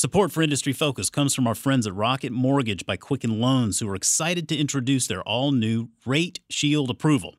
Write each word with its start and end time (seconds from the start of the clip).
Support 0.00 0.32
for 0.32 0.40
Industry 0.40 0.72
Focus 0.72 1.10
comes 1.10 1.34
from 1.34 1.46
our 1.46 1.54
friends 1.54 1.86
at 1.86 1.94
Rocket 1.94 2.32
Mortgage 2.32 2.86
by 2.86 2.96
Quicken 2.96 3.38
Loans, 3.38 3.80
who 3.80 3.88
are 3.90 3.94
excited 3.94 4.48
to 4.48 4.56
introduce 4.56 5.06
their 5.06 5.20
all 5.24 5.52
new 5.52 5.90
Rate 6.06 6.40
Shield 6.48 6.88
approval. 6.88 7.34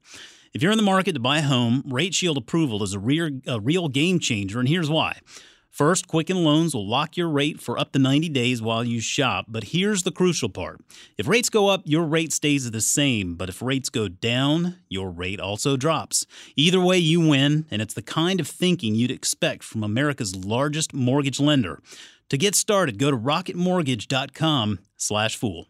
If 0.53 0.61
you're 0.61 0.71
in 0.71 0.77
the 0.77 0.83
market 0.83 1.13
to 1.13 1.19
buy 1.19 1.39
a 1.39 1.41
home, 1.41 1.81
Rate 1.87 2.13
Shield 2.13 2.37
approval 2.37 2.83
is 2.83 2.93
a, 2.93 2.99
real, 2.99 3.31
a 3.47 3.59
real 3.59 3.87
game 3.87 4.19
changer, 4.19 4.59
and 4.59 4.69
here's 4.69 4.91
why. 4.91 5.21
First, 5.71 6.07
Quicken 6.07 6.43
Loans 6.43 6.75
will 6.75 6.87
lock 6.87 7.17
your 7.17 7.29
rate 7.29 7.59
for 7.59 7.79
up 7.79 7.93
to 7.93 7.99
90 7.99 8.29
days 8.29 8.61
while 8.61 8.83
you 8.83 8.99
shop, 8.99 9.45
but 9.47 9.63
here's 9.63 10.03
the 10.03 10.11
crucial 10.11 10.49
part. 10.49 10.81
If 11.17 11.27
rates 11.27 11.49
go 11.49 11.67
up, 11.67 11.81
your 11.85 12.03
rate 12.03 12.31
stays 12.31 12.69
the 12.69 12.81
same, 12.81 13.35
but 13.35 13.49
if 13.49 13.63
rates 13.63 13.89
go 13.89 14.07
down, 14.07 14.75
your 14.87 15.09
rate 15.09 15.39
also 15.39 15.77
drops. 15.77 16.27
Either 16.55 16.79
way, 16.79 16.99
you 16.99 17.27
win, 17.27 17.65
and 17.71 17.81
it's 17.81 17.95
the 17.95 18.03
kind 18.03 18.39
of 18.39 18.47
thinking 18.47 18.93
you'd 18.93 19.09
expect 19.09 19.63
from 19.63 19.81
America's 19.81 20.35
largest 20.35 20.93
mortgage 20.93 21.39
lender. 21.39 21.81
To 22.31 22.37
get 22.37 22.55
started, 22.55 22.97
go 22.97 23.11
to 23.11 23.17
rocketmortgage.com/fool. 23.17 25.65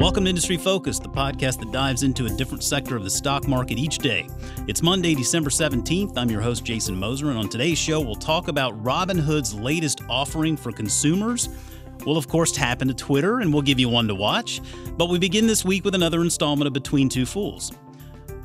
Welcome 0.00 0.24
to 0.24 0.28
Industry 0.28 0.56
Focus, 0.56 0.98
the 0.98 1.08
podcast 1.08 1.60
that 1.60 1.70
dives 1.70 2.02
into 2.02 2.26
a 2.26 2.30
different 2.30 2.64
sector 2.64 2.96
of 2.96 3.04
the 3.04 3.10
stock 3.10 3.46
market 3.46 3.78
each 3.78 3.98
day. 3.98 4.26
It's 4.66 4.82
Monday, 4.82 5.14
December 5.14 5.50
17th. 5.50 6.18
I'm 6.18 6.32
your 6.32 6.40
host, 6.40 6.64
Jason 6.64 6.98
Moser, 6.98 7.30
and 7.30 7.38
on 7.38 7.48
today's 7.48 7.78
show, 7.78 8.00
we'll 8.00 8.16
talk 8.16 8.48
about 8.48 8.82
Robinhood's 8.82 9.54
latest 9.54 10.00
offering 10.10 10.56
for 10.56 10.72
consumers. 10.72 11.48
We'll, 12.04 12.16
of 12.16 12.26
course, 12.26 12.50
tap 12.50 12.82
into 12.82 12.94
Twitter 12.94 13.38
and 13.38 13.52
we'll 13.52 13.62
give 13.62 13.78
you 13.78 13.88
one 13.88 14.08
to 14.08 14.16
watch. 14.16 14.60
But 14.98 15.10
we 15.10 15.20
begin 15.20 15.46
this 15.46 15.64
week 15.64 15.84
with 15.84 15.94
another 15.94 16.22
installment 16.22 16.66
of 16.66 16.72
Between 16.72 17.08
Two 17.08 17.26
Fools. 17.26 17.70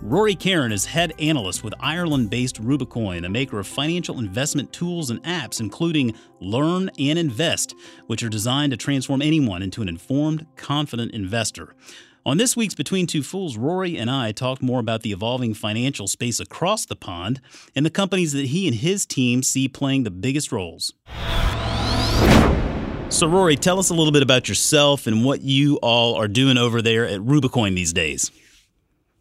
Rory 0.04 0.36
Carron 0.36 0.72
is 0.72 0.86
head 0.86 1.14
analyst 1.18 1.64
with 1.64 1.74
Ireland 1.80 2.30
based 2.30 2.62
Rubicoin, 2.62 3.26
a 3.26 3.30
maker 3.30 3.60
of 3.60 3.66
financial 3.66 4.20
investment 4.20 4.72
tools 4.72 5.10
and 5.10 5.22
apps, 5.24 5.60
including 5.60 6.14
Learn 6.40 6.92
and 7.00 7.18
Invest, 7.18 7.74
which 8.06 8.22
are 8.22 8.30
designed 8.30 8.72
to 8.72 8.78
transform 8.78 9.24
anyone 9.24 9.64
into 9.64 9.82
an 9.82 9.90
informed, 9.90 10.46
confident 10.56 11.14
investor. 11.14 11.74
On 12.28 12.38
this 12.38 12.56
week's 12.56 12.76
Between 12.76 13.08
Two 13.08 13.24
Fools, 13.24 13.58
Rory 13.58 13.98
and 13.98 14.12
I 14.12 14.32
talked 14.34 14.62
more 14.62 14.80
about 14.80 15.02
the 15.02 15.14
evolving 15.14 15.56
financial 15.56 16.08
space 16.08 16.40
across 16.40 16.86
the 16.86 16.96
pond 16.96 17.42
and 17.76 17.84
the 17.84 17.90
companies 17.90 18.34
that 18.34 18.48
he 18.48 18.68
and 18.68 18.76
his 18.76 19.06
team 19.06 19.42
see 19.42 19.68
playing 19.68 20.04
the 20.04 20.12
biggest 20.12 20.52
roles. 20.52 20.94
So, 23.10 23.28
Rory, 23.28 23.56
tell 23.56 23.80
us 23.80 23.90
a 23.90 23.96
little 23.96 24.12
bit 24.12 24.22
about 24.22 24.48
yourself 24.48 25.08
and 25.08 25.26
what 25.26 25.42
you 25.42 25.78
all 25.78 26.14
are 26.16 26.28
doing 26.28 26.58
over 26.58 26.84
there 26.84 27.08
at 27.08 27.22
Rubicoin 27.22 27.74
these 27.74 27.94
days. 27.94 28.30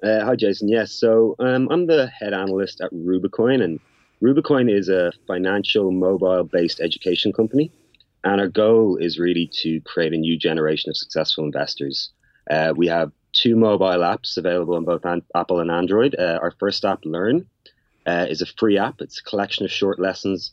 Uh, 0.02 0.24
hi, 0.24 0.36
Jason. 0.36 0.68
Yes, 0.68 0.92
so 0.92 1.34
um, 1.38 1.68
I'm 1.70 1.86
the 1.86 2.06
head 2.08 2.34
analyst 2.34 2.80
at 2.80 2.92
Rubicoin, 2.92 3.62
and 3.62 3.80
Rubicoin 4.22 4.70
is 4.70 4.88
a 4.88 5.12
financial 5.26 5.90
mobile 5.90 6.44
based 6.44 6.80
education 6.80 7.32
company. 7.32 7.72
And 8.22 8.40
our 8.40 8.48
goal 8.48 8.96
is 8.96 9.18
really 9.18 9.48
to 9.62 9.80
create 9.82 10.12
a 10.12 10.16
new 10.16 10.36
generation 10.38 10.90
of 10.90 10.96
successful 10.96 11.44
investors. 11.44 12.10
Uh, 12.50 12.74
we 12.76 12.88
have 12.88 13.12
two 13.32 13.56
mobile 13.56 13.86
apps 13.86 14.36
available 14.36 14.74
on 14.74 14.84
both 14.84 15.04
an- 15.04 15.22
Apple 15.34 15.60
and 15.60 15.70
Android. 15.70 16.16
Uh, 16.18 16.38
our 16.42 16.52
first 16.58 16.84
app, 16.84 17.04
Learn, 17.04 17.46
uh, 18.06 18.26
is 18.28 18.42
a 18.42 18.46
free 18.46 18.78
app, 18.78 19.00
it's 19.00 19.20
a 19.20 19.22
collection 19.22 19.64
of 19.64 19.70
short 19.70 19.98
lessons. 19.98 20.52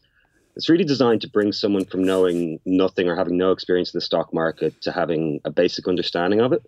It's 0.56 0.70
really 0.70 0.84
designed 0.84 1.22
to 1.22 1.30
bring 1.30 1.52
someone 1.52 1.86
from 1.86 2.04
knowing 2.04 2.60
nothing 2.66 3.10
or 3.10 3.16
having 3.16 3.38
no 3.38 3.52
experience 3.52 3.94
in 3.94 3.98
the 3.98 4.02
stock 4.02 4.34
market 4.34 4.80
to 4.82 4.92
having 4.92 5.42
a 5.46 5.52
basic 5.52 5.88
understanding 5.88 6.42
of 6.42 6.54
it 6.54 6.64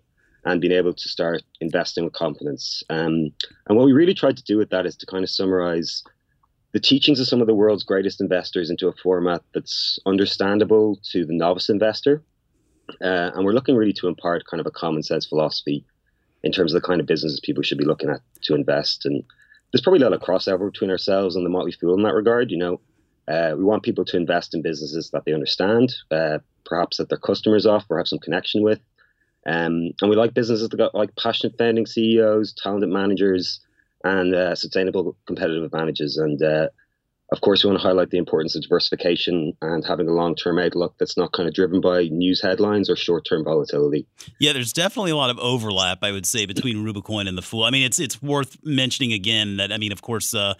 and 0.46 0.60
being 0.60 0.72
able 0.72 0.94
to 0.94 1.08
start 1.08 1.42
investing 1.60 2.04
with 2.04 2.12
confidence. 2.12 2.82
Um, 2.88 3.32
and 3.66 3.76
what 3.76 3.84
we 3.84 3.92
really 3.92 4.14
tried 4.14 4.36
to 4.36 4.44
do 4.44 4.56
with 4.56 4.70
that 4.70 4.86
is 4.86 4.96
to 4.96 5.06
kind 5.06 5.24
of 5.24 5.30
summarize 5.30 6.02
the 6.72 6.80
teachings 6.80 7.18
of 7.18 7.26
some 7.26 7.40
of 7.40 7.46
the 7.46 7.54
world's 7.54 7.82
greatest 7.82 8.20
investors 8.20 8.70
into 8.70 8.86
a 8.86 8.92
format 9.02 9.42
that's 9.54 9.98
understandable 10.06 10.98
to 11.10 11.26
the 11.26 11.34
novice 11.34 11.68
investor. 11.68 12.22
Uh, 13.02 13.32
and 13.34 13.44
we're 13.44 13.52
looking 13.52 13.74
really 13.74 13.92
to 13.94 14.06
impart 14.06 14.46
kind 14.46 14.60
of 14.60 14.66
a 14.66 14.70
common 14.70 15.02
sense 15.02 15.26
philosophy 15.26 15.84
in 16.44 16.52
terms 16.52 16.72
of 16.72 16.80
the 16.80 16.86
kind 16.86 17.00
of 17.00 17.06
businesses 17.06 17.40
people 17.40 17.62
should 17.62 17.78
be 17.78 17.84
looking 17.84 18.08
at 18.08 18.20
to 18.42 18.54
invest. 18.54 19.04
And 19.04 19.24
there's 19.72 19.82
probably 19.82 20.00
a 20.00 20.08
lot 20.08 20.12
of 20.12 20.20
crossover 20.20 20.70
between 20.70 20.90
ourselves 20.90 21.34
and 21.34 21.44
the 21.44 21.50
Motley 21.50 21.72
Fool 21.72 21.94
in 21.94 22.04
that 22.04 22.14
regard. 22.14 22.52
You 22.52 22.58
know, 22.58 22.80
uh, 23.26 23.54
we 23.56 23.64
want 23.64 23.82
people 23.82 24.04
to 24.04 24.16
invest 24.16 24.54
in 24.54 24.62
businesses 24.62 25.10
that 25.10 25.24
they 25.24 25.32
understand, 25.32 25.92
uh, 26.12 26.38
perhaps 26.64 26.98
that 26.98 27.08
their 27.08 27.18
customers 27.18 27.66
off 27.66 27.86
or 27.90 27.98
have 27.98 28.06
some 28.06 28.20
connection 28.20 28.62
with. 28.62 28.78
Um, 29.46 29.92
and 30.00 30.10
we 30.10 30.16
like 30.16 30.34
businesses 30.34 30.68
that 30.68 30.76
got 30.76 30.94
like 30.94 31.14
passionate 31.16 31.56
founding 31.56 31.86
CEOs, 31.86 32.54
talented 32.54 32.90
managers, 32.90 33.60
and 34.02 34.34
uh, 34.34 34.54
sustainable 34.54 35.16
competitive 35.26 35.64
advantages. 35.64 36.16
And 36.16 36.42
uh, 36.42 36.68
of 37.32 37.40
course, 37.40 37.64
we 37.64 37.70
want 37.70 37.80
to 37.80 37.86
highlight 37.86 38.10
the 38.10 38.18
importance 38.18 38.54
of 38.54 38.62
diversification 38.62 39.52
and 39.60 39.84
having 39.84 40.08
a 40.08 40.12
long 40.12 40.36
term 40.36 40.58
outlook 40.60 40.94
that's 40.98 41.16
not 41.16 41.32
kind 41.32 41.48
of 41.48 41.54
driven 41.54 41.80
by 41.80 42.04
news 42.04 42.40
headlines 42.40 42.88
or 42.88 42.94
short 42.94 43.24
term 43.28 43.44
volatility. 43.44 44.06
Yeah, 44.38 44.52
there's 44.52 44.72
definitely 44.72 45.10
a 45.10 45.16
lot 45.16 45.30
of 45.30 45.38
overlap, 45.38 45.98
I 46.02 46.12
would 46.12 46.26
say, 46.26 46.46
between 46.46 46.84
Rubicoin 46.84 47.28
and 47.28 47.36
the 47.36 47.42
Fool. 47.42 47.64
I 47.64 47.70
mean, 47.70 47.84
it's 47.84 47.98
it's 47.98 48.22
worth 48.22 48.56
mentioning 48.64 49.12
again 49.12 49.56
that 49.56 49.72
I 49.72 49.78
mean, 49.78 49.90
of 49.90 50.02
course, 50.02 50.34
uh, 50.34 50.54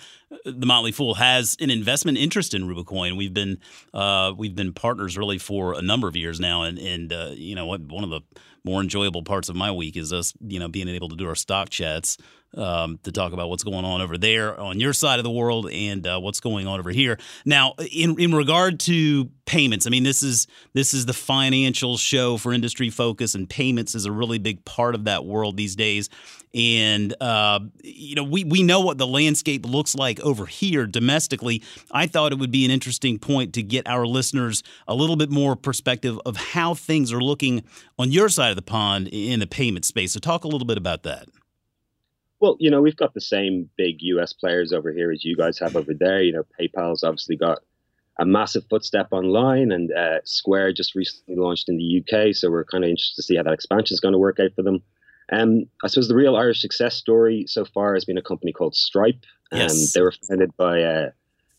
the 0.44 0.66
Motley 0.66 0.90
Fool 0.90 1.14
has 1.14 1.56
an 1.60 1.70
investment 1.70 2.18
interest 2.18 2.52
in 2.52 2.64
Rubicoin. 2.64 3.16
We've 3.16 3.34
been 3.34 3.58
uh, 3.94 4.32
we've 4.36 4.56
been 4.56 4.72
partners 4.72 5.16
really 5.16 5.38
for 5.38 5.74
a 5.74 5.82
number 5.82 6.08
of 6.08 6.16
years 6.16 6.40
now, 6.40 6.62
and 6.62 6.78
and 6.78 7.12
uh, 7.12 7.30
you 7.34 7.54
know 7.54 7.66
one 7.66 8.02
of 8.02 8.10
the 8.10 8.22
more 8.66 8.82
enjoyable 8.82 9.22
parts 9.22 9.48
of 9.48 9.54
my 9.54 9.70
week 9.70 9.96
is 9.96 10.12
us, 10.12 10.34
you 10.40 10.58
know, 10.58 10.68
being 10.68 10.88
able 10.88 11.08
to 11.08 11.16
do 11.16 11.28
our 11.28 11.36
stock 11.36 11.70
chats 11.70 12.18
um, 12.56 12.98
to 13.04 13.12
talk 13.12 13.32
about 13.32 13.48
what's 13.48 13.62
going 13.62 13.84
on 13.84 14.00
over 14.00 14.18
there 14.18 14.58
on 14.58 14.80
your 14.80 14.92
side 14.92 15.20
of 15.20 15.24
the 15.24 15.30
world 15.30 15.70
and 15.70 16.04
uh, 16.04 16.18
what's 16.18 16.40
going 16.40 16.66
on 16.66 16.80
over 16.80 16.90
here. 16.90 17.16
Now, 17.44 17.74
in 17.92 18.18
in 18.18 18.34
regard 18.34 18.80
to 18.80 19.30
payments, 19.44 19.86
I 19.86 19.90
mean, 19.90 20.02
this 20.02 20.22
is 20.22 20.48
this 20.72 20.92
is 20.92 21.06
the 21.06 21.12
financial 21.12 21.96
show 21.96 22.36
for 22.38 22.52
industry 22.52 22.90
focus, 22.90 23.36
and 23.36 23.48
payments 23.48 23.94
is 23.94 24.04
a 24.04 24.12
really 24.12 24.38
big 24.38 24.64
part 24.64 24.96
of 24.96 25.04
that 25.04 25.24
world 25.24 25.56
these 25.56 25.76
days. 25.76 26.10
And 26.56 27.14
uh, 27.20 27.60
you 27.84 28.14
know, 28.14 28.24
we 28.24 28.42
we 28.42 28.62
know 28.62 28.80
what 28.80 28.96
the 28.96 29.06
landscape 29.06 29.66
looks 29.66 29.94
like 29.94 30.18
over 30.20 30.46
here 30.46 30.86
domestically. 30.86 31.62
I 31.90 32.06
thought 32.06 32.32
it 32.32 32.38
would 32.38 32.50
be 32.50 32.64
an 32.64 32.70
interesting 32.70 33.18
point 33.18 33.52
to 33.54 33.62
get 33.62 33.86
our 33.86 34.06
listeners 34.06 34.62
a 34.88 34.94
little 34.94 35.16
bit 35.16 35.30
more 35.30 35.54
perspective 35.54 36.18
of 36.24 36.38
how 36.38 36.72
things 36.72 37.12
are 37.12 37.20
looking 37.20 37.62
on 37.98 38.10
your 38.10 38.30
side 38.30 38.48
of 38.48 38.56
the 38.56 38.62
pond 38.62 39.08
in 39.08 39.40
the 39.40 39.46
payment 39.46 39.84
space. 39.84 40.12
So, 40.12 40.18
talk 40.18 40.44
a 40.44 40.48
little 40.48 40.66
bit 40.66 40.78
about 40.78 41.02
that. 41.02 41.28
Well, 42.40 42.56
you 42.58 42.70
know, 42.70 42.80
we've 42.80 42.96
got 42.96 43.12
the 43.12 43.20
same 43.20 43.68
big 43.76 43.96
US 44.00 44.32
players 44.32 44.72
over 44.72 44.92
here 44.92 45.10
as 45.10 45.26
you 45.26 45.36
guys 45.36 45.58
have 45.58 45.76
over 45.76 45.92
there. 45.92 46.22
You 46.22 46.32
know, 46.32 46.46
PayPal's 46.58 47.04
obviously 47.04 47.36
got 47.36 47.58
a 48.18 48.24
massive 48.24 48.64
footstep 48.70 49.08
online, 49.10 49.72
and 49.72 49.92
uh, 49.92 50.20
Square 50.24 50.72
just 50.72 50.94
recently 50.94 51.36
launched 51.36 51.68
in 51.68 51.76
the 51.76 52.00
UK. 52.00 52.34
So 52.34 52.50
we're 52.50 52.64
kind 52.64 52.82
of 52.82 52.88
interested 52.88 53.16
to 53.16 53.22
see 53.22 53.36
how 53.36 53.42
that 53.42 53.52
expansion 53.52 53.94
is 53.94 54.00
going 54.00 54.12
to 54.12 54.18
work 54.18 54.40
out 54.40 54.54
for 54.54 54.62
them. 54.62 54.82
Um, 55.32 55.66
I 55.82 55.88
suppose 55.88 56.08
the 56.08 56.14
real 56.14 56.36
Irish 56.36 56.60
success 56.60 56.94
story 56.94 57.44
so 57.48 57.64
far 57.64 57.94
has 57.94 58.04
been 58.04 58.18
a 58.18 58.22
company 58.22 58.52
called 58.52 58.74
Stripe. 58.74 59.24
Um, 59.52 59.60
yes. 59.60 59.92
They 59.92 60.00
were 60.00 60.12
founded 60.28 60.56
by 60.56 60.82
uh, 60.82 61.10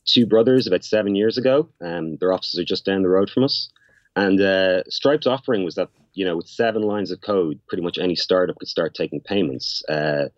two 0.05 0.25
brothers 0.25 0.67
about 0.67 0.83
seven 0.83 1.15
years 1.15 1.37
ago. 1.37 1.69
Um, 1.81 2.17
their 2.17 2.33
offices 2.33 2.59
are 2.59 2.65
just 2.65 2.85
down 2.85 3.03
the 3.03 3.09
road 3.09 3.29
from 3.29 3.43
us. 3.43 3.69
And 4.15 4.41
uh, 4.41 4.83
Stripe's 4.89 5.27
offering 5.27 5.63
was 5.63 5.75
that, 5.75 5.89
you 6.13 6.25
know, 6.25 6.37
with 6.37 6.47
seven 6.47 6.81
lines 6.81 7.11
of 7.11 7.21
code, 7.21 7.59
pretty 7.67 7.83
much 7.83 7.99
any 7.99 8.15
startup 8.15 8.57
could 8.57 8.67
start 8.67 8.95
taking 8.95 9.21
payments. 9.21 9.83
Uh, 9.87 10.29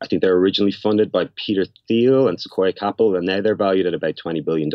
I 0.00 0.06
think 0.06 0.22
they 0.22 0.28
were 0.28 0.38
originally 0.38 0.72
funded 0.72 1.10
by 1.10 1.28
Peter 1.34 1.64
Thiel 1.88 2.28
and 2.28 2.40
Sequoia 2.40 2.72
Capital, 2.72 3.16
and 3.16 3.26
now 3.26 3.40
they're 3.40 3.56
valued 3.56 3.86
at 3.86 3.94
about 3.94 4.14
$20 4.22 4.44
billion. 4.44 4.70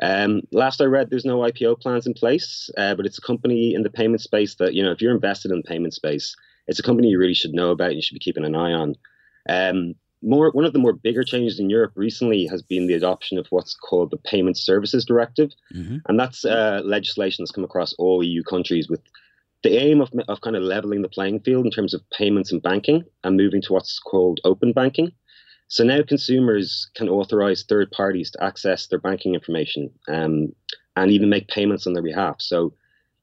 Um, 0.00 0.42
last 0.52 0.80
I 0.80 0.84
read, 0.84 1.10
there's 1.10 1.24
no 1.24 1.38
IPO 1.38 1.80
plans 1.80 2.06
in 2.06 2.14
place, 2.14 2.70
uh, 2.78 2.94
but 2.94 3.04
it's 3.04 3.18
a 3.18 3.22
company 3.22 3.74
in 3.74 3.82
the 3.82 3.90
payment 3.90 4.20
space 4.20 4.54
that, 4.56 4.74
you 4.74 4.82
know, 4.82 4.92
if 4.92 5.02
you're 5.02 5.14
invested 5.14 5.50
in 5.50 5.58
the 5.58 5.68
payment 5.68 5.92
space, 5.92 6.36
it's 6.66 6.78
a 6.78 6.82
company 6.82 7.08
you 7.08 7.18
really 7.18 7.34
should 7.34 7.52
know 7.52 7.70
about 7.70 7.88
and 7.88 7.96
you 7.96 8.02
should 8.02 8.14
be 8.14 8.20
keeping 8.20 8.44
an 8.44 8.56
eye 8.56 8.72
on. 8.72 8.94
Um, 9.48 9.94
more, 10.22 10.50
one 10.50 10.64
of 10.64 10.72
the 10.72 10.78
more 10.78 10.92
bigger 10.92 11.22
changes 11.22 11.60
in 11.60 11.70
Europe 11.70 11.92
recently 11.94 12.46
has 12.46 12.62
been 12.62 12.86
the 12.86 12.94
adoption 12.94 13.38
of 13.38 13.46
what's 13.50 13.74
called 13.74 14.10
the 14.10 14.16
Payment 14.16 14.56
Services 14.56 15.04
Directive, 15.04 15.50
mm-hmm. 15.74 15.98
and 16.08 16.18
that's 16.18 16.44
uh, 16.44 16.80
legislation 16.84 17.42
that's 17.42 17.52
come 17.52 17.64
across 17.64 17.92
all 17.94 18.22
EU 18.22 18.42
countries 18.42 18.88
with 18.88 19.00
the 19.62 19.76
aim 19.76 20.00
of, 20.00 20.10
of 20.28 20.40
kind 20.40 20.56
of 20.56 20.62
leveling 20.62 21.02
the 21.02 21.08
playing 21.08 21.40
field 21.40 21.64
in 21.64 21.70
terms 21.70 21.94
of 21.94 22.08
payments 22.10 22.52
and 22.52 22.62
banking 22.62 23.04
and 23.24 23.36
moving 23.36 23.62
to 23.62 23.72
what's 23.72 23.98
called 23.98 24.40
open 24.44 24.72
banking. 24.72 25.12
So 25.68 25.82
now 25.82 26.02
consumers 26.02 26.88
can 26.94 27.08
authorize 27.08 27.64
third 27.64 27.90
parties 27.90 28.30
to 28.32 28.44
access 28.44 28.86
their 28.86 29.00
banking 29.00 29.34
information 29.34 29.90
um, 30.08 30.54
and 30.94 31.10
even 31.10 31.28
make 31.28 31.48
payments 31.48 31.86
on 31.86 31.92
their 31.92 32.02
behalf. 32.02 32.36
So 32.38 32.72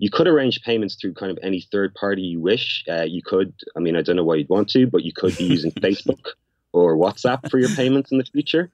you 0.03 0.09
could 0.09 0.27
arrange 0.27 0.61
payments 0.63 0.95
through 0.95 1.13
kind 1.13 1.31
of 1.31 1.39
any 1.41 1.61
third 1.61 1.95
party 1.95 2.21
you 2.21 2.41
wish. 2.41 2.83
Uh, 2.89 3.03
you 3.03 3.21
could, 3.23 3.53
I 3.77 3.79
mean, 3.79 3.95
I 3.95 4.01
don't 4.01 4.17
know 4.17 4.25
why 4.25 4.35
you'd 4.35 4.49
want 4.49 4.69
to, 4.71 4.85
but 4.85 5.05
you 5.05 5.13
could 5.13 5.37
be 5.37 5.45
using 5.45 5.71
Facebook 5.79 6.31
or 6.73 6.97
WhatsApp 6.97 7.49
for 7.49 7.57
your 7.57 7.69
payments 7.69 8.11
in 8.11 8.17
the 8.17 8.25
future. 8.25 8.69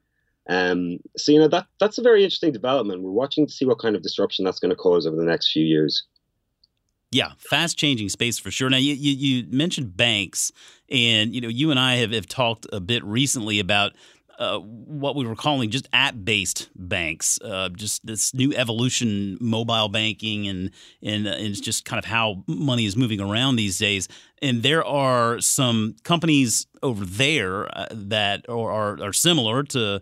Um, 0.50 0.98
so 1.18 1.31
you 1.31 1.38
know 1.38 1.48
that 1.50 1.68
that's 1.80 2.00
a 2.00 2.02
very 2.02 2.24
interesting 2.24 2.52
development. 2.52 3.04
We're 3.04 3.12
watching 3.12 3.46
to 3.46 3.54
see 3.54 3.64
what 3.64 3.78
kind 3.78 3.96
of 3.96 4.02
disruption 4.02 4.44
that's 4.44 4.60
going 4.60 4.72
to 4.72 4.76
cause 4.76 5.06
over 5.06 5.16
the 5.16 5.24
next 5.24 5.52
few 5.52 5.64
years. 5.64 6.02
Yeah, 7.12 7.34
fast 7.38 7.78
changing 7.78 8.10
space 8.10 8.40
for 8.40 8.50
sure. 8.50 8.68
Now 8.68 8.78
you, 8.78 8.96
you, 8.96 9.12
you 9.12 9.48
mentioned 9.52 9.96
banks, 9.96 10.52
and 10.90 11.36
you 11.36 11.42
know 11.42 11.48
you 11.48 11.70
and 11.70 11.80
I 11.80 11.98
have, 11.98 12.10
have 12.10 12.26
talked 12.26 12.66
a 12.74 12.80
bit 12.80 13.04
recently 13.04 13.60
about 13.60 13.94
uh, 14.39 14.57
what 14.59 15.15
we 15.15 15.27
were 15.27 15.36
calling 15.36 15.69
just 15.69 15.88
app-based 15.91 16.69
banks, 16.75 17.38
uh, 17.44 17.68
just 17.69 18.06
this 18.06 18.33
new 18.33 18.53
evolution, 18.53 19.38
mobile 19.41 19.89
banking, 19.89 20.47
and, 20.47 20.71
and 21.03 21.27
and 21.27 21.47
it's 21.47 21.59
just 21.59 21.83
kind 21.83 22.00
of 22.00 22.06
how 22.06 22.44
money 22.47 22.86
is 22.86 22.95
moving 22.95 23.19
around 23.19 23.57
these 23.57 23.77
days. 23.77 24.07
And 24.41 24.63
there 24.63 24.83
are 24.86 25.41
some 25.41 25.97
companies 26.03 26.68
over 26.81 27.06
there 27.06 27.68
uh, 27.77 27.88
that 27.91 28.47
are, 28.47 28.71
are, 28.71 29.03
are 29.03 29.13
similar 29.13 29.63
to 29.63 30.00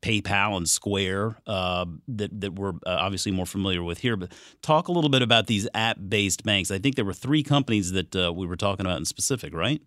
PayPal 0.00 0.56
and 0.56 0.68
Square 0.68 1.36
uh, 1.46 1.84
that 2.08 2.40
that 2.40 2.54
we're 2.54 2.74
uh, 2.86 2.96
obviously 3.00 3.32
more 3.32 3.46
familiar 3.46 3.82
with 3.82 3.98
here. 3.98 4.16
But 4.16 4.32
talk 4.62 4.88
a 4.88 4.92
little 4.92 5.10
bit 5.10 5.22
about 5.22 5.46
these 5.46 5.68
app-based 5.74 6.42
banks. 6.42 6.70
I 6.70 6.78
think 6.78 6.96
there 6.96 7.04
were 7.04 7.12
three 7.12 7.42
companies 7.42 7.92
that 7.92 8.16
uh, 8.16 8.32
we 8.32 8.46
were 8.46 8.56
talking 8.56 8.86
about 8.86 8.98
in 8.98 9.04
specific, 9.04 9.54
right? 9.54 9.82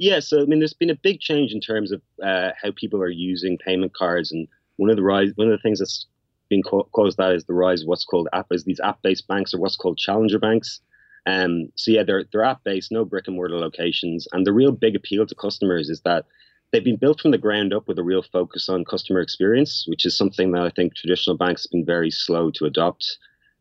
Yeah. 0.00 0.20
So 0.20 0.40
I 0.40 0.46
mean, 0.46 0.60
there's 0.60 0.72
been 0.72 0.88
a 0.88 0.96
big 0.96 1.20
change 1.20 1.52
in 1.52 1.60
terms 1.60 1.92
of 1.92 2.00
uh, 2.24 2.52
how 2.60 2.70
people 2.74 3.02
are 3.02 3.10
using 3.10 3.58
payment 3.58 3.94
cards, 3.94 4.32
and 4.32 4.48
one 4.76 4.88
of 4.88 4.96
the 4.96 5.02
rise, 5.02 5.30
one 5.34 5.48
of 5.48 5.52
the 5.52 5.62
things 5.62 5.78
that's 5.78 6.06
been 6.48 6.62
caused 6.62 7.18
that 7.18 7.32
is 7.32 7.44
the 7.44 7.52
rise 7.52 7.82
of 7.82 7.88
what's 7.88 8.06
called 8.06 8.26
app 8.32 8.46
is 8.50 8.64
these 8.64 8.80
app-based 8.80 9.28
banks 9.28 9.52
or 9.52 9.60
what's 9.60 9.76
called 9.76 9.98
challenger 9.98 10.38
banks. 10.38 10.80
Um, 11.26 11.70
so 11.76 11.90
yeah, 11.90 12.02
they're 12.02 12.24
they're 12.32 12.42
app-based, 12.42 12.90
no 12.90 13.04
brick 13.04 13.26
and 13.26 13.36
mortar 13.36 13.58
locations, 13.58 14.26
and 14.32 14.46
the 14.46 14.54
real 14.54 14.72
big 14.72 14.96
appeal 14.96 15.26
to 15.26 15.34
customers 15.34 15.90
is 15.90 16.00
that 16.00 16.24
they've 16.72 16.82
been 16.82 16.96
built 16.96 17.20
from 17.20 17.32
the 17.32 17.38
ground 17.38 17.74
up 17.74 17.86
with 17.86 17.98
a 17.98 18.02
real 18.02 18.22
focus 18.22 18.70
on 18.70 18.86
customer 18.86 19.20
experience, 19.20 19.84
which 19.86 20.06
is 20.06 20.16
something 20.16 20.52
that 20.52 20.62
I 20.62 20.70
think 20.70 20.94
traditional 20.94 21.36
banks 21.36 21.64
have 21.64 21.72
been 21.72 21.84
very 21.84 22.10
slow 22.10 22.50
to 22.52 22.64
adopt 22.64 23.18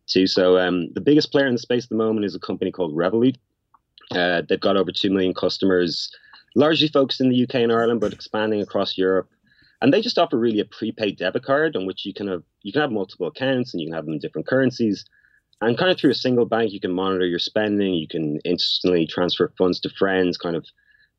to. 0.08 0.26
So 0.26 0.58
um, 0.58 0.94
the 0.94 1.02
biggest 1.02 1.34
player 1.34 1.48
in 1.48 1.54
the 1.54 1.60
space 1.60 1.84
at 1.84 1.90
the 1.90 1.96
moment 1.96 2.26
is 2.26 2.34
a 2.34 2.40
company 2.40 2.72
called 2.72 2.96
Revolut. 2.96 3.36
Uh, 4.12 4.42
they've 4.48 4.60
got 4.60 4.78
over 4.78 4.92
2 4.92 5.10
million 5.10 5.34
customers, 5.34 6.12
largely 6.60 6.90
focused 6.90 7.22
in 7.22 7.30
the 7.30 7.44
UK 7.44 7.56
and 7.56 7.72
Ireland, 7.72 8.02
but 8.02 8.14
expanding 8.14 8.62
across 8.62 8.98
Europe. 8.98 9.30
And 9.82 9.94
they 9.94 10.02
just 10.02 10.20
offer 10.20 10.38
really 10.38 10.60
a 10.60 10.66
prepaid 10.66 11.18
debit 11.18 11.44
card 11.44 11.78
on 11.78 11.86
which 11.86 12.06
you 12.06 12.14
can 12.14 12.28
have 12.28 12.44
you 12.64 12.74
can 12.74 12.82
have 12.82 12.92
multiple 12.92 13.28
accounts 13.28 13.74
and 13.74 13.80
you 13.80 13.88
can 13.88 13.96
have 13.96 14.06
them 14.06 14.14
in 14.14 14.20
different 14.20 14.46
currencies. 14.48 15.06
And 15.62 15.78
kind 15.78 15.90
of 15.92 15.98
through 15.98 16.12
a 16.12 16.26
single 16.26 16.46
bank, 16.46 16.72
you 16.72 16.80
can 16.80 16.92
monitor 16.92 17.26
your 17.26 17.40
spending. 17.40 17.94
You 17.94 18.08
can 18.08 18.40
instantly 18.44 19.08
transfer 19.08 19.52
funds 19.58 19.80
to 19.82 19.90
friends, 19.90 20.38
kind 20.38 20.56
of 20.56 20.66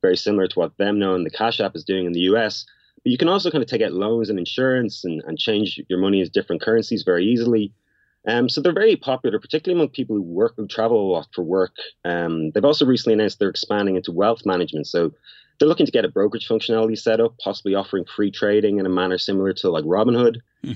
very 0.01 0.15
similar 0.15 0.47
to 0.47 0.59
what 0.59 0.77
Venmo 0.77 1.15
and 1.15 1.25
the 1.25 1.31
Cash 1.31 1.59
App 1.59 1.75
is 1.75 1.83
doing 1.83 2.05
in 2.05 2.13
the 2.13 2.27
US. 2.31 2.65
But 3.03 3.11
you 3.11 3.17
can 3.17 3.27
also 3.27 3.49
kind 3.49 3.63
of 3.63 3.69
take 3.69 3.81
out 3.81 3.93
loans 3.93 4.29
and 4.29 4.37
insurance 4.37 5.03
and, 5.03 5.23
and 5.25 5.39
change 5.39 5.81
your 5.89 5.99
money 5.99 6.21
as 6.21 6.29
different 6.29 6.61
currencies 6.61 7.03
very 7.03 7.25
easily. 7.25 7.73
Um, 8.27 8.49
so 8.49 8.61
they're 8.61 8.73
very 8.73 8.95
popular, 8.95 9.39
particularly 9.39 9.79
among 9.79 9.93
people 9.93 10.15
who 10.15 10.21
work 10.21 10.53
who 10.55 10.67
travel 10.67 10.99
a 10.99 11.11
lot 11.11 11.27
for 11.33 11.43
work. 11.43 11.75
Um, 12.05 12.51
they've 12.51 12.65
also 12.65 12.85
recently 12.85 13.13
announced 13.13 13.39
they're 13.39 13.49
expanding 13.49 13.95
into 13.95 14.11
wealth 14.11 14.45
management. 14.45 14.87
So 14.87 15.11
they're 15.59 15.67
looking 15.67 15.85
to 15.85 15.91
get 15.91 16.05
a 16.05 16.09
brokerage 16.09 16.47
functionality 16.47 16.97
set 16.97 17.19
up, 17.19 17.37
possibly 17.43 17.75
offering 17.75 18.05
free 18.05 18.31
trading 18.31 18.79
in 18.79 18.85
a 18.85 18.89
manner 18.89 19.17
similar 19.17 19.53
to 19.53 19.69
like 19.69 19.85
Robinhood. 19.85 20.37
Hmm. 20.63 20.71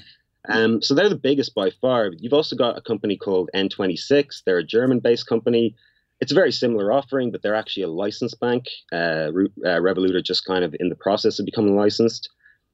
Um, 0.48 0.82
so 0.82 0.94
they're 0.94 1.10
the 1.10 1.16
biggest 1.16 1.56
by 1.56 1.72
far. 1.82 2.12
You've 2.20 2.34
also 2.34 2.56
got 2.56 2.78
a 2.78 2.82
company 2.82 3.18
called 3.18 3.50
N26. 3.56 4.44
They're 4.46 4.60
a 4.60 4.64
German-based 4.64 5.28
company 5.28 5.76
it's 6.22 6.32
a 6.32 6.36
very 6.36 6.52
similar 6.52 6.92
offering, 6.92 7.32
but 7.32 7.42
they're 7.42 7.56
actually 7.56 7.84
a 7.84 7.90
licensed 7.90 8.40
bank. 8.40 8.66
Uh, 8.92 9.30
uh, 9.66 9.80
Revolut 9.80 10.16
are 10.16 10.22
just 10.22 10.46
kind 10.46 10.64
of 10.64 10.76
in 10.80 10.90
the 10.90 10.96
process 10.96 11.40
of 11.40 11.46
becoming 11.46 11.76
licensed, 11.76 12.30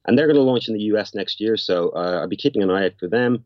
and 0.06 0.16
they're 0.16 0.26
going 0.26 0.36
to 0.36 0.42
launch 0.42 0.68
in 0.68 0.74
the 0.74 0.84
US 0.94 1.14
next 1.14 1.40
year. 1.40 1.56
So 1.56 1.90
uh, 1.90 2.20
I'll 2.20 2.28
be 2.28 2.36
keeping 2.36 2.62
an 2.62 2.70
eye 2.70 2.86
out 2.86 2.92
for 2.98 3.08
them. 3.08 3.44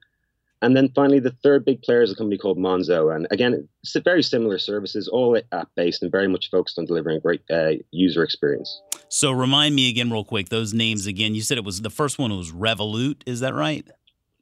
And 0.63 0.77
then 0.77 0.91
finally, 0.95 1.21
the 1.21 1.37
third 1.43 1.65
big 1.65 1.83
player 1.83 2.03
is 2.03 2.11
a 2.11 2.15
company 2.15 2.39
called 2.39 2.59
Monzo, 2.59 3.15
and 3.15 3.27
again, 3.31 3.69
it's 3.83 3.97
very 4.03 4.23
similar 4.23 4.59
services, 4.59 5.07
all 5.07 5.39
app 5.53 5.69
based 5.77 6.03
and 6.03 6.11
very 6.11 6.29
much 6.29 6.51
focused 6.51 6.79
on 6.79 6.87
delivering 6.87 7.19
a 7.19 7.21
great 7.21 7.43
uh, 7.51 7.73
user 7.91 8.23
experience. 8.25 8.81
So 9.09 9.33
remind 9.33 9.75
me 9.75 9.91
again, 9.91 10.11
real 10.11 10.25
quick, 10.25 10.49
those 10.49 10.73
names 10.73 11.07
again. 11.07 11.35
You 11.35 11.43
said 11.43 11.59
it 11.59 11.65
was 11.65 11.83
the 11.83 11.91
first 11.91 12.19
one 12.19 12.35
was 12.37 12.53
Revolut. 12.53 13.23
Is 13.27 13.41
that 13.41 13.55
right? 13.55 13.87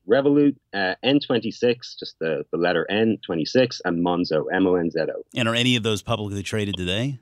Revolut, 0.09 0.57
uh, 0.73 0.95
N26, 1.05 1.99
just 1.99 2.19
the, 2.21 2.45
the 2.53 2.59
letter 2.59 2.87
N26, 2.91 3.81
and 3.85 4.05
Monzo, 4.05 4.45
M 4.53 4.67
O 4.67 4.77
N 4.77 4.91
Z 4.91 5.01
O. 5.01 5.23
And 5.35 5.49
are 5.49 5.55
any 5.55 5.77
of 5.77 5.83
those 5.83 6.03
publicly 6.03 6.43
traded 6.43 6.77
today? 6.77 7.19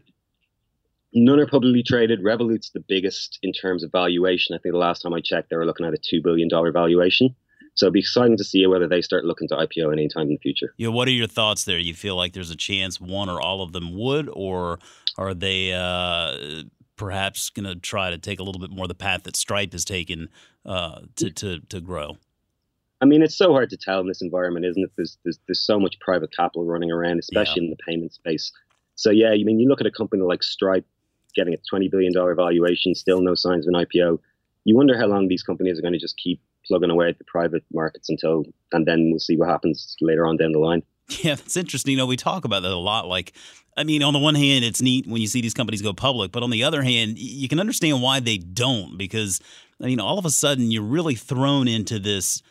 None 1.14 1.38
are 1.40 1.46
publicly 1.46 1.82
traded. 1.82 2.22
Revolut's 2.22 2.70
the 2.70 2.80
biggest 2.80 3.38
in 3.42 3.52
terms 3.52 3.84
of 3.84 3.92
valuation. 3.92 4.54
I 4.54 4.58
think 4.58 4.72
the 4.72 4.78
last 4.78 5.02
time 5.02 5.12
I 5.12 5.20
checked, 5.20 5.50
they 5.50 5.56
were 5.56 5.66
looking 5.66 5.86
at 5.86 5.92
a 5.92 5.98
$2 5.98 6.22
billion 6.22 6.48
valuation. 6.72 7.34
So 7.74 7.86
it'll 7.86 7.92
be 7.92 8.00
exciting 8.00 8.36
to 8.36 8.44
see 8.44 8.66
whether 8.66 8.86
they 8.86 9.00
start 9.00 9.24
looking 9.24 9.48
to 9.48 9.54
IPO 9.56 9.92
anytime 9.92 10.22
in 10.22 10.34
the 10.34 10.38
future. 10.38 10.74
Yeah, 10.76 10.88
what 10.88 11.08
are 11.08 11.12
your 11.12 11.26
thoughts 11.26 11.64
there? 11.64 11.78
You 11.78 11.94
feel 11.94 12.16
like 12.16 12.32
there's 12.32 12.50
a 12.50 12.56
chance 12.56 13.00
one 13.00 13.30
or 13.30 13.40
all 13.40 13.62
of 13.62 13.72
them 13.72 13.96
would, 13.96 14.28
or 14.32 14.78
are 15.16 15.32
they 15.32 15.72
uh, 15.72 16.64
perhaps 16.96 17.48
going 17.50 17.66
to 17.66 17.74
try 17.76 18.10
to 18.10 18.18
take 18.18 18.40
a 18.40 18.42
little 18.42 18.60
bit 18.60 18.70
more 18.70 18.86
the 18.86 18.94
path 18.94 19.22
that 19.22 19.36
Stripe 19.36 19.72
has 19.72 19.84
taken 19.84 20.28
uh, 20.66 21.00
to, 21.16 21.30
to, 21.30 21.60
to 21.60 21.80
grow? 21.80 22.18
I 23.00 23.04
mean, 23.04 23.22
it's 23.22 23.36
so 23.36 23.52
hard 23.52 23.70
to 23.70 23.76
tell 23.76 24.00
in 24.00 24.06
this 24.06 24.22
environment, 24.22 24.64
isn't 24.64 24.84
it? 24.84 24.92
There's 24.96 25.18
there's, 25.24 25.38
there's 25.48 25.60
so 25.60 25.80
much 25.80 25.98
private 25.98 26.30
capital 26.34 26.64
running 26.64 26.92
around, 26.92 27.18
especially 27.18 27.62
yeah. 27.62 27.64
in 27.64 27.70
the 27.70 27.84
payment 27.84 28.14
space. 28.14 28.52
So 28.94 29.10
yeah, 29.10 29.30
I 29.30 29.42
mean, 29.42 29.58
you 29.58 29.68
look 29.68 29.80
at 29.80 29.88
a 29.88 29.90
company 29.90 30.22
like 30.22 30.44
Stripe 30.44 30.86
getting 31.34 31.52
a 31.52 31.56
twenty 31.68 31.88
billion 31.88 32.12
dollar 32.12 32.36
valuation, 32.36 32.94
still 32.94 33.20
no 33.20 33.34
signs 33.34 33.66
of 33.66 33.74
an 33.74 33.84
IPO. 33.84 34.20
You 34.64 34.76
wonder 34.76 34.96
how 34.96 35.06
long 35.06 35.26
these 35.26 35.42
companies 35.42 35.80
are 35.80 35.82
going 35.82 35.94
to 35.94 35.98
just 35.98 36.16
keep 36.16 36.40
plugging 36.66 36.90
away 36.90 37.08
at 37.08 37.18
the 37.18 37.24
private 37.24 37.64
markets 37.72 38.08
until, 38.08 38.44
and 38.72 38.86
then 38.86 39.10
we'll 39.10 39.18
see 39.18 39.36
what 39.36 39.48
happens 39.48 39.96
later 40.00 40.26
on 40.26 40.36
down 40.36 40.52
the 40.52 40.58
line. 40.58 40.82
Yeah, 41.20 41.34
that's 41.34 41.56
interesting. 41.56 41.92
You 41.92 41.98
know, 41.98 42.06
we 42.06 42.16
talk 42.16 42.44
about 42.44 42.62
that 42.62 42.72
a 42.72 42.76
lot. 42.76 43.06
Like, 43.06 43.32
I 43.76 43.84
mean, 43.84 44.02
on 44.02 44.12
the 44.12 44.18
one 44.18 44.34
hand, 44.34 44.64
it's 44.64 44.80
neat 44.80 45.06
when 45.06 45.20
you 45.20 45.26
see 45.26 45.40
these 45.40 45.54
companies 45.54 45.82
go 45.82 45.92
public, 45.92 46.32
but 46.32 46.42
on 46.42 46.50
the 46.50 46.64
other 46.64 46.82
hand, 46.82 47.18
you 47.18 47.48
can 47.48 47.60
understand 47.60 48.02
why 48.02 48.20
they 48.20 48.38
don't 48.38 48.96
because, 48.96 49.40
I 49.80 49.86
mean, 49.86 50.00
all 50.00 50.18
of 50.18 50.24
a 50.24 50.30
sudden 50.30 50.70
you're 50.70 50.82
really 50.82 51.14
thrown 51.14 51.68
into 51.68 51.98
this 51.98 52.42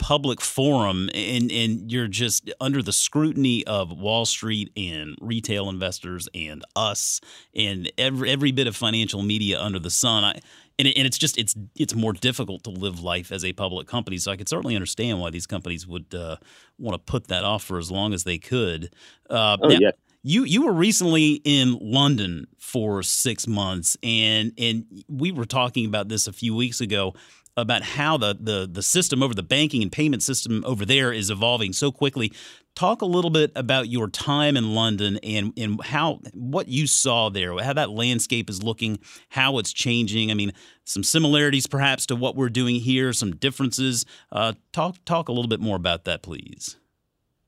public 0.00 0.40
forum 0.40 1.10
and 1.14 1.52
and 1.52 1.92
you're 1.92 2.08
just 2.08 2.50
under 2.58 2.82
the 2.82 2.92
scrutiny 2.92 3.64
of 3.66 3.92
Wall 3.92 4.24
Street 4.24 4.72
and 4.76 5.16
retail 5.20 5.68
investors 5.68 6.26
and 6.34 6.64
us 6.74 7.20
and 7.54 7.92
every 7.98 8.30
every 8.30 8.50
bit 8.50 8.66
of 8.66 8.74
financial 8.74 9.22
media 9.22 9.60
under 9.60 9.78
the 9.78 9.90
sun. 9.90 10.24
I, 10.24 10.40
and, 10.78 10.88
it, 10.88 10.96
and 10.96 11.06
it's 11.06 11.18
just 11.18 11.36
it's 11.36 11.54
it's 11.76 11.94
more 11.94 12.14
difficult 12.14 12.64
to 12.64 12.70
live 12.70 13.00
life 13.00 13.30
as 13.30 13.44
a 13.44 13.52
public 13.52 13.86
company. 13.86 14.16
So 14.16 14.32
I 14.32 14.36
could 14.36 14.48
certainly 14.48 14.74
understand 14.74 15.20
why 15.20 15.28
these 15.30 15.46
companies 15.46 15.86
would 15.86 16.14
uh, 16.14 16.36
want 16.78 16.94
to 16.94 17.12
put 17.12 17.28
that 17.28 17.44
off 17.44 17.62
for 17.62 17.78
as 17.78 17.90
long 17.90 18.14
as 18.14 18.24
they 18.24 18.38
could. 18.38 18.92
Uh, 19.28 19.58
oh 19.62 19.68
now, 19.68 19.76
yeah. 19.78 19.90
You 20.22 20.44
you 20.44 20.64
were 20.64 20.72
recently 20.72 21.40
in 21.44 21.78
London 21.80 22.46
for 22.58 23.02
six 23.02 23.46
months, 23.46 23.96
and 24.02 24.52
and 24.58 25.04
we 25.08 25.32
were 25.32 25.46
talking 25.46 25.86
about 25.86 26.08
this 26.08 26.26
a 26.26 26.32
few 26.32 26.54
weeks 26.54 26.80
ago 26.80 27.14
about 27.56 27.82
how 27.82 28.16
the, 28.16 28.36
the 28.38 28.68
the 28.70 28.82
system 28.82 29.22
over 29.22 29.34
the 29.34 29.42
banking 29.42 29.82
and 29.82 29.90
payment 29.90 30.22
system 30.22 30.62
over 30.66 30.84
there 30.84 31.12
is 31.12 31.30
evolving 31.30 31.72
so 31.72 31.90
quickly. 31.90 32.32
Talk 32.74 33.02
a 33.02 33.06
little 33.06 33.30
bit 33.30 33.50
about 33.56 33.88
your 33.88 34.08
time 34.08 34.56
in 34.56 34.74
London 34.74 35.18
and 35.22 35.52
and 35.56 35.82
how 35.82 36.20
what 36.32 36.68
you 36.68 36.86
saw 36.86 37.28
there, 37.28 37.58
how 37.58 37.72
that 37.72 37.90
landscape 37.90 38.48
is 38.48 38.62
looking, 38.62 38.98
how 39.30 39.58
it's 39.58 39.72
changing. 39.72 40.30
I 40.30 40.34
mean, 40.34 40.52
some 40.84 41.02
similarities 41.02 41.66
perhaps 41.66 42.06
to 42.06 42.16
what 42.16 42.36
we're 42.36 42.48
doing 42.48 42.76
here, 42.76 43.12
some 43.12 43.36
differences. 43.36 44.06
Uh, 44.30 44.54
talk 44.72 45.04
talk 45.04 45.28
a 45.28 45.32
little 45.32 45.48
bit 45.48 45.60
more 45.60 45.76
about 45.76 46.04
that, 46.04 46.22
please. 46.22 46.76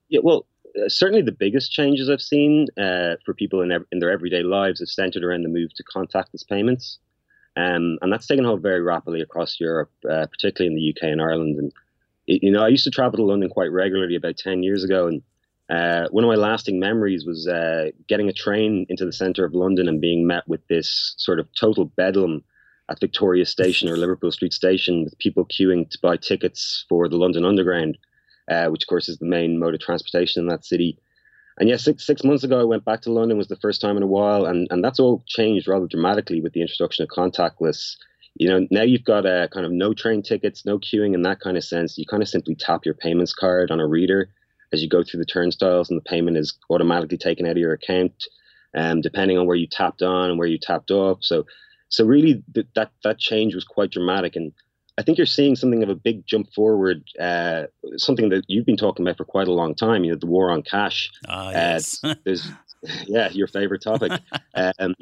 Yeah, 0.09 0.21
well, 0.23 0.47
uh, 0.77 0.89
certainly 0.89 1.23
the 1.23 1.33
biggest 1.33 1.73
changes 1.73 2.11
I've 2.11 2.21
seen 2.21 2.67
uh, 2.79 3.17
for 3.25 3.35
people 3.35 3.63
in, 3.63 3.73
in 3.93 3.99
their 3.99 4.11
everyday 4.11 4.43
lives 4.43 4.81
is 4.81 4.95
centered 4.95 5.25
around 5.25 5.43
the 5.43 5.49
move 5.49 5.73
to 5.75 5.85
contactless 5.85 6.47
payments. 6.47 6.99
Um, 7.57 7.99
and 8.01 8.13
that's 8.13 8.27
taken 8.27 8.45
hold 8.45 8.63
very 8.63 8.81
rapidly 8.81 9.21
across 9.21 9.61
Europe, 9.61 9.91
uh, 10.09 10.27
particularly 10.27 10.75
in 10.75 10.77
the 10.77 10.91
UK 10.91 11.13
and 11.13 11.21
Ireland. 11.21 11.59
And 11.59 11.73
you 12.27 12.51
know, 12.51 12.63
I 12.63 12.69
used 12.69 12.85
to 12.85 12.91
travel 12.91 13.19
to 13.19 13.25
London 13.25 13.51
quite 13.51 13.71
regularly 13.71 14.17
about 14.17 14.39
ten 14.39 14.63
years 14.63 14.85
ago, 14.85 15.07
and 15.07 15.23
uh, 15.69 16.09
one 16.11 16.25
of 16.25 16.29
my 16.29 16.37
lasting 16.37 16.79
memories 16.79 17.25
was 17.25 17.47
uh, 17.47 17.91
getting 18.09 18.29
a 18.29 18.33
train 18.33 18.87
into 18.89 19.05
the 19.05 19.13
centre 19.13 19.45
of 19.45 19.55
London 19.55 19.89
and 19.89 20.01
being 20.01 20.27
met 20.27 20.47
with 20.49 20.67
this 20.69 21.15
sort 21.19 21.41
of 21.41 21.49
total 21.59 21.85
bedlam 21.85 22.43
at 22.89 23.01
Victoria 23.01 23.47
Station 23.47 23.89
or 23.89 23.97
Liverpool 23.97 24.33
Street 24.33 24.53
Station, 24.53 25.05
with 25.05 25.19
people 25.19 25.47
queuing 25.47 25.89
to 25.91 25.99
buy 26.03 26.17
tickets 26.17 26.85
for 26.89 27.09
the 27.09 27.17
London 27.17 27.45
Underground, 27.45 27.97
uh, 28.51 28.67
which 28.67 28.85
of 28.85 28.89
course 28.89 29.09
is 29.09 29.19
the 29.19 29.27
main 29.27 29.59
mode 29.59 29.75
of 29.75 29.81
transportation 29.81 30.43
in 30.43 30.49
that 30.49 30.65
city. 30.65 30.99
And 31.59 31.69
yeah, 31.69 31.77
six 31.77 32.07
six 32.07 32.25
months 32.25 32.45
ago, 32.45 32.61
I 32.61 32.65
went 32.65 32.85
back 32.85 33.03
to 33.03 33.13
London. 33.13 33.39
Was 33.39 33.49
the 33.49 33.57
first 33.57 33.81
time 33.81 33.97
in 33.97 34.03
a 34.03 34.07
while, 34.07 34.47
and 34.47 34.67
and 34.71 34.83
that's 34.83 35.01
all 35.01 35.23
changed 35.27 35.69
rather 35.69 35.87
dramatically 35.87 36.41
with 36.41 36.53
the 36.53 36.63
introduction 36.63 37.03
of 37.03 37.11
contactless. 37.11 37.97
You 38.35 38.49
know, 38.49 38.67
now 38.71 38.83
you've 38.83 39.05
got 39.05 39.27
a 39.27 39.49
kind 39.53 39.67
of 39.67 39.73
no 39.73 39.93
train 39.93 40.23
tickets, 40.23 40.65
no 40.65 40.79
queuing 40.79 41.15
in 41.15 41.23
that 41.23 41.41
kind 41.41 41.57
of 41.57 41.65
sense. 41.65 41.99
You 41.99 42.07
kind 42.07 42.23
of 42.23 42.29
simply 42.29 42.55
tap 42.55 42.87
your 42.87 42.95
payments 42.95 43.35
card 43.35 43.71
on 43.71 43.81
a 43.81 43.87
reader 43.87 44.31
as 44.73 44.83
you 44.83 44.89
go 44.89 45.05
through 45.05 45.21
the 45.21 45.27
turnstiles, 45.27 45.91
and 45.91 45.99
the 45.99 46.05
payment 46.05 46.39
is 46.39 46.59
automatically 46.71 47.19
taken 47.19 47.45
out 47.45 47.53
of 47.53 47.59
your 47.59 47.75
account, 47.75 48.15
um, 48.75 49.03
depending 49.03 49.37
on 49.37 49.47
where 49.47 49.57
you 49.57 49.67
tapped 49.67 50.01
on 50.01 50.31
and 50.31 50.39
where 50.39 50.49
you 50.49 50.59
tapped 50.59 50.91
off. 50.91 51.19
So, 51.21 51.45
so 51.91 52.07
really, 52.07 52.43
th- 52.55 52.67
that 52.75 52.93
that 53.05 53.19
change 53.19 53.55
was 53.55 53.65
quite 53.65 53.91
dramatic, 53.91 54.37
and 54.37 54.53
I 54.99 55.03
think 55.03 55.17
you're 55.17 55.27
seeing 55.27 55.57
something 55.57 55.83
of 55.83 55.89
a 55.89 55.95
big 55.95 56.27
jump 56.27 56.53
forward, 56.53 57.03
uh, 57.19 57.65
something 57.97 58.29
that 58.29 58.45
you've 58.49 58.67
been 58.67 58.77
talking 58.77 59.07
about 59.07 59.17
for 59.17 59.25
quite 59.25 59.49
a 59.49 59.53
long 59.53 59.75
time. 59.75 60.05
You 60.05 60.13
know, 60.13 60.19
the 60.19 60.27
war 60.27 60.51
on 60.51 60.63
cash. 60.63 61.11
Ah, 61.29 61.51
yes. 61.51 61.99
Uh, 62.05 62.15
there's, 62.25 62.49
yeah, 63.07 63.31
your 63.31 63.47
favorite 63.47 63.83
topic. 63.83 64.13
um, 64.79 64.95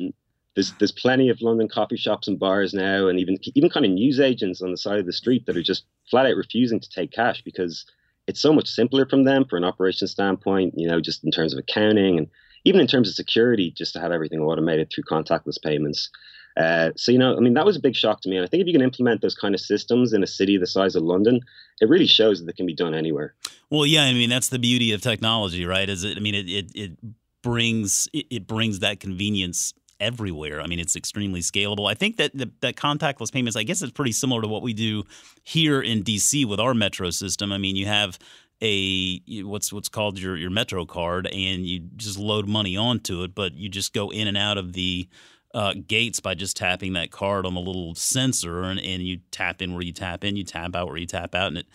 there's 0.55 0.73
there's 0.79 0.93
plenty 0.93 1.29
of 1.29 1.41
London 1.43 1.69
coffee 1.69 1.97
shops 1.97 2.29
and 2.29 2.39
bars 2.39 2.73
now, 2.73 3.09
and 3.09 3.19
even 3.19 3.39
even 3.55 3.71
kind 3.71 3.87
of 3.87 3.93
news 3.93 4.21
agents 4.21 4.63
on 4.63 4.71
the 4.71 4.77
side 4.77 4.99
of 4.99 5.07
the 5.07 5.13
street 5.13 5.47
that 5.47 5.57
are 5.57 5.63
just 5.63 5.85
flat 6.11 6.27
out 6.27 6.37
refusing 6.37 6.81
to 6.81 6.91
take 6.91 7.13
cash 7.13 7.43
because 7.43 7.85
it's 8.27 8.41
so 8.41 8.53
much 8.53 8.69
simpler 8.69 9.07
from 9.07 9.25
them 9.25 9.45
for 9.45 9.57
an 9.57 9.65
operation 9.65 10.07
standpoint. 10.07 10.75
You 10.77 10.89
know, 10.89 11.01
just 11.01 11.25
in 11.25 11.31
terms 11.31 11.53
of 11.53 11.59
accounting 11.59 12.19
and 12.19 12.29
even 12.65 12.81
in 12.81 12.87
terms 12.87 13.09
of 13.09 13.15
security, 13.15 13.71
just 13.71 13.95
to 13.95 14.01
have 14.01 14.13
everything 14.13 14.41
automated 14.41 14.91
through 14.91 15.05
contactless 15.05 15.61
payments. 15.63 16.11
Uh, 16.57 16.91
so 16.97 17.13
you 17.13 17.19
know, 17.19 17.37
I 17.37 17.41
mean, 17.41 17.55
that 17.55 17.65
was 17.65 17.77
a 17.77 17.81
big 17.81 17.95
shock 17.95 18.21
to 18.23 18.29
me. 18.29 18.37
And 18.37 18.45
I 18.45 18.49
think 18.49 18.61
if 18.61 18.67
you 18.67 18.73
can 18.73 18.83
implement 18.83 19.23
those 19.23 19.35
kind 19.35 19.55
of 19.55 19.61
systems 19.61 20.13
in 20.13 20.23
a 20.23 20.27
city 20.27 20.57
the 20.57 20.67
size 20.67 20.97
of 20.97 21.03
London, 21.03 21.41
it 21.81 21.89
really 21.89 22.07
shows 22.07 22.41
that 22.41 22.49
it 22.49 22.57
can 22.57 22.67
be 22.67 22.75
done 22.75 22.95
anywhere. 22.95 23.35
Well, 23.71 23.87
yeah, 23.87 24.03
I 24.03 24.13
mean, 24.13 24.31
that's 24.31 24.49
the 24.49 24.59
beauty 24.59 24.93
of 24.93 25.01
technology, 25.01 25.65
right? 25.65 25.89
Is 25.89 26.05
it? 26.05 26.17
I 26.17 26.21
mean, 26.21 26.35
it 26.35 26.49
it, 26.49 26.71
it 26.75 26.99
brings 27.43 28.09
it, 28.13 28.27
it 28.31 28.47
brings 28.47 28.81
that 28.81 29.01
convenience 29.01 29.73
everywhere. 30.01 30.61
I 30.61 30.67
mean, 30.67 30.81
it's 30.81 30.97
extremely 30.97 31.41
scalable. 31.41 31.89
I 31.89 31.95
think 31.95 32.17
that 32.17 32.33
the, 32.35 32.51
that 32.61 32.75
contactless 32.75 33.31
payments, 33.31 33.57
I 33.57 33.63
guess, 33.63 33.83
it's 33.83 33.93
pretty 33.93 34.13
similar 34.13 34.41
to 34.43 34.49
what 34.49 34.63
we 34.63 34.73
do 34.73 35.05
here 35.43 35.81
in 35.81 36.03
DC 36.03 36.47
with 36.47 36.59
our 36.59 36.75
metro 36.75 37.11
system. 37.11 37.53
I 37.53 37.59
mean, 37.59 37.77
you 37.77 37.87
have 37.87 38.19
a 38.63 39.21
what's 39.43 39.73
what's 39.73 39.89
called 39.89 40.19
your 40.19 40.37
your 40.37 40.51
metro 40.51 40.85
card, 40.85 41.27
and 41.27 41.67
you 41.67 41.81
just 41.97 42.19
load 42.19 42.49
money 42.49 42.77
onto 42.77 43.23
it, 43.23 43.35
but 43.35 43.55
you 43.55 43.69
just 43.69 43.93
go 43.93 44.11
in 44.11 44.27
and 44.27 44.37
out 44.37 44.59
of 44.59 44.73
the 44.73 45.09
uh, 45.55 45.75
gates 45.87 46.21
by 46.21 46.35
just 46.35 46.57
tapping 46.57 46.93
that 46.95 47.11
card 47.11 47.45
on 47.47 47.55
the 47.55 47.61
little 47.61 47.95
sensor, 47.95 48.63
and, 48.63 48.81
and 48.81 49.03
you 49.03 49.21
tap 49.31 49.61
in 49.63 49.75
where 49.75 49.83
you 49.83 49.93
tap 49.93 50.25
in, 50.25 50.37
you 50.37 50.45
tap 50.45 50.75
out 50.77 50.87
where 50.89 50.97
you 50.97 51.07
tap 51.07 51.35
out, 51.35 51.49
and 51.49 51.59
it 51.59 51.67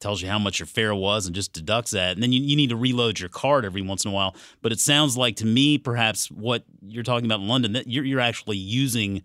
tells 0.00 0.20
you 0.20 0.28
how 0.28 0.38
much 0.38 0.58
your 0.58 0.66
fare 0.66 0.94
was 0.94 1.26
and 1.26 1.34
just 1.34 1.52
deducts 1.52 1.92
that. 1.92 2.12
And 2.12 2.22
then 2.22 2.32
you, 2.32 2.42
you 2.42 2.56
need 2.56 2.70
to 2.70 2.76
reload 2.76 3.20
your 3.20 3.28
card 3.28 3.64
every 3.64 3.82
once 3.82 4.04
in 4.04 4.10
a 4.10 4.14
while. 4.14 4.34
But 4.60 4.72
it 4.72 4.80
sounds 4.80 5.16
like 5.16 5.36
to 5.36 5.46
me, 5.46 5.78
perhaps 5.78 6.30
what 6.30 6.64
you're 6.82 7.04
talking 7.04 7.24
about 7.24 7.40
in 7.40 7.48
London, 7.48 7.72
that 7.74 7.86
you're, 7.86 8.04
you're 8.04 8.20
actually 8.20 8.56
using 8.56 9.22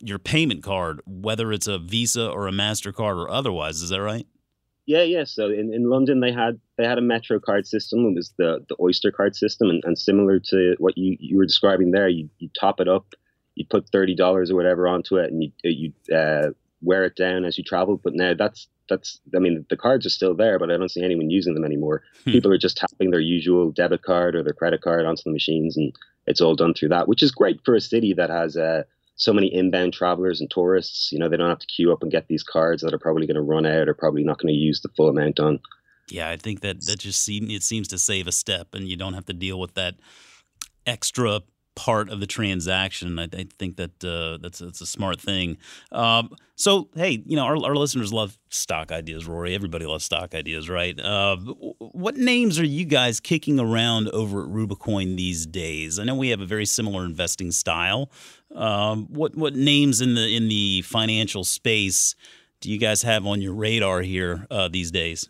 your 0.00 0.18
payment 0.18 0.62
card, 0.62 1.00
whether 1.06 1.50
it's 1.52 1.66
a 1.66 1.78
Visa 1.78 2.28
or 2.28 2.46
a 2.46 2.52
Mastercard 2.52 3.16
or 3.16 3.30
otherwise. 3.30 3.82
Is 3.82 3.88
that 3.88 4.02
right? 4.02 4.26
Yeah, 4.86 5.02
yeah. 5.02 5.24
So 5.24 5.50
in, 5.50 5.72
in 5.74 5.90
London, 5.90 6.20
they 6.20 6.32
had 6.32 6.58
they 6.78 6.84
had 6.84 6.96
a 6.96 7.02
Metro 7.02 7.38
card 7.38 7.66
system. 7.66 8.06
It 8.06 8.14
was 8.14 8.32
the 8.38 8.64
the 8.68 8.76
Oyster 8.80 9.10
card 9.10 9.36
system, 9.36 9.68
and, 9.68 9.82
and 9.84 9.98
similar 9.98 10.40
to 10.40 10.76
what 10.78 10.96
you, 10.96 11.16
you 11.20 11.36
were 11.36 11.44
describing 11.44 11.90
there, 11.90 12.08
you 12.08 12.30
you 12.38 12.48
top 12.58 12.80
it 12.80 12.88
up, 12.88 13.14
you 13.58 13.66
put 13.68 13.88
thirty 13.90 14.14
dollars 14.14 14.50
or 14.50 14.56
whatever 14.56 14.86
onto 14.86 15.16
it, 15.16 15.32
and 15.32 15.42
you 15.42 15.52
you 15.62 16.16
uh, 16.16 16.50
wear 16.80 17.04
it 17.04 17.16
down 17.16 17.44
as 17.44 17.58
you 17.58 17.64
travel. 17.64 18.00
But 18.02 18.14
now 18.14 18.34
that's 18.34 18.68
that's 18.88 19.20
I 19.34 19.38
mean 19.40 19.66
the 19.68 19.76
cards 19.76 20.06
are 20.06 20.10
still 20.10 20.34
there, 20.34 20.58
but 20.58 20.70
I 20.70 20.76
don't 20.76 20.90
see 20.90 21.04
anyone 21.04 21.30
using 21.30 21.54
them 21.54 21.64
anymore. 21.64 22.02
Hmm. 22.24 22.32
People 22.32 22.52
are 22.52 22.58
just 22.58 22.76
tapping 22.76 23.10
their 23.10 23.20
usual 23.20 23.70
debit 23.70 24.02
card 24.02 24.34
or 24.34 24.42
their 24.42 24.52
credit 24.52 24.80
card 24.80 25.04
onto 25.04 25.22
the 25.24 25.32
machines, 25.32 25.76
and 25.76 25.92
it's 26.26 26.40
all 26.40 26.54
done 26.54 26.74
through 26.74 26.90
that, 26.90 27.08
which 27.08 27.22
is 27.22 27.32
great 27.32 27.60
for 27.64 27.74
a 27.74 27.80
city 27.80 28.14
that 28.14 28.30
has 28.30 28.56
uh, 28.56 28.84
so 29.16 29.32
many 29.32 29.52
inbound 29.52 29.92
travelers 29.92 30.40
and 30.40 30.50
tourists. 30.50 31.10
You 31.10 31.18
know, 31.18 31.28
they 31.28 31.36
don't 31.36 31.50
have 31.50 31.58
to 31.58 31.66
queue 31.66 31.92
up 31.92 32.02
and 32.02 32.12
get 32.12 32.28
these 32.28 32.44
cards 32.44 32.82
that 32.82 32.94
are 32.94 32.98
probably 32.98 33.26
going 33.26 33.34
to 33.34 33.42
run 33.42 33.66
out 33.66 33.88
or 33.88 33.94
probably 33.94 34.22
not 34.22 34.38
going 34.38 34.54
to 34.54 34.58
use 34.58 34.80
the 34.80 34.90
full 34.96 35.08
amount 35.08 35.40
on. 35.40 35.58
Yeah, 36.08 36.30
I 36.30 36.36
think 36.36 36.60
that 36.60 36.86
that 36.86 37.00
just 37.00 37.22
seems 37.22 37.52
it 37.52 37.62
seems 37.62 37.88
to 37.88 37.98
save 37.98 38.28
a 38.28 38.32
step, 38.32 38.68
and 38.74 38.88
you 38.88 38.96
don't 38.96 39.14
have 39.14 39.26
to 39.26 39.34
deal 39.34 39.58
with 39.58 39.74
that 39.74 39.96
extra 40.86 41.42
part 41.78 42.10
of 42.10 42.18
the 42.18 42.26
transaction. 42.26 43.20
I, 43.20 43.28
I 43.32 43.46
think 43.56 43.76
that 43.76 44.04
uh, 44.04 44.38
that's 44.42 44.58
that's 44.58 44.80
a 44.80 44.86
smart 44.86 45.20
thing. 45.20 45.58
Um, 45.92 46.34
so 46.56 46.88
hey, 46.96 47.22
you 47.24 47.36
know 47.36 47.44
our, 47.44 47.56
our 47.64 47.76
listeners 47.76 48.12
love 48.12 48.36
stock 48.50 48.90
ideas, 48.90 49.28
Rory. 49.28 49.54
Everybody 49.54 49.86
loves 49.86 50.04
stock 50.04 50.34
ideas, 50.34 50.68
right? 50.68 50.98
Uh, 50.98 51.36
what 51.36 52.16
names 52.16 52.58
are 52.58 52.66
you 52.66 52.84
guys 52.84 53.20
kicking 53.20 53.60
around 53.60 54.08
over 54.08 54.42
at 54.42 54.50
Rubicoin 54.50 55.16
these 55.16 55.46
days? 55.46 56.00
I 56.00 56.04
know 56.04 56.16
we 56.16 56.30
have 56.30 56.40
a 56.40 56.46
very 56.46 56.66
similar 56.66 57.04
investing 57.04 57.52
style. 57.52 58.10
Um, 58.52 59.06
what 59.08 59.36
what 59.36 59.54
names 59.54 60.00
in 60.00 60.16
the 60.16 60.36
in 60.36 60.48
the 60.48 60.82
financial 60.82 61.44
space 61.44 62.16
do 62.60 62.72
you 62.72 62.78
guys 62.78 63.02
have 63.02 63.24
on 63.24 63.40
your 63.40 63.54
radar 63.54 64.00
here 64.00 64.48
uh, 64.50 64.66
these 64.66 64.90
days? 64.90 65.28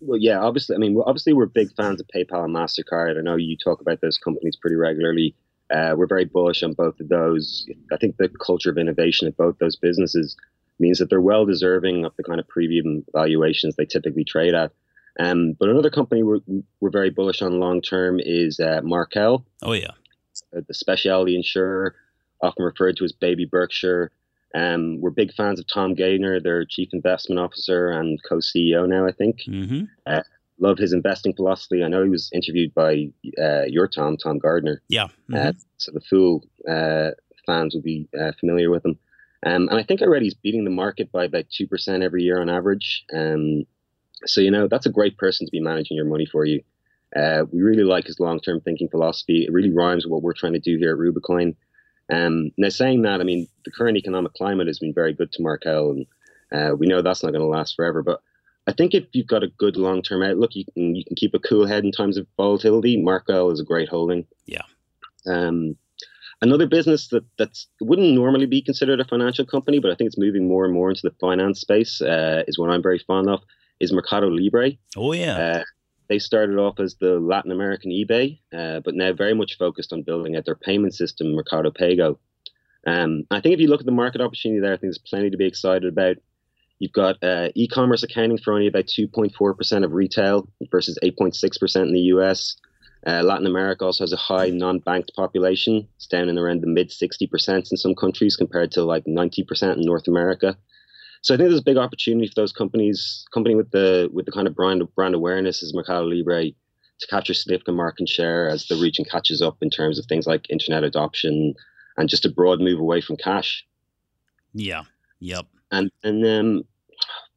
Well, 0.00 0.18
yeah, 0.18 0.38
obviously, 0.40 0.76
I 0.76 0.78
mean, 0.78 1.00
obviously, 1.06 1.32
we're 1.32 1.46
big 1.46 1.74
fans 1.74 2.00
of 2.00 2.06
PayPal 2.14 2.44
and 2.44 2.54
Mastercard. 2.54 3.18
I 3.18 3.22
know 3.22 3.36
you 3.36 3.56
talk 3.56 3.80
about 3.80 4.00
those 4.00 4.18
companies 4.18 4.56
pretty 4.56 4.76
regularly. 4.76 5.34
Uh, 5.70 5.94
we're 5.96 6.06
very 6.06 6.24
bullish 6.24 6.62
on 6.62 6.74
both 6.74 7.00
of 7.00 7.08
those. 7.08 7.68
I 7.92 7.96
think 7.96 8.16
the 8.16 8.28
culture 8.28 8.70
of 8.70 8.78
innovation 8.78 9.26
at 9.26 9.36
both 9.36 9.58
those 9.58 9.76
businesses 9.76 10.36
means 10.78 10.98
that 10.98 11.10
they're 11.10 11.20
well 11.20 11.44
deserving 11.44 12.04
of 12.04 12.12
the 12.16 12.22
kind 12.22 12.38
of 12.38 12.46
premium 12.48 13.04
valuations 13.12 13.74
they 13.74 13.86
typically 13.86 14.24
trade 14.24 14.54
at. 14.54 14.72
Um, 15.18 15.54
but 15.58 15.68
another 15.68 15.90
company 15.90 16.22
we're, 16.22 16.40
we're 16.80 16.90
very 16.90 17.10
bullish 17.10 17.40
on 17.40 17.58
long 17.58 17.80
term 17.80 18.20
is 18.20 18.60
uh, 18.60 18.80
Markel. 18.84 19.44
Oh 19.62 19.72
yeah, 19.72 19.92
uh, 20.54 20.60
the 20.66 20.74
specialty 20.74 21.34
insurer, 21.34 21.94
often 22.42 22.64
referred 22.64 22.98
to 22.98 23.04
as 23.04 23.12
Baby 23.12 23.46
Berkshire. 23.46 24.12
Um, 24.54 25.00
we're 25.00 25.10
big 25.10 25.32
fans 25.34 25.60
of 25.60 25.66
Tom 25.72 25.94
Gayner, 25.94 26.42
their 26.42 26.64
chief 26.64 26.88
investment 26.92 27.38
officer 27.40 27.90
and 27.90 28.18
co-CEO 28.28 28.88
now, 28.88 29.06
I 29.06 29.12
think. 29.12 29.40
Mm-hmm. 29.48 29.84
Uh, 30.06 30.22
love 30.58 30.78
his 30.78 30.92
investing 30.92 31.34
philosophy. 31.34 31.82
I 31.82 31.88
know 31.88 32.02
he 32.02 32.08
was 32.08 32.30
interviewed 32.32 32.72
by 32.74 33.08
uh, 33.40 33.64
your 33.66 33.88
Tom, 33.88 34.16
Tom 34.16 34.38
Gardner. 34.38 34.82
Yeah. 34.88 35.04
Uh, 35.04 35.08
mm-hmm. 35.30 35.48
Uh, 35.48 35.52
so 35.76 35.92
the 35.92 36.00
Fool 36.00 36.44
uh, 36.68 37.10
fans 37.46 37.74
will 37.74 37.82
be 37.82 38.08
uh, 38.18 38.32
familiar 38.38 38.70
with 38.70 38.84
him. 38.84 38.98
Um, 39.44 39.68
and 39.68 39.78
I 39.78 39.82
think 39.82 40.00
already 40.00 40.26
he's 40.26 40.34
beating 40.34 40.64
the 40.64 40.70
market 40.70 41.12
by 41.12 41.24
about 41.24 41.44
2% 41.48 42.02
every 42.02 42.22
year 42.22 42.40
on 42.40 42.48
average. 42.48 43.04
Um, 43.14 43.64
so, 44.24 44.40
you 44.40 44.50
know, 44.50 44.66
that's 44.66 44.86
a 44.86 44.90
great 44.90 45.18
person 45.18 45.46
to 45.46 45.50
be 45.50 45.60
managing 45.60 45.96
your 45.96 46.06
money 46.06 46.26
for 46.26 46.44
you. 46.44 46.62
Uh, 47.14 47.44
we 47.52 47.62
really 47.62 47.84
like 47.84 48.06
his 48.06 48.18
long 48.18 48.40
term 48.40 48.60
thinking 48.60 48.88
philosophy. 48.88 49.44
It 49.44 49.52
really 49.52 49.70
rhymes 49.70 50.04
with 50.04 50.12
what 50.12 50.22
we're 50.22 50.32
trying 50.32 50.54
to 50.54 50.58
do 50.58 50.76
here 50.78 50.92
at 50.92 50.98
Rubicoin. 50.98 51.54
Um, 52.12 52.50
now, 52.56 52.68
saying 52.68 53.02
that, 53.02 53.20
I 53.20 53.24
mean, 53.24 53.48
the 53.64 53.70
current 53.70 53.96
economic 53.96 54.34
climate 54.34 54.68
has 54.68 54.78
been 54.78 54.94
very 54.94 55.12
good 55.12 55.32
to 55.32 55.42
Markel, 55.42 55.90
and 55.90 56.06
uh, 56.52 56.74
we 56.76 56.86
know 56.86 57.02
that's 57.02 57.22
not 57.22 57.32
going 57.32 57.42
to 57.42 57.48
last 57.48 57.74
forever. 57.74 58.02
But 58.02 58.22
I 58.66 58.72
think 58.72 58.94
if 58.94 59.04
you've 59.12 59.26
got 59.26 59.42
a 59.42 59.48
good 59.48 59.76
long 59.76 60.02
term 60.02 60.22
outlook, 60.22 60.54
you 60.54 60.64
can 60.72 60.94
you 60.94 61.04
can 61.04 61.16
keep 61.16 61.34
a 61.34 61.38
cool 61.38 61.66
head 61.66 61.84
in 61.84 61.92
times 61.92 62.16
of 62.16 62.26
volatility. 62.36 63.00
Markel 63.00 63.50
is 63.50 63.60
a 63.60 63.64
great 63.64 63.88
holding. 63.88 64.26
Yeah. 64.46 64.62
Um, 65.26 65.76
another 66.42 66.66
business 66.66 67.08
that 67.08 67.24
that's 67.38 67.66
wouldn't 67.80 68.14
normally 68.14 68.46
be 68.46 68.62
considered 68.62 69.00
a 69.00 69.04
financial 69.04 69.44
company, 69.44 69.78
but 69.78 69.90
I 69.90 69.94
think 69.94 70.08
it's 70.08 70.18
moving 70.18 70.46
more 70.46 70.64
and 70.64 70.74
more 70.74 70.90
into 70.90 71.02
the 71.02 71.14
finance 71.20 71.60
space. 71.60 72.00
Uh, 72.00 72.44
is 72.46 72.58
what 72.58 72.70
I'm 72.70 72.82
very 72.82 72.98
fond 72.98 73.28
of. 73.28 73.40
Is 73.78 73.92
Mercado 73.92 74.28
Libre. 74.28 74.72
Oh 74.96 75.12
yeah. 75.12 75.36
Uh, 75.36 75.64
they 76.08 76.18
started 76.18 76.58
off 76.58 76.80
as 76.80 76.96
the 76.96 77.18
Latin 77.18 77.52
American 77.52 77.90
eBay, 77.90 78.38
uh, 78.56 78.80
but 78.80 78.94
now 78.94 79.12
very 79.12 79.34
much 79.34 79.58
focused 79.58 79.92
on 79.92 80.02
building 80.02 80.36
out 80.36 80.44
their 80.44 80.54
payment 80.54 80.94
system, 80.94 81.32
Mercado 81.32 81.70
Pago. 81.70 82.18
Um, 82.86 83.24
I 83.30 83.40
think 83.40 83.54
if 83.54 83.60
you 83.60 83.68
look 83.68 83.80
at 83.80 83.86
the 83.86 83.92
market 83.92 84.20
opportunity 84.20 84.60
there, 84.60 84.72
I 84.72 84.76
think 84.76 84.82
there's 84.82 84.98
plenty 84.98 85.30
to 85.30 85.36
be 85.36 85.46
excited 85.46 85.84
about. 85.84 86.16
You've 86.78 86.92
got 86.92 87.22
uh, 87.22 87.48
e-commerce 87.54 88.02
accounting 88.02 88.38
for 88.38 88.52
only 88.52 88.66
about 88.66 88.84
2.4% 88.84 89.84
of 89.84 89.92
retail 89.92 90.48
versus 90.70 90.98
8.6% 91.02 91.82
in 91.82 91.92
the 91.92 92.00
US. 92.00 92.56
Uh, 93.06 93.22
Latin 93.22 93.46
America 93.46 93.84
also 93.84 94.04
has 94.04 94.12
a 94.12 94.16
high 94.16 94.50
non-banked 94.50 95.12
population. 95.16 95.88
It's 95.96 96.06
down 96.06 96.28
in 96.28 96.38
around 96.38 96.60
the 96.60 96.66
mid 96.66 96.90
60% 96.90 97.70
in 97.70 97.76
some 97.76 97.94
countries 97.94 98.36
compared 98.36 98.72
to 98.72 98.84
like 98.84 99.04
90% 99.04 99.76
in 99.76 99.82
North 99.82 100.08
America. 100.08 100.56
So 101.22 101.34
I 101.34 101.36
think 101.36 101.48
there's 101.48 101.60
a 101.60 101.64
big 101.64 101.76
opportunity 101.76 102.28
for 102.28 102.34
those 102.36 102.52
companies, 102.52 103.24
company 103.32 103.54
with 103.54 103.70
the 103.70 104.08
with 104.12 104.26
the 104.26 104.32
kind 104.32 104.46
of 104.46 104.54
brand 104.54 104.82
brand 104.94 105.14
awareness 105.14 105.62
as 105.62 105.74
Mercado 105.74 106.04
Libre, 106.04 106.50
to 107.00 107.06
capture 107.08 107.34
significant 107.34 107.76
market 107.76 108.08
share 108.08 108.48
as 108.48 108.66
the 108.66 108.76
region 108.76 109.04
catches 109.04 109.42
up 109.42 109.56
in 109.60 109.70
terms 109.70 109.98
of 109.98 110.06
things 110.06 110.26
like 110.26 110.50
internet 110.50 110.84
adoption 110.84 111.54
and 111.96 112.08
just 112.08 112.24
a 112.24 112.30
broad 112.30 112.60
move 112.60 112.80
away 112.80 113.00
from 113.00 113.16
cash. 113.16 113.66
Yeah. 114.54 114.84
Yep. 115.20 115.46
And 115.70 115.90
and 116.02 116.24
then 116.24 116.62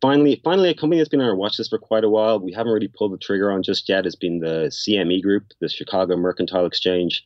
finally, 0.01 0.41
finally, 0.43 0.69
a 0.69 0.73
company 0.73 0.99
that's 0.99 1.09
been 1.09 1.21
on 1.21 1.27
our 1.27 1.35
watch 1.35 1.57
list 1.57 1.71
for 1.71 1.77
quite 1.77 2.03
a 2.03 2.09
while. 2.09 2.39
We 2.39 2.53
haven't 2.53 2.71
really 2.73 2.87
pulled 2.87 3.13
the 3.13 3.17
trigger 3.17 3.51
on 3.51 3.63
just 3.63 3.89
yet. 3.89 4.05
Has 4.05 4.15
been 4.15 4.39
the 4.39 4.69
CME 4.71 5.21
Group, 5.21 5.45
the 5.59 5.69
Chicago 5.69 6.15
Mercantile 6.15 6.65
Exchange. 6.65 7.23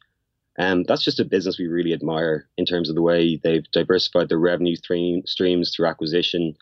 And 0.57 0.86
that's 0.86 1.03
just 1.03 1.19
a 1.19 1.25
business 1.25 1.57
we 1.57 1.67
really 1.67 1.93
admire 1.93 2.48
in 2.57 2.65
terms 2.65 2.89
of 2.89 2.95
the 2.95 3.01
way 3.01 3.39
they've 3.43 3.69
diversified 3.72 4.29
their 4.29 4.38
revenue 4.38 4.75
stream, 4.75 5.25
streams 5.25 5.74
through 5.75 5.88
acquisition. 5.88 6.55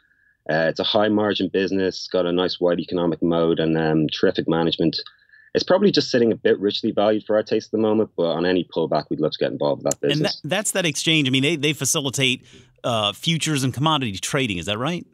Uh, 0.49 0.67
it's 0.69 0.79
a 0.79 0.83
high 0.83 1.09
margin 1.09 1.49
business, 1.51 2.07
got 2.11 2.25
a 2.25 2.31
nice 2.31 2.59
wide 2.59 2.79
economic 2.79 3.21
moat, 3.21 3.59
and 3.59 3.77
um, 3.77 4.07
terrific 4.07 4.47
management. 4.47 4.97
It's 5.53 5.63
probably 5.63 5.91
just 5.91 6.09
sitting 6.09 6.31
a 6.31 6.35
bit 6.35 6.57
richly 6.59 6.91
valued 6.91 7.25
for 7.25 7.35
our 7.35 7.43
taste 7.43 7.67
at 7.67 7.71
the 7.71 7.77
moment, 7.77 8.11
but 8.15 8.27
on 8.27 8.45
any 8.45 8.63
pullback, 8.63 9.05
we'd 9.09 9.19
love 9.19 9.33
to 9.33 9.37
get 9.37 9.51
involved 9.51 9.83
with 9.83 9.91
that 9.91 9.99
business. 9.99 10.39
And 10.41 10.49
that, 10.51 10.55
that's 10.55 10.71
that 10.71 10.85
exchange. 10.85 11.27
I 11.27 11.31
mean, 11.31 11.43
they, 11.43 11.57
they 11.57 11.73
facilitate 11.73 12.45
uh, 12.85 13.11
futures 13.11 13.63
and 13.63 13.73
commodity 13.73 14.17
trading. 14.17 14.57
Is 14.57 14.67
that 14.67 14.77
right? 14.77 15.05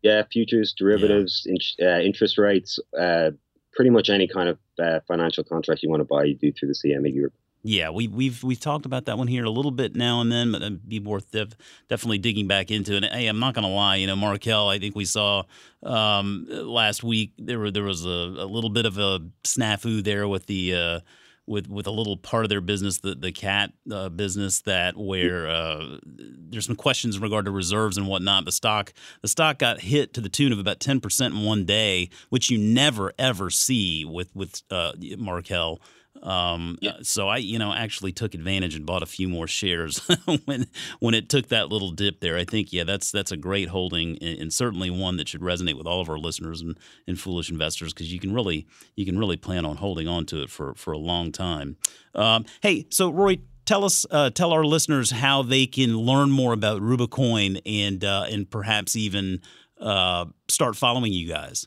Yeah, 0.00 0.22
futures, 0.32 0.74
derivatives, 0.76 1.46
yeah. 1.78 1.96
in, 1.96 2.00
uh, 2.00 2.00
interest 2.00 2.38
rates, 2.38 2.78
uh, 2.98 3.32
pretty 3.74 3.90
much 3.90 4.08
any 4.08 4.26
kind 4.26 4.48
of 4.48 4.58
uh, 4.82 5.00
financial 5.06 5.44
contract 5.44 5.82
you 5.82 5.90
want 5.90 6.00
to 6.00 6.04
buy, 6.04 6.24
you 6.24 6.34
do 6.34 6.52
through 6.52 6.68
the 6.68 6.74
CME 6.74 7.14
Group. 7.14 7.34
Yeah, 7.64 7.90
we, 7.90 8.08
we've 8.08 8.42
we've 8.42 8.58
talked 8.58 8.86
about 8.86 9.04
that 9.04 9.16
one 9.16 9.28
here 9.28 9.44
a 9.44 9.50
little 9.50 9.70
bit 9.70 9.94
now 9.94 10.20
and 10.20 10.32
then, 10.32 10.50
but 10.50 10.62
it'd 10.62 10.88
be 10.88 10.98
worth 10.98 11.30
def- 11.30 11.56
definitely 11.88 12.18
digging 12.18 12.48
back 12.48 12.72
into 12.72 12.96
it. 12.96 13.04
Hey, 13.04 13.28
I'm 13.28 13.38
not 13.38 13.54
going 13.54 13.66
to 13.66 13.70
lie, 13.70 13.96
you 13.96 14.08
know, 14.08 14.16
Markel. 14.16 14.68
I 14.68 14.80
think 14.80 14.96
we 14.96 15.04
saw 15.04 15.44
um, 15.84 16.46
last 16.48 17.04
week 17.04 17.32
there 17.38 17.60
were 17.60 17.70
there 17.70 17.84
was 17.84 18.04
a, 18.04 18.08
a, 18.08 18.46
little 18.46 18.70
bit 18.70 18.84
of 18.84 18.98
a 18.98 19.20
snafu 19.44 20.02
there 20.02 20.26
with 20.26 20.46
the 20.46 20.74
uh, 20.74 21.00
with 21.46 21.68
with 21.68 21.86
a 21.86 21.92
little 21.92 22.16
part 22.16 22.44
of 22.44 22.48
their 22.48 22.60
business, 22.60 22.98
the 22.98 23.14
the 23.14 23.30
cat 23.30 23.72
uh, 23.92 24.08
business, 24.08 24.62
that 24.62 24.96
where 24.96 25.48
uh, 25.48 25.98
there's 26.04 26.66
some 26.66 26.74
questions 26.74 27.14
in 27.14 27.22
regard 27.22 27.44
to 27.44 27.52
reserves 27.52 27.96
and 27.96 28.08
whatnot. 28.08 28.44
The 28.44 28.50
stock 28.50 28.92
the 29.20 29.28
stock 29.28 29.58
got 29.58 29.80
hit 29.80 30.14
to 30.14 30.20
the 30.20 30.28
tune 30.28 30.52
of 30.52 30.58
about 30.58 30.80
ten 30.80 31.00
percent 31.00 31.34
in 31.34 31.44
one 31.44 31.64
day, 31.64 32.10
which 32.28 32.50
you 32.50 32.58
never 32.58 33.12
ever 33.20 33.50
see 33.50 34.04
with 34.04 34.34
with 34.34 34.62
uh, 34.68 34.92
Markel. 35.16 35.80
Um, 36.22 36.78
yeah. 36.80 36.98
So 37.02 37.28
I, 37.28 37.38
you 37.38 37.58
know, 37.58 37.72
actually 37.72 38.12
took 38.12 38.34
advantage 38.34 38.74
and 38.74 38.86
bought 38.86 39.02
a 39.02 39.06
few 39.06 39.28
more 39.28 39.46
shares 39.46 39.98
when 40.44 40.66
when 41.00 41.14
it 41.14 41.28
took 41.28 41.48
that 41.48 41.68
little 41.68 41.90
dip 41.90 42.20
there. 42.20 42.36
I 42.36 42.44
think, 42.44 42.72
yeah, 42.72 42.84
that's 42.84 43.10
that's 43.10 43.32
a 43.32 43.36
great 43.36 43.68
holding 43.68 44.18
and, 44.18 44.40
and 44.40 44.52
certainly 44.52 44.90
one 44.90 45.16
that 45.16 45.28
should 45.28 45.40
resonate 45.40 45.76
with 45.76 45.86
all 45.86 46.00
of 46.00 46.08
our 46.08 46.18
listeners 46.18 46.60
and, 46.60 46.78
and 47.06 47.18
foolish 47.18 47.50
investors 47.50 47.92
because 47.92 48.12
you 48.12 48.20
can 48.20 48.32
really 48.32 48.66
you 48.94 49.04
can 49.04 49.18
really 49.18 49.36
plan 49.36 49.64
on 49.64 49.78
holding 49.78 50.06
on 50.06 50.26
to 50.26 50.42
it 50.42 50.50
for 50.50 50.74
for 50.74 50.92
a 50.92 50.98
long 50.98 51.32
time. 51.32 51.76
Um, 52.14 52.44
hey, 52.60 52.86
so 52.90 53.10
Roy, 53.10 53.38
tell 53.64 53.84
us 53.84 54.06
uh, 54.10 54.30
tell 54.30 54.52
our 54.52 54.64
listeners 54.64 55.10
how 55.10 55.42
they 55.42 55.66
can 55.66 55.96
learn 55.96 56.30
more 56.30 56.52
about 56.52 56.82
Rubicoin 56.82 57.60
and 57.64 58.04
uh, 58.04 58.26
and 58.30 58.48
perhaps 58.50 58.96
even 58.96 59.40
uh, 59.80 60.26
start 60.48 60.76
following 60.76 61.12
you 61.12 61.26
guys 61.26 61.66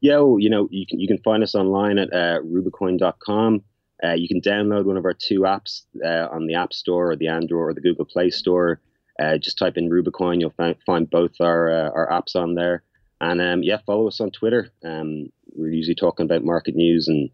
yeah, 0.00 0.18
well, 0.18 0.38
you 0.38 0.50
know, 0.50 0.68
you 0.70 0.86
can 0.86 1.00
you 1.00 1.08
can 1.08 1.18
find 1.18 1.42
us 1.42 1.54
online 1.54 1.98
at 1.98 2.12
uh, 2.12 2.40
rubicoin.com. 2.42 3.62
Uh, 4.04 4.12
you 4.12 4.28
can 4.28 4.40
download 4.40 4.84
one 4.84 4.96
of 4.96 5.04
our 5.04 5.14
two 5.14 5.40
apps 5.40 5.82
uh, 6.04 6.28
on 6.32 6.46
the 6.46 6.54
App 6.54 6.72
Store 6.72 7.10
or 7.10 7.16
the 7.16 7.28
Android 7.28 7.58
or 7.60 7.74
the 7.74 7.80
Google 7.80 8.04
Play 8.04 8.30
Store. 8.30 8.80
Uh, 9.20 9.36
just 9.36 9.58
type 9.58 9.76
in 9.76 9.90
Rubicoin, 9.90 10.40
you'll 10.40 10.54
find, 10.56 10.76
find 10.86 11.10
both 11.10 11.32
our 11.40 11.68
uh, 11.70 11.90
our 11.90 12.08
apps 12.08 12.36
on 12.36 12.54
there. 12.54 12.84
And 13.20 13.40
um, 13.40 13.62
yeah, 13.64 13.78
follow 13.84 14.06
us 14.06 14.20
on 14.20 14.30
Twitter. 14.30 14.70
Um, 14.84 15.32
we're 15.56 15.72
usually 15.72 15.96
talking 15.96 16.24
about 16.24 16.44
market 16.44 16.76
news 16.76 17.08
and 17.08 17.30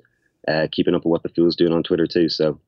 uh, 0.49 0.69
keeping 0.73 0.95
up 0.95 1.05
with 1.05 1.11
what 1.11 1.23
the 1.23 1.29
fool's 1.29 1.57
doing 1.57 1.73
on 1.75 1.83
Twitter 1.83 2.07
too. 2.07 2.31
So 2.31 2.59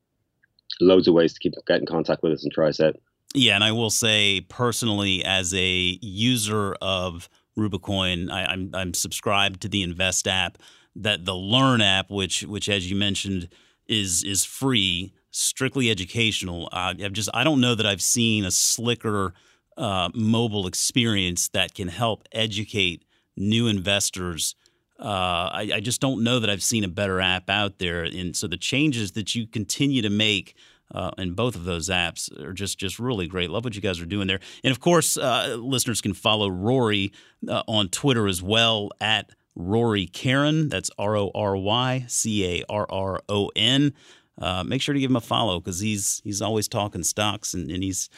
loads 0.81 1.09
of 1.09 1.15
ways 1.15 1.33
to 1.33 1.41
keep 1.41 1.55
get 1.67 1.81
in 1.81 1.87
contact 1.87 2.23
with 2.23 2.33
us 2.33 2.43
and 2.43 2.53
try 2.53 2.69
us 2.69 2.81
out. 2.81 2.97
Yeah, 3.35 3.55
and 3.55 3.65
I 3.65 3.73
will 3.73 3.91
say 3.91 4.43
personally, 4.43 5.25
as 5.25 5.55
a 5.55 5.99
user 6.03 6.75
of 6.81 7.29
Rubicoin. 7.59 8.31
I, 8.31 8.43
am 8.43 8.49
I'm, 8.51 8.71
I'm 8.75 8.95
subscribed 8.95 9.61
to 9.63 9.69
the 9.69 9.83
Invest 9.83 10.29
app. 10.29 10.59
That 10.95 11.25
the 11.27 11.35
Learn 11.35 11.83
app, 11.83 12.11
which 12.11 12.43
which 12.43 12.69
as 12.69 12.91
you 12.91 12.97
mentioned 12.97 13.49
is 13.87 14.25
is 14.25 14.45
free, 14.45 15.13
strictly 15.31 15.91
educational. 15.91 16.69
Uh, 16.73 16.95
I've 17.03 17.13
just 17.13 17.29
I 17.35 17.45
don't 17.45 17.61
know 17.61 17.75
that 17.75 17.85
I've 17.85 18.03
seen 18.03 18.45
a 18.45 18.51
slicker 18.51 19.35
uh, 19.77 20.09
mobile 20.15 20.67
experience 20.67 21.49
that 21.49 21.75
can 21.75 21.89
help 21.89 22.25
educate 22.33 23.05
new 23.37 23.67
investors. 23.67 24.55
Uh, 24.99 25.51
I, 25.53 25.71
I, 25.75 25.81
just 25.81 26.01
don't 26.01 26.25
know 26.25 26.39
that 26.39 26.49
I've 26.49 26.63
seen 26.63 26.83
a 26.83 26.89
better 26.89 27.21
app 27.21 27.51
out 27.51 27.79
there. 27.79 28.05
And 28.05 28.35
so 28.35 28.47
the 28.47 28.57
changes 28.57 29.13
that 29.13 29.35
you 29.35 29.47
continue 29.47 30.01
to 30.01 30.09
make 30.09 30.57
uh, 30.95 31.11
and 31.19 31.35
both 31.35 31.57
of 31.57 31.65
those 31.65 31.89
apps 31.89 32.31
are 32.41 32.53
just 32.53 32.79
just 32.79 32.99
really 32.99 33.27
great. 33.27 33.51
Love 33.51 33.65
what 33.65 33.75
you 33.75 33.81
guys 33.83 34.01
are 34.01 34.07
doing 34.07 34.27
there. 34.27 34.41
And 34.63 34.71
of 34.71 34.81
course, 34.81 35.17
uh, 35.17 35.57
listeners 35.59 36.01
can 36.01 36.15
follow 36.15 36.49
Rory 36.49 37.13
uh, 37.49 37.63
on 37.67 37.89
Twitter 37.89 38.27
as 38.27 38.43
well 38.43 38.91
at 39.01 39.31
Rory 39.55 40.07
Carron. 40.07 40.69
That's 40.69 40.91
R 40.99 41.17
O 41.17 41.31
R 41.35 41.57
Y 41.57 42.05
C 42.09 42.61
A 42.61 42.65
R 42.69 42.87
R 42.89 43.21
O 43.29 43.51
N. 43.57 43.95
Uh, 44.41 44.63
make 44.63 44.83
sure 44.83 44.93
to 44.93 45.01
give 45.01 45.11
him 45.11 45.17
a 45.17 45.21
follow 45.21 45.61
because 45.61 45.81
he's 45.81 46.21
he's 46.23 46.43
always 46.43 46.69
talking 46.69 47.03
stocks 47.03 47.55
and, 47.55 47.71
and 47.71 47.83
he's 47.83 48.09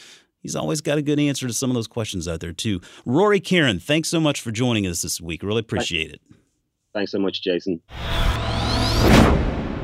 he's 0.41 0.57
always 0.57 0.81
got 0.81 0.99
a 0.99 1.03
good 1.03 1.21
answer 1.21 1.47
to 1.47 1.55
some 1.55 1.71
of 1.71 1.75
those 1.75 1.87
questions 1.87 2.27
out 2.27 2.41
there 2.41 2.53
too. 2.53 2.81
Rory 3.07 3.41
Carron, 3.41 3.79
thanks 3.79 4.09
so 4.09 4.21
much 4.21 4.41
for 4.41 4.51
joining 4.51 4.87
us 4.87 5.03
this 5.03 5.21
week. 5.21 5.43
Really 5.43 5.61
appreciate 5.61 6.11
it. 6.11 6.21
Thanks 6.93 7.13
so 7.13 7.19
much, 7.19 7.43
Jason. 7.43 7.81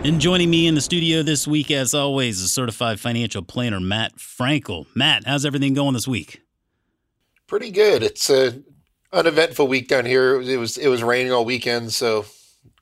And 0.04 0.20
joining 0.20 0.50
me 0.50 0.66
in 0.66 0.74
the 0.74 0.82
studio 0.82 1.22
this 1.22 1.48
week, 1.48 1.70
as 1.70 1.94
always, 1.94 2.38
is 2.38 2.52
certified 2.52 3.00
financial 3.00 3.40
planner 3.40 3.80
Matt 3.80 4.18
Frankel. 4.18 4.84
Matt, 4.94 5.26
how's 5.26 5.46
everything 5.46 5.72
going 5.72 5.94
this 5.94 6.06
week? 6.06 6.42
Pretty 7.46 7.70
good. 7.70 8.02
It's 8.02 8.28
a 8.28 8.62
uneventful 9.14 9.66
week 9.66 9.88
down 9.88 10.04
here. 10.04 10.42
It 10.42 10.58
was 10.58 10.76
it 10.76 10.88
was 10.88 11.02
raining 11.02 11.32
all 11.32 11.46
weekend, 11.46 11.94
so 11.94 12.26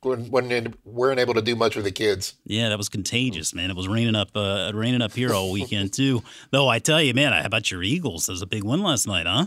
weren't, 0.02 0.74
weren't 0.84 1.20
able 1.20 1.34
to 1.34 1.42
do 1.42 1.54
much 1.54 1.76
with 1.76 1.84
the 1.84 1.92
kids. 1.92 2.34
Yeah, 2.44 2.70
that 2.70 2.76
was 2.76 2.88
contagious, 2.88 3.54
man. 3.54 3.70
It 3.70 3.76
was 3.76 3.86
raining 3.86 4.16
up 4.16 4.30
uh, 4.34 4.72
raining 4.74 5.00
up 5.00 5.12
here 5.12 5.32
all 5.32 5.52
weekend 5.52 5.92
too. 5.92 6.24
Though 6.50 6.66
I 6.66 6.80
tell 6.80 7.00
you, 7.00 7.14
man, 7.14 7.32
how 7.32 7.44
about 7.44 7.70
your 7.70 7.84
Eagles? 7.84 8.26
That 8.26 8.32
was 8.32 8.42
a 8.42 8.46
big 8.46 8.64
win 8.64 8.82
last 8.82 9.06
night, 9.06 9.28
huh? 9.28 9.46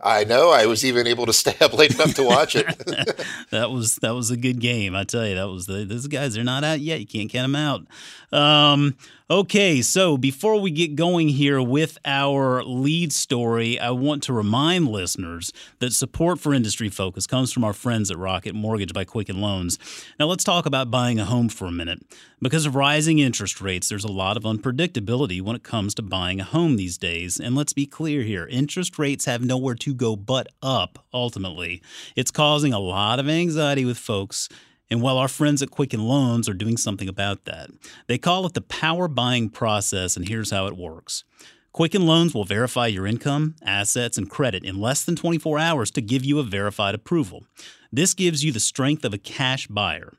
I 0.00 0.24
know. 0.24 0.50
I 0.50 0.66
was 0.66 0.84
even 0.84 1.06
able 1.06 1.26
to 1.26 1.32
stay 1.32 1.56
up 1.60 1.72
late 1.72 1.94
enough 1.94 2.14
to 2.14 2.22
watch 2.24 2.54
it. 2.56 2.66
that 3.50 3.70
was 3.70 3.96
that 3.96 4.14
was 4.14 4.30
a 4.30 4.36
good 4.36 4.60
game. 4.60 4.94
I 4.94 5.04
tell 5.04 5.26
you, 5.26 5.34
that 5.34 5.48
was 5.48 5.66
the 5.66 5.84
those 5.84 6.06
guys. 6.06 6.34
They're 6.34 6.44
not 6.44 6.64
out 6.64 6.80
yet. 6.80 7.00
You 7.00 7.06
can't 7.06 7.30
count 7.30 7.52
them 7.52 7.56
out. 7.56 7.86
Um, 8.32 8.96
Okay, 9.30 9.82
so 9.82 10.16
before 10.16 10.58
we 10.58 10.70
get 10.70 10.96
going 10.96 11.28
here 11.28 11.60
with 11.60 11.98
our 12.06 12.64
lead 12.64 13.12
story, 13.12 13.78
I 13.78 13.90
want 13.90 14.22
to 14.22 14.32
remind 14.32 14.88
listeners 14.88 15.52
that 15.80 15.92
support 15.92 16.40
for 16.40 16.54
Industry 16.54 16.88
Focus 16.88 17.26
comes 17.26 17.52
from 17.52 17.62
our 17.62 17.74
friends 17.74 18.10
at 18.10 18.16
Rocket 18.16 18.54
Mortgage 18.54 18.94
by 18.94 19.04
Quicken 19.04 19.42
Loans. 19.42 19.78
Now, 20.18 20.24
let's 20.28 20.44
talk 20.44 20.64
about 20.64 20.90
buying 20.90 21.20
a 21.20 21.26
home 21.26 21.50
for 21.50 21.66
a 21.66 21.70
minute. 21.70 22.00
Because 22.40 22.64
of 22.64 22.74
rising 22.74 23.18
interest 23.18 23.60
rates, 23.60 23.90
there's 23.90 24.02
a 24.02 24.10
lot 24.10 24.38
of 24.38 24.44
unpredictability 24.44 25.42
when 25.42 25.56
it 25.56 25.62
comes 25.62 25.94
to 25.96 26.02
buying 26.02 26.40
a 26.40 26.44
home 26.44 26.76
these 26.76 26.96
days. 26.96 27.38
And 27.38 27.54
let's 27.54 27.74
be 27.74 27.84
clear 27.84 28.22
here 28.22 28.46
interest 28.46 28.98
rates 28.98 29.26
have 29.26 29.44
nowhere 29.44 29.74
to 29.74 29.92
go 29.92 30.16
but 30.16 30.46
up, 30.62 31.04
ultimately. 31.12 31.82
It's 32.16 32.30
causing 32.30 32.72
a 32.72 32.80
lot 32.80 33.18
of 33.18 33.28
anxiety 33.28 33.84
with 33.84 33.98
folks 33.98 34.48
and 34.90 35.02
while 35.02 35.18
our 35.18 35.28
friends 35.28 35.62
at 35.62 35.70
Quicken 35.70 36.00
Loans 36.00 36.48
are 36.48 36.54
doing 36.54 36.76
something 36.76 37.08
about 37.08 37.44
that, 37.44 37.70
they 38.06 38.18
call 38.18 38.46
it 38.46 38.54
the 38.54 38.60
power 38.60 39.08
buying 39.08 39.50
process, 39.50 40.16
and 40.16 40.28
here's 40.28 40.50
how 40.50 40.66
it 40.66 40.76
works. 40.76 41.24
Quicken 41.72 42.06
Loans 42.06 42.34
will 42.34 42.44
verify 42.44 42.86
your 42.86 43.06
income, 43.06 43.54
assets, 43.62 44.16
and 44.18 44.30
credit 44.30 44.64
in 44.64 44.80
less 44.80 45.04
than 45.04 45.14
24 45.14 45.58
hours 45.58 45.90
to 45.92 46.00
give 46.00 46.24
you 46.24 46.38
a 46.38 46.42
verified 46.42 46.94
approval. 46.94 47.44
This 47.92 48.14
gives 48.14 48.42
you 48.42 48.50
the 48.52 48.60
strength 48.60 49.04
of 49.04 49.14
a 49.14 49.18
cash 49.18 49.66
buyer. 49.66 50.14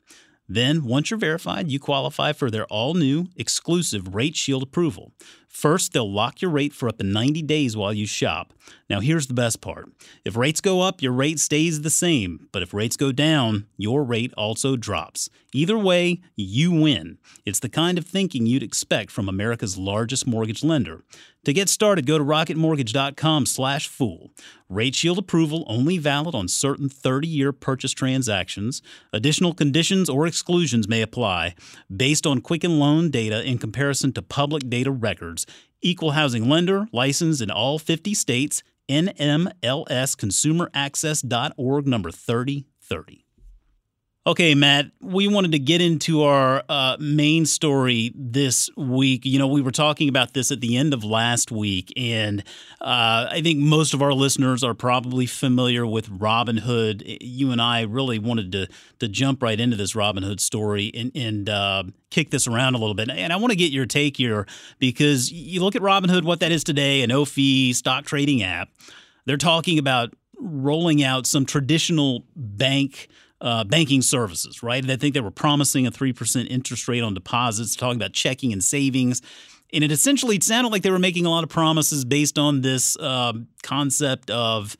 Then, 0.48 0.84
once 0.84 1.10
you're 1.10 1.18
verified, 1.18 1.70
you 1.70 1.78
qualify 1.78 2.32
for 2.32 2.50
their 2.50 2.64
all 2.66 2.94
new 2.94 3.26
exclusive 3.36 4.14
Rate 4.14 4.36
Shield 4.36 4.62
approval. 4.62 5.12
First, 5.50 5.92
they'll 5.92 6.10
lock 6.10 6.40
your 6.40 6.52
rate 6.52 6.72
for 6.72 6.88
up 6.88 6.96
to 6.98 7.04
90 7.04 7.42
days 7.42 7.76
while 7.76 7.92
you 7.92 8.06
shop. 8.06 8.54
Now, 8.88 9.00
here's 9.00 9.26
the 9.26 9.34
best 9.34 9.60
part 9.60 9.88
if 10.24 10.36
rates 10.36 10.60
go 10.60 10.80
up, 10.80 11.02
your 11.02 11.12
rate 11.12 11.40
stays 11.40 11.82
the 11.82 11.90
same, 11.90 12.46
but 12.52 12.62
if 12.62 12.72
rates 12.72 12.96
go 12.96 13.10
down, 13.10 13.66
your 13.76 14.04
rate 14.04 14.32
also 14.36 14.76
drops. 14.76 15.28
Either 15.52 15.76
way, 15.76 16.20
you 16.36 16.70
win. 16.70 17.18
It's 17.44 17.58
the 17.58 17.68
kind 17.68 17.98
of 17.98 18.06
thinking 18.06 18.46
you'd 18.46 18.62
expect 18.62 19.10
from 19.10 19.28
America's 19.28 19.76
largest 19.76 20.24
mortgage 20.24 20.62
lender. 20.62 21.02
To 21.44 21.52
get 21.54 21.70
started, 21.70 22.06
go 22.06 22.18
to 22.18 22.24
rocketmortgage.com/fool. 22.24 24.30
Rate 24.68 24.94
Shield 24.94 25.18
approval 25.18 25.64
only 25.66 25.98
valid 25.98 26.34
on 26.34 26.48
certain 26.48 26.88
30-year 26.88 27.52
purchase 27.52 27.92
transactions. 27.92 28.82
Additional 29.12 29.54
conditions 29.54 30.10
or 30.10 30.26
exclusions 30.26 30.86
may 30.86 31.00
apply 31.00 31.54
based 31.94 32.26
on 32.26 32.42
Quicken 32.42 32.78
Loan 32.78 33.10
data 33.10 33.42
in 33.42 33.56
comparison 33.58 34.12
to 34.12 34.22
public 34.22 34.68
data 34.68 34.92
records. 34.92 35.46
Equal 35.82 36.12
housing 36.12 36.48
lender, 36.48 36.86
licensed 36.92 37.40
in 37.40 37.50
all 37.50 37.78
50 37.78 38.14
states. 38.14 38.62
NMLSconsumeraccess.org 38.88 41.86
number 41.86 42.10
3030. 42.10 43.26
Okay, 44.26 44.54
Matt, 44.54 44.90
we 45.00 45.28
wanted 45.28 45.52
to 45.52 45.58
get 45.58 45.80
into 45.80 46.24
our 46.24 46.62
uh, 46.68 46.98
main 47.00 47.46
story 47.46 48.12
this 48.14 48.68
week. 48.76 49.24
You 49.24 49.38
know, 49.38 49.46
we 49.46 49.62
were 49.62 49.70
talking 49.70 50.10
about 50.10 50.34
this 50.34 50.52
at 50.52 50.60
the 50.60 50.76
end 50.76 50.92
of 50.92 51.02
last 51.02 51.50
week, 51.50 51.90
and 51.96 52.40
uh, 52.82 53.28
I 53.30 53.40
think 53.42 53.60
most 53.60 53.94
of 53.94 54.02
our 54.02 54.12
listeners 54.12 54.62
are 54.62 54.74
probably 54.74 55.24
familiar 55.24 55.86
with 55.86 56.10
Robinhood. 56.10 57.16
You 57.22 57.50
and 57.50 57.62
I 57.62 57.80
really 57.80 58.18
wanted 58.18 58.52
to 58.52 58.68
to 58.98 59.08
jump 59.08 59.42
right 59.42 59.58
into 59.58 59.78
this 59.78 59.94
Robinhood 59.94 60.40
story 60.40 60.90
and, 60.94 61.10
and 61.14 61.48
uh, 61.48 61.84
kick 62.10 62.28
this 62.28 62.46
around 62.46 62.74
a 62.74 62.78
little 62.78 62.94
bit. 62.94 63.08
And 63.08 63.32
I 63.32 63.36
want 63.36 63.52
to 63.52 63.56
get 63.56 63.72
your 63.72 63.86
take 63.86 64.18
here 64.18 64.46
because 64.78 65.32
you 65.32 65.62
look 65.62 65.76
at 65.76 65.80
Robinhood, 65.80 66.24
what 66.24 66.40
that 66.40 66.52
is 66.52 66.62
today, 66.62 67.00
a 67.00 67.06
no 67.06 67.24
fee 67.24 67.72
stock 67.72 68.04
trading 68.04 68.42
app. 68.42 68.68
They're 69.24 69.38
talking 69.38 69.78
about 69.78 70.12
rolling 70.38 71.02
out 71.02 71.26
some 71.26 71.46
traditional 71.46 72.24
bank 72.36 73.08
uh, 73.40 73.64
banking 73.64 74.02
services, 74.02 74.62
right? 74.62 74.88
I 74.88 74.96
think 74.96 75.14
they 75.14 75.20
were 75.20 75.30
promising 75.30 75.86
a 75.86 75.90
3% 75.90 76.46
interest 76.48 76.88
rate 76.88 77.02
on 77.02 77.14
deposits, 77.14 77.74
talking 77.74 77.96
about 77.96 78.12
checking 78.12 78.52
and 78.52 78.62
savings. 78.62 79.22
And 79.72 79.84
it 79.84 79.92
essentially 79.92 80.38
sounded 80.40 80.70
like 80.70 80.82
they 80.82 80.90
were 80.90 80.98
making 80.98 81.26
a 81.26 81.30
lot 81.30 81.44
of 81.44 81.50
promises 81.50 82.04
based 82.04 82.38
on 82.38 82.60
this 82.60 82.96
uh, 82.98 83.32
concept 83.62 84.30
of 84.30 84.76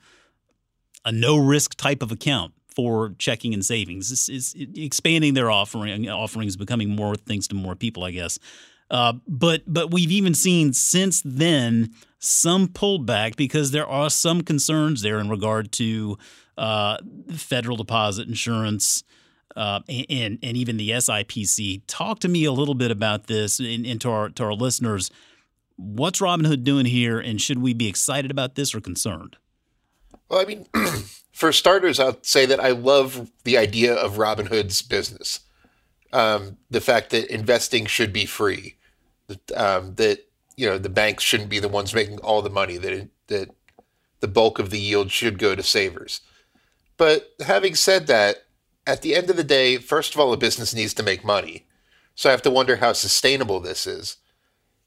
a 1.05 1.11
no 1.11 1.37
risk 1.37 1.75
type 1.75 2.03
of 2.03 2.11
account 2.11 2.53
for 2.75 3.15
checking 3.17 3.53
and 3.53 3.65
savings. 3.65 4.09
This 4.09 4.29
is 4.29 4.55
expanding 4.75 5.33
their 5.33 5.49
offering 5.49 6.07
offerings, 6.09 6.55
becoming 6.55 6.89
more 6.89 7.15
things 7.15 7.47
to 7.49 7.55
more 7.55 7.75
people, 7.75 8.03
I 8.03 8.11
guess. 8.11 8.39
Uh, 8.89 9.13
but 9.27 9.63
but 9.65 9.91
we've 9.91 10.11
even 10.11 10.33
seen 10.33 10.73
since 10.73 11.21
then 11.23 11.93
some 12.19 12.67
pullback 12.67 13.35
because 13.35 13.71
there 13.71 13.87
are 13.87 14.09
some 14.09 14.41
concerns 14.41 15.01
there 15.01 15.19
in 15.19 15.29
regard 15.29 15.71
to 15.71 16.17
uh, 16.57 16.97
federal 17.33 17.77
deposit 17.77 18.27
insurance. 18.27 19.03
uh, 19.55 19.81
and 19.87 20.39
and 20.41 20.57
even 20.57 20.77
the 20.77 20.89
SIPC. 20.91 21.81
Talk 21.87 22.19
to 22.19 22.27
me 22.27 22.45
a 22.45 22.51
little 22.51 22.75
bit 22.75 22.91
about 22.91 23.27
this 23.27 23.59
and, 23.59 23.85
and 23.85 23.99
to 24.01 24.09
our 24.09 24.29
to 24.29 24.43
our 24.43 24.53
listeners. 24.53 25.11
What's 25.75 26.19
Robinhood 26.19 26.63
doing 26.63 26.85
here, 26.85 27.19
and 27.19 27.41
should 27.41 27.59
we 27.59 27.73
be 27.73 27.87
excited 27.87 28.31
about 28.31 28.55
this 28.55 28.75
or 28.75 28.81
concerned? 28.81 29.37
Well, 30.29 30.39
I 30.39 30.45
mean, 30.45 30.67
for 31.33 31.51
starters, 31.51 31.99
I'll 31.99 32.17
say 32.21 32.45
that 32.45 32.59
I 32.59 32.69
love 32.69 33.31
the 33.43 33.57
idea 33.57 33.93
of 33.93 34.17
Robinhood's 34.17 34.81
business. 34.81 35.41
Um, 36.13 36.57
the 36.69 36.81
fact 36.81 37.09
that 37.11 37.33
investing 37.33 37.85
should 37.85 38.11
be 38.11 38.25
free, 38.25 38.75
that, 39.27 39.51
um, 39.53 39.95
that 39.95 40.19
you 40.55 40.67
know 40.67 40.77
the 40.77 40.89
banks 40.89 41.23
shouldn't 41.23 41.49
be 41.49 41.59
the 41.59 41.67
ones 41.67 41.93
making 41.93 42.19
all 42.19 42.41
the 42.41 42.49
money, 42.49 42.77
that 42.77 43.09
that 43.27 43.49
the 44.19 44.27
bulk 44.27 44.59
of 44.59 44.69
the 44.69 44.79
yield 44.79 45.11
should 45.11 45.39
go 45.39 45.55
to 45.55 45.63
savers. 45.63 46.21
But 47.01 47.33
having 47.47 47.73
said 47.73 48.05
that, 48.05 48.45
at 48.85 49.01
the 49.01 49.15
end 49.15 49.31
of 49.31 49.35
the 49.35 49.43
day, 49.43 49.77
first 49.77 50.13
of 50.13 50.21
all, 50.21 50.33
a 50.33 50.37
business 50.37 50.71
needs 50.71 50.93
to 50.93 51.01
make 51.01 51.25
money. 51.25 51.65
So 52.13 52.29
I 52.29 52.31
have 52.31 52.43
to 52.43 52.51
wonder 52.51 52.75
how 52.75 52.93
sustainable 52.93 53.59
this 53.59 53.87
is. 53.87 54.17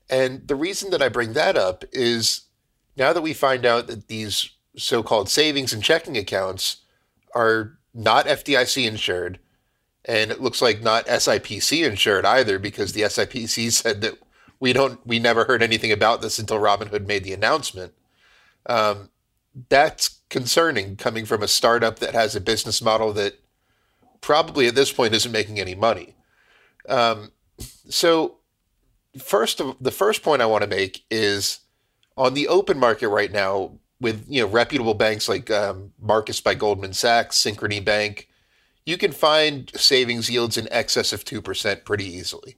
And 0.08 0.46
the 0.46 0.54
reason 0.54 0.92
that 0.92 1.02
I 1.02 1.08
bring 1.08 1.32
that 1.32 1.56
up 1.56 1.84
is 1.90 2.42
now 2.96 3.12
that 3.12 3.22
we 3.22 3.34
find 3.34 3.66
out 3.66 3.88
that 3.88 4.06
these 4.06 4.50
so 4.76 5.02
called 5.02 5.28
savings 5.28 5.72
and 5.72 5.82
checking 5.82 6.16
accounts 6.16 6.82
are 7.34 7.78
not 7.92 8.26
FDIC 8.26 8.86
insured, 8.86 9.40
and 10.04 10.30
it 10.30 10.40
looks 10.40 10.62
like 10.62 10.82
not 10.82 11.06
SIPC 11.06 11.84
insured 11.84 12.24
either 12.24 12.60
because 12.60 12.92
the 12.92 13.02
SIPC 13.02 13.72
said 13.72 14.02
that 14.02 14.20
we 14.60 14.72
don't 14.72 15.04
we 15.04 15.18
never 15.18 15.46
heard 15.46 15.64
anything 15.64 15.90
about 15.90 16.22
this 16.22 16.38
until 16.38 16.60
Robinhood 16.60 17.08
made 17.08 17.24
the 17.24 17.32
announcement. 17.32 17.92
Um, 18.66 19.10
that's 19.68 20.20
concerning 20.34 20.96
coming 20.96 21.24
from 21.24 21.44
a 21.44 21.46
startup 21.46 22.00
that 22.00 22.12
has 22.12 22.34
a 22.34 22.40
business 22.40 22.82
model 22.82 23.12
that 23.12 23.38
probably 24.20 24.66
at 24.66 24.74
this 24.74 24.90
point 24.90 25.14
isn't 25.14 25.30
making 25.30 25.60
any 25.60 25.76
money. 25.76 26.16
Um, 26.88 27.30
so 27.88 28.38
first 29.16 29.60
of 29.60 29.76
the 29.80 29.92
first 29.92 30.24
point 30.24 30.42
I 30.42 30.46
want 30.46 30.62
to 30.64 30.68
make 30.68 31.04
is 31.08 31.60
on 32.16 32.34
the 32.34 32.48
open 32.48 32.80
market 32.80 33.10
right 33.10 33.30
now 33.30 33.78
with 34.00 34.24
you 34.28 34.42
know 34.42 34.48
reputable 34.48 34.94
banks 34.94 35.28
like 35.28 35.52
um, 35.52 35.92
Marcus 36.00 36.40
by 36.40 36.54
Goldman 36.54 36.94
Sachs, 36.94 37.40
Synchrony 37.40 37.82
Bank, 37.84 38.28
you 38.84 38.98
can 38.98 39.12
find 39.12 39.70
savings 39.76 40.28
yields 40.28 40.58
in 40.58 40.66
excess 40.72 41.12
of 41.12 41.24
two 41.24 41.40
percent 41.40 41.84
pretty 41.84 42.06
easily. 42.06 42.56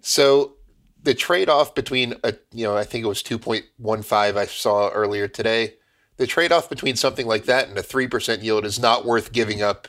So 0.00 0.54
the 1.00 1.14
trade-off 1.14 1.76
between 1.76 2.14
a 2.24 2.34
you 2.52 2.64
know 2.64 2.76
I 2.76 2.82
think 2.82 3.04
it 3.04 3.08
was 3.08 3.22
two 3.22 3.38
point 3.38 3.66
one 3.76 4.02
five 4.02 4.36
I 4.36 4.46
saw 4.46 4.88
earlier 4.88 5.28
today. 5.28 5.74
The 6.18 6.26
trade-off 6.26 6.68
between 6.68 6.96
something 6.96 7.26
like 7.26 7.44
that 7.44 7.68
and 7.68 7.78
a 7.78 7.82
three 7.82 8.08
percent 8.08 8.42
yield 8.42 8.64
is 8.64 8.78
not 8.78 9.06
worth 9.06 9.32
giving 9.32 9.62
up 9.62 9.88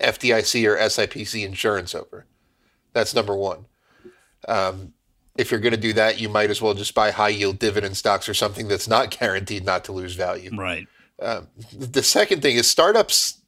FDIC 0.00 0.66
or 0.66 0.76
SIPC 0.76 1.44
insurance 1.44 1.94
over. 1.94 2.26
That's 2.92 3.14
number 3.14 3.36
one. 3.36 3.66
Um, 4.48 4.94
if 5.36 5.50
you're 5.50 5.60
going 5.60 5.74
to 5.74 5.80
do 5.80 5.92
that, 5.94 6.20
you 6.20 6.28
might 6.28 6.50
as 6.50 6.62
well 6.62 6.74
just 6.74 6.94
buy 6.94 7.10
high 7.10 7.30
yield 7.30 7.58
dividend 7.58 7.96
stocks 7.96 8.28
or 8.28 8.34
something 8.34 8.68
that's 8.68 8.88
not 8.88 9.10
guaranteed 9.18 9.64
not 9.64 9.84
to 9.84 9.92
lose 9.92 10.14
value. 10.14 10.50
Right. 10.56 10.86
Um, 11.20 11.48
the 11.72 12.02
second 12.02 12.42
thing 12.42 12.56
is 12.56 12.68
startups 12.68 13.40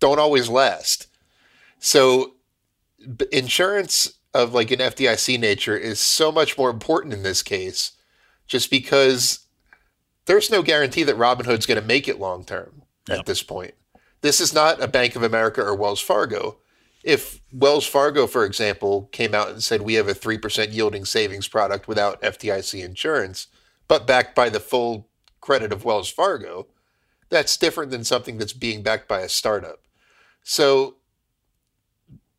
don't 0.00 0.18
always 0.18 0.48
last. 0.48 1.06
So 1.78 2.34
insurance 3.30 4.14
of 4.32 4.52
like 4.52 4.70
an 4.70 4.80
FDIC 4.80 5.38
nature 5.38 5.76
is 5.76 6.00
so 6.00 6.32
much 6.32 6.58
more 6.58 6.70
important 6.70 7.14
in 7.14 7.22
this 7.22 7.42
case, 7.42 7.92
just 8.46 8.70
because 8.70 9.43
there's 10.26 10.50
no 10.50 10.62
guarantee 10.62 11.04
that 11.04 11.16
Robinhood's 11.16 11.66
going 11.66 11.80
to 11.80 11.86
make 11.86 12.08
it 12.08 12.20
long 12.20 12.44
term 12.44 12.82
at 13.08 13.26
this 13.26 13.42
point. 13.42 13.74
This 14.22 14.40
is 14.40 14.54
not 14.54 14.82
a 14.82 14.88
Bank 14.88 15.16
of 15.16 15.22
America 15.22 15.62
or 15.62 15.74
Wells 15.74 16.00
Fargo 16.00 16.58
if 17.04 17.42
Wells 17.52 17.86
Fargo, 17.86 18.26
for 18.26 18.44
example, 18.44 19.10
came 19.12 19.34
out 19.34 19.50
and 19.50 19.62
said 19.62 19.82
we 19.82 19.94
have 19.94 20.08
a 20.08 20.14
3% 20.14 20.72
yielding 20.72 21.04
savings 21.04 21.46
product 21.46 21.86
without 21.86 22.20
FDIC 22.22 22.82
insurance, 22.82 23.48
but 23.86 24.06
backed 24.06 24.34
by 24.34 24.48
the 24.48 24.58
full 24.58 25.08
credit 25.40 25.70
of 25.70 25.84
Wells 25.84 26.08
Fargo, 26.08 26.66
that's 27.28 27.58
different 27.58 27.90
than 27.90 28.04
something 28.04 28.38
that's 28.38 28.54
being 28.54 28.82
backed 28.82 29.06
by 29.06 29.20
a 29.20 29.28
startup. 29.28 29.80
So, 30.42 30.96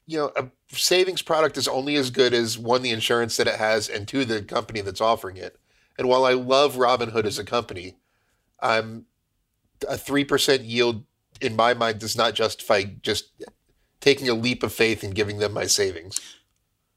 you 0.07 0.17
know, 0.17 0.31
a 0.35 0.47
savings 0.75 1.21
product 1.21 1.57
is 1.57 1.67
only 1.67 1.95
as 1.95 2.09
good 2.09 2.33
as 2.33 2.57
one, 2.57 2.81
the 2.81 2.89
insurance 2.89 3.37
that 3.37 3.47
it 3.47 3.59
has, 3.59 3.87
and 3.87 4.07
two, 4.07 4.25
the 4.25 4.41
company 4.41 4.81
that's 4.81 5.01
offering 5.01 5.37
it. 5.37 5.59
And 5.97 6.07
while 6.07 6.25
I 6.25 6.33
love 6.33 6.75
Robinhood 6.75 7.25
as 7.25 7.39
a 7.39 7.43
company, 7.43 7.95
I'm 8.59 9.05
a 9.87 9.95
3% 9.95 10.59
yield 10.63 11.03
in 11.41 11.55
my 11.55 11.73
mind 11.73 11.99
does 11.99 12.17
not 12.17 12.33
justify 12.33 12.83
just 13.01 13.31
taking 13.99 14.29
a 14.29 14.33
leap 14.33 14.63
of 14.63 14.73
faith 14.73 15.03
and 15.03 15.15
giving 15.15 15.39
them 15.39 15.53
my 15.53 15.65
savings. 15.65 16.19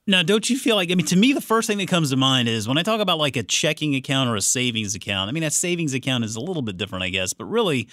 Now, 0.07 0.23
don't 0.23 0.49
you 0.49 0.57
feel 0.57 0.75
like, 0.77 0.91
I 0.91 0.95
mean, 0.95 1.07
to 1.07 1.17
me, 1.17 1.33
the 1.33 1.41
first 1.41 1.67
thing 1.67 1.79
that 1.79 1.89
comes 1.89 2.11
to 2.11 2.17
mind 2.17 2.49
is 2.49 2.67
when 2.67 2.79
I 2.79 2.83
talk 2.83 3.01
about 3.01 3.19
like 3.19 3.37
a 3.37 3.43
checking 3.43 3.95
account 3.95 4.31
or 4.31 4.37
a 4.37 4.41
savings 4.41 4.95
account, 4.95 5.29
I 5.29 5.33
mean, 5.33 5.43
a 5.43 5.51
savings 5.51 5.93
account 5.93 6.25
is 6.25 6.35
a 6.35 6.41
little 6.41 6.63
bit 6.63 6.79
different, 6.79 7.05
I 7.05 7.11
guess, 7.11 7.35
but 7.35 7.45
really, 7.45 7.89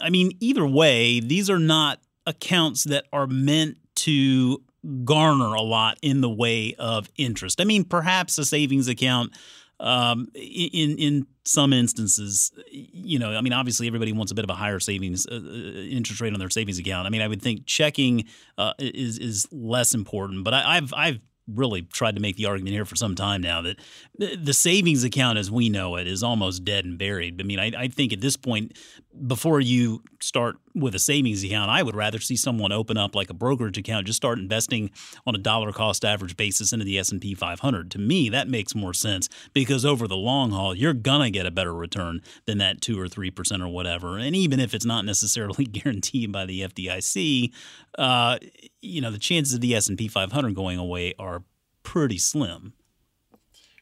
I 0.00 0.10
mean, 0.10 0.32
either 0.40 0.66
way, 0.66 1.20
these 1.20 1.48
are 1.48 1.58
not 1.58 2.00
accounts 2.26 2.84
that 2.84 3.06
are 3.12 3.26
meant 3.26 3.78
to 3.96 4.62
garner 5.04 5.54
a 5.54 5.62
lot 5.62 5.98
in 6.02 6.20
the 6.20 6.28
way 6.28 6.74
of 6.78 7.08
interest. 7.16 7.60
I 7.60 7.64
mean, 7.64 7.84
perhaps 7.84 8.36
a 8.38 8.44
savings 8.44 8.86
account 8.86 9.32
um, 9.80 10.28
in 10.34 10.98
in 10.98 11.26
some 11.44 11.72
instances, 11.72 12.52
you 12.70 13.18
know, 13.18 13.34
I 13.34 13.40
mean, 13.40 13.52
obviously 13.52 13.86
everybody 13.86 14.12
wants 14.12 14.32
a 14.32 14.34
bit 14.34 14.44
of 14.44 14.50
a 14.50 14.54
higher 14.54 14.80
savings 14.80 15.26
uh, 15.26 15.34
uh, 15.34 15.38
interest 15.38 16.20
rate 16.20 16.32
on 16.32 16.40
their 16.40 16.50
savings 16.50 16.78
account. 16.78 17.06
I 17.06 17.10
mean, 17.10 17.22
I 17.22 17.28
would 17.28 17.40
think 17.40 17.66
checking 17.66 18.24
uh, 18.58 18.74
is 18.78 19.18
is 19.18 19.46
less 19.50 19.94
important, 19.94 20.44
but 20.44 20.54
I, 20.54 20.76
I've 20.76 20.92
I've 20.94 21.20
really 21.48 21.82
tried 21.82 22.14
to 22.14 22.20
make 22.20 22.36
the 22.36 22.46
argument 22.46 22.74
here 22.74 22.84
for 22.84 22.96
some 22.96 23.14
time 23.14 23.40
now 23.40 23.62
that 23.62 23.78
the 24.18 24.52
savings 24.52 25.02
account 25.02 25.38
as 25.38 25.50
we 25.50 25.68
know 25.68 25.96
it 25.96 26.06
is 26.06 26.22
almost 26.22 26.64
dead 26.64 26.84
and 26.84 26.98
buried. 26.98 27.40
I 27.40 27.44
mean, 27.44 27.58
I, 27.58 27.72
I, 27.76 27.88
think 27.88 28.12
at 28.12 28.20
this 28.20 28.36
point, 28.36 28.76
before 29.26 29.60
you 29.60 30.02
start 30.20 30.56
with 30.74 30.94
a 30.94 30.98
savings 30.98 31.42
account, 31.44 31.70
I 31.70 31.82
would 31.82 31.96
rather 31.96 32.18
see 32.18 32.36
someone 32.36 32.72
open 32.72 32.96
up 32.96 33.14
like 33.14 33.30
a 33.30 33.34
brokerage 33.34 33.78
account, 33.78 34.06
just 34.06 34.16
start 34.16 34.38
investing 34.38 34.90
on 35.26 35.34
a 35.34 35.38
dollar 35.38 35.72
cost 35.72 36.04
average 36.04 36.36
basis 36.36 36.72
into 36.72 36.84
the 36.84 36.98
S&P 36.98 37.34
500. 37.34 37.90
To 37.92 37.98
me, 37.98 38.28
that 38.28 38.48
makes 38.48 38.74
more 38.74 38.94
sense 38.94 39.28
because 39.52 39.84
over 39.84 40.06
the 40.06 40.16
long 40.16 40.50
haul, 40.50 40.74
you're 40.74 40.94
going 40.94 41.20
to 41.22 41.30
get 41.30 41.46
a 41.46 41.50
better 41.50 41.74
return 41.74 42.22
than 42.46 42.58
that 42.58 42.80
2 42.80 42.98
or 42.98 43.06
3% 43.06 43.60
or 43.62 43.68
whatever. 43.68 44.16
And 44.16 44.34
even 44.34 44.60
if 44.60 44.74
it's 44.74 44.86
not 44.86 45.04
necessarily 45.04 45.64
guaranteed 45.64 46.32
by 46.32 46.46
the 46.46 46.62
FDIC, 46.62 47.52
uh, 47.98 48.38
you 48.80 49.00
know, 49.00 49.10
the 49.10 49.18
chances 49.18 49.54
of 49.54 49.60
the 49.60 49.74
S&P 49.74 50.08
500 50.08 50.54
going 50.54 50.78
away 50.78 51.14
are 51.18 51.42
pretty 51.82 52.18
slim. 52.18 52.74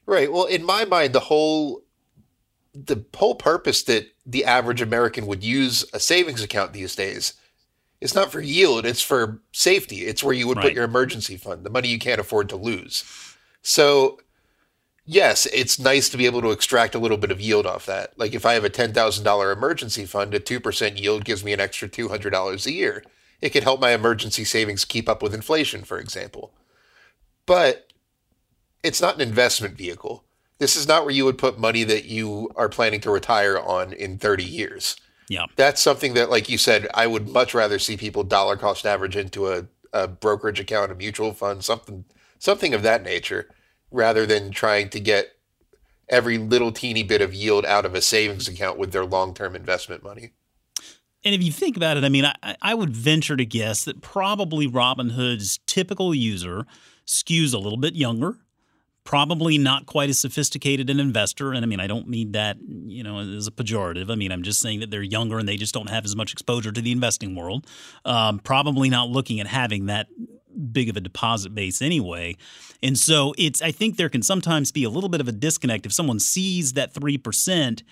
Right. 0.07 0.33
Well, 0.33 0.44
in 0.44 0.64
my 0.64 0.85
mind, 0.85 1.12
the 1.12 1.20
whole 1.20 1.83
the 2.84 3.04
whole 3.14 3.34
purpose 3.34 3.82
that 3.84 4.08
the 4.26 4.44
average 4.44 4.82
American 4.82 5.26
would 5.26 5.42
use 5.42 5.84
a 5.92 6.00
savings 6.00 6.42
account 6.42 6.72
these 6.72 6.94
days 6.94 7.34
is 8.00 8.14
not 8.14 8.30
for 8.30 8.40
yield, 8.40 8.84
it's 8.84 9.02
for 9.02 9.40
safety. 9.52 10.04
It's 10.04 10.22
where 10.22 10.34
you 10.34 10.46
would 10.46 10.58
right. 10.58 10.66
put 10.66 10.72
your 10.74 10.84
emergency 10.84 11.36
fund, 11.36 11.64
the 11.64 11.70
money 11.70 11.88
you 11.88 11.98
can't 11.98 12.20
afford 12.20 12.48
to 12.50 12.56
lose. 12.56 13.04
So, 13.62 14.20
yes, 15.06 15.46
it's 15.46 15.78
nice 15.78 16.10
to 16.10 16.18
be 16.18 16.26
able 16.26 16.42
to 16.42 16.50
extract 16.50 16.94
a 16.94 16.98
little 16.98 17.16
bit 17.16 17.30
of 17.30 17.40
yield 17.40 17.66
off 17.66 17.86
that. 17.86 18.18
Like 18.18 18.34
if 18.34 18.44
I 18.44 18.52
have 18.52 18.64
a 18.64 18.70
$10,000 18.70 19.52
emergency 19.52 20.04
fund, 20.04 20.34
a 20.34 20.40
2% 20.40 21.00
yield 21.00 21.24
gives 21.24 21.42
me 21.42 21.52
an 21.52 21.60
extra 21.60 21.88
$200 21.88 22.66
a 22.66 22.72
year. 22.72 23.02
It 23.40 23.50
could 23.50 23.64
help 23.64 23.80
my 23.80 23.90
emergency 23.92 24.44
savings 24.44 24.84
keep 24.84 25.08
up 25.08 25.22
with 25.22 25.34
inflation, 25.34 25.84
for 25.84 25.98
example. 25.98 26.52
But 27.46 27.90
it's 28.82 29.00
not 29.00 29.14
an 29.14 29.20
investment 29.22 29.76
vehicle. 29.76 30.25
This 30.59 30.77
is 30.77 30.88
not 30.88 31.05
where 31.05 31.14
you 31.14 31.25
would 31.25 31.38
put 31.38 31.59
money 31.59 31.85
that 31.85 32.07
you 32.07 32.51
are 32.57 32.69
planning 32.69 33.01
to 33.01 33.11
retire 33.11 33.59
on 33.59 33.92
in 33.92 34.19
30 34.19 34.45
years. 34.45 34.97
Yeah. 35.29 35.47
That's 35.57 35.83
something 35.83 36.14
that, 36.14 36.31
like 36.31 36.49
you 36.49 36.57
said, 36.57 36.88
I 36.95 37.07
would 37.07 37.29
much 37.29 37.53
rather 37.53 37.79
see 37.79 37.97
people 37.97 38.23
dollar 38.23 38.57
cost 38.57 38.87
average 38.87 39.16
into 39.16 39.49
a, 39.49 39.66
a 39.92 40.09
brokerage 40.09 40.61
account, 40.61 40.92
a 40.92 40.95
mutual 40.95 41.33
fund, 41.33 41.64
something 41.64 42.05
something 42.38 42.75
of 42.75 42.83
that 42.83 43.03
nature, 43.03 43.49
rather 43.90 44.27
than 44.27 44.51
trying 44.51 44.88
to 44.90 45.01
get 45.01 45.37
every 46.09 46.38
little 46.38 46.71
teeny 46.71 47.03
bit 47.03 47.21
of 47.21 47.35
yield 47.35 47.64
out 47.64 47.85
of 47.85 47.95
a 47.95 48.01
savings 48.01 48.47
account 48.47 48.79
with 48.79 48.92
their 48.92 49.05
long 49.05 49.35
term 49.35 49.57
investment 49.57 50.03
money. 50.03 50.31
And 51.25 51.35
if 51.35 51.42
you 51.42 51.51
think 51.51 51.77
about 51.77 51.97
it, 51.97 52.05
I 52.05 52.09
mean, 52.09 52.25
I, 52.25 52.57
I 52.62 52.75
would 52.75 52.90
venture 52.90 53.37
to 53.37 53.45
guess 53.45 53.85
that 53.85 54.01
probably 54.01 54.69
Robinhood's 54.69 55.59
typical 55.66 56.14
user 56.14 56.66
skews 57.05 57.53
a 57.53 57.59
little 57.59 57.79
bit 57.79 57.97
younger 57.97 58.37
probably 59.07 59.57
not 59.57 59.87
quite 59.87 60.11
as 60.11 60.19
sophisticated 60.19 60.90
an 60.90 61.01
investor. 61.01 61.53
And 61.53 61.64
I 61.64 61.69
mean, 61.69 61.81
I 61.81 61.87
don't 61.87 62.09
mean 62.09 62.33
that, 62.33 62.59
you 62.87 63.03
know, 63.03 63.21
as 63.21 63.47
a 63.47 63.53
pejorative. 63.53 64.11
I 64.11 64.16
mean, 64.16 64.33
I'm 64.33 64.42
just 64.42 64.61
saying 64.61 64.81
that 64.81 64.90
they're 64.90 65.03
younger 65.03 65.38
and 65.38 65.49
they 65.49 65.57
just 65.57 65.73
don't 65.73 65.88
have 65.88 66.05
as 66.05 66.14
much 66.14 66.33
exposure 66.33 66.73
to 66.73 66.81
the 66.83 66.92
investing 66.92 67.35
world. 67.35 67.66
Um, 68.05 68.40
probably 68.40 68.90
not 68.90 69.09
looking 69.09 69.40
at 69.40 69.47
having 69.47 69.87
that 69.87 70.09
big 70.73 70.88
of 70.88 70.97
a 70.97 71.01
deposit 71.01 71.55
base 71.55 71.81
anyway. 71.81 72.37
And 72.83 72.99
so 72.99 73.33
it's, 73.38 73.62
I 73.62 73.71
think 73.71 73.97
there 73.97 74.09
can 74.09 74.23
sometimes 74.23 74.73
be 74.73 74.85
a 74.85 74.90
little 74.90 75.09
bit 75.09 75.21
of 75.21 75.29
a 75.29 75.33
disconnect 75.33 75.87
if 75.87 75.92
someone 75.92 76.19
sees 76.19 76.73
that 76.75 76.92
3% 76.92 77.83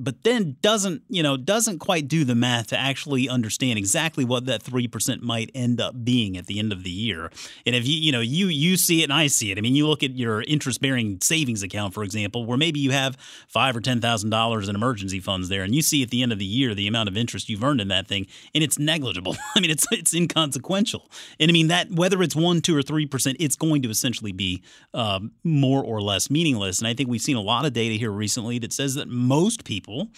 but 0.00 0.24
then 0.24 0.56
doesn't 0.62 1.02
you 1.08 1.22
know 1.22 1.36
doesn't 1.36 1.78
quite 1.78 2.08
do 2.08 2.24
the 2.24 2.34
math 2.34 2.68
to 2.68 2.78
actually 2.78 3.28
understand 3.28 3.78
exactly 3.78 4.24
what 4.24 4.46
that 4.46 4.62
three 4.62 4.88
percent 4.88 5.22
might 5.22 5.50
end 5.54 5.80
up 5.80 6.04
being 6.04 6.36
at 6.36 6.46
the 6.46 6.58
end 6.58 6.72
of 6.72 6.82
the 6.82 6.90
year. 6.90 7.30
And 7.66 7.74
if 7.74 7.86
you 7.86 7.96
you 7.96 8.12
know 8.12 8.20
you 8.20 8.46
you 8.46 8.76
see 8.76 9.00
it 9.02 9.04
and 9.04 9.12
I 9.12 9.26
see 9.26 9.52
it. 9.52 9.58
I 9.58 9.60
mean, 9.60 9.74
you 9.74 9.86
look 9.86 10.02
at 10.02 10.16
your 10.16 10.42
interest 10.42 10.80
bearing 10.80 11.18
savings 11.20 11.62
account, 11.62 11.94
for 11.94 12.02
example, 12.02 12.46
where 12.46 12.58
maybe 12.58 12.80
you 12.80 12.90
have 12.90 13.16
five 13.48 13.76
or 13.76 13.80
ten 13.80 14.00
thousand 14.00 14.30
dollars 14.30 14.68
in 14.68 14.74
emergency 14.74 15.20
funds 15.20 15.48
there, 15.48 15.62
and 15.62 15.74
you 15.74 15.82
see 15.82 16.02
at 16.02 16.10
the 16.10 16.22
end 16.22 16.32
of 16.32 16.38
the 16.38 16.44
year 16.44 16.74
the 16.74 16.86
amount 16.86 17.08
of 17.08 17.16
interest 17.16 17.48
you've 17.48 17.62
earned 17.62 17.80
in 17.80 17.88
that 17.88 18.08
thing, 18.08 18.26
and 18.54 18.64
it's 18.64 18.78
negligible. 18.78 19.36
I 19.56 19.60
mean, 19.60 19.70
it's 19.70 19.86
it's 19.90 20.14
inconsequential. 20.14 21.10
And 21.38 21.50
I 21.50 21.52
mean 21.52 21.68
that 21.68 21.90
whether 21.90 22.22
it's 22.22 22.36
one, 22.36 22.60
two, 22.60 22.76
or 22.76 22.82
three 22.82 23.06
percent, 23.06 23.36
it's 23.40 23.56
going 23.56 23.82
to 23.82 23.90
essentially 23.90 24.32
be 24.32 24.62
um, 24.94 25.32
more 25.44 25.82
or 25.84 26.00
less 26.00 26.30
meaningless. 26.30 26.78
And 26.78 26.88
I 26.88 26.94
think 26.94 27.08
we've 27.08 27.20
seen 27.20 27.36
a 27.36 27.42
lot 27.42 27.66
of 27.66 27.72
data 27.72 27.94
here 27.94 28.10
recently 28.10 28.58
that 28.60 28.72
says 28.72 28.94
that 28.94 29.08
most 29.08 29.64
people 29.64 29.89
people 29.90 30.08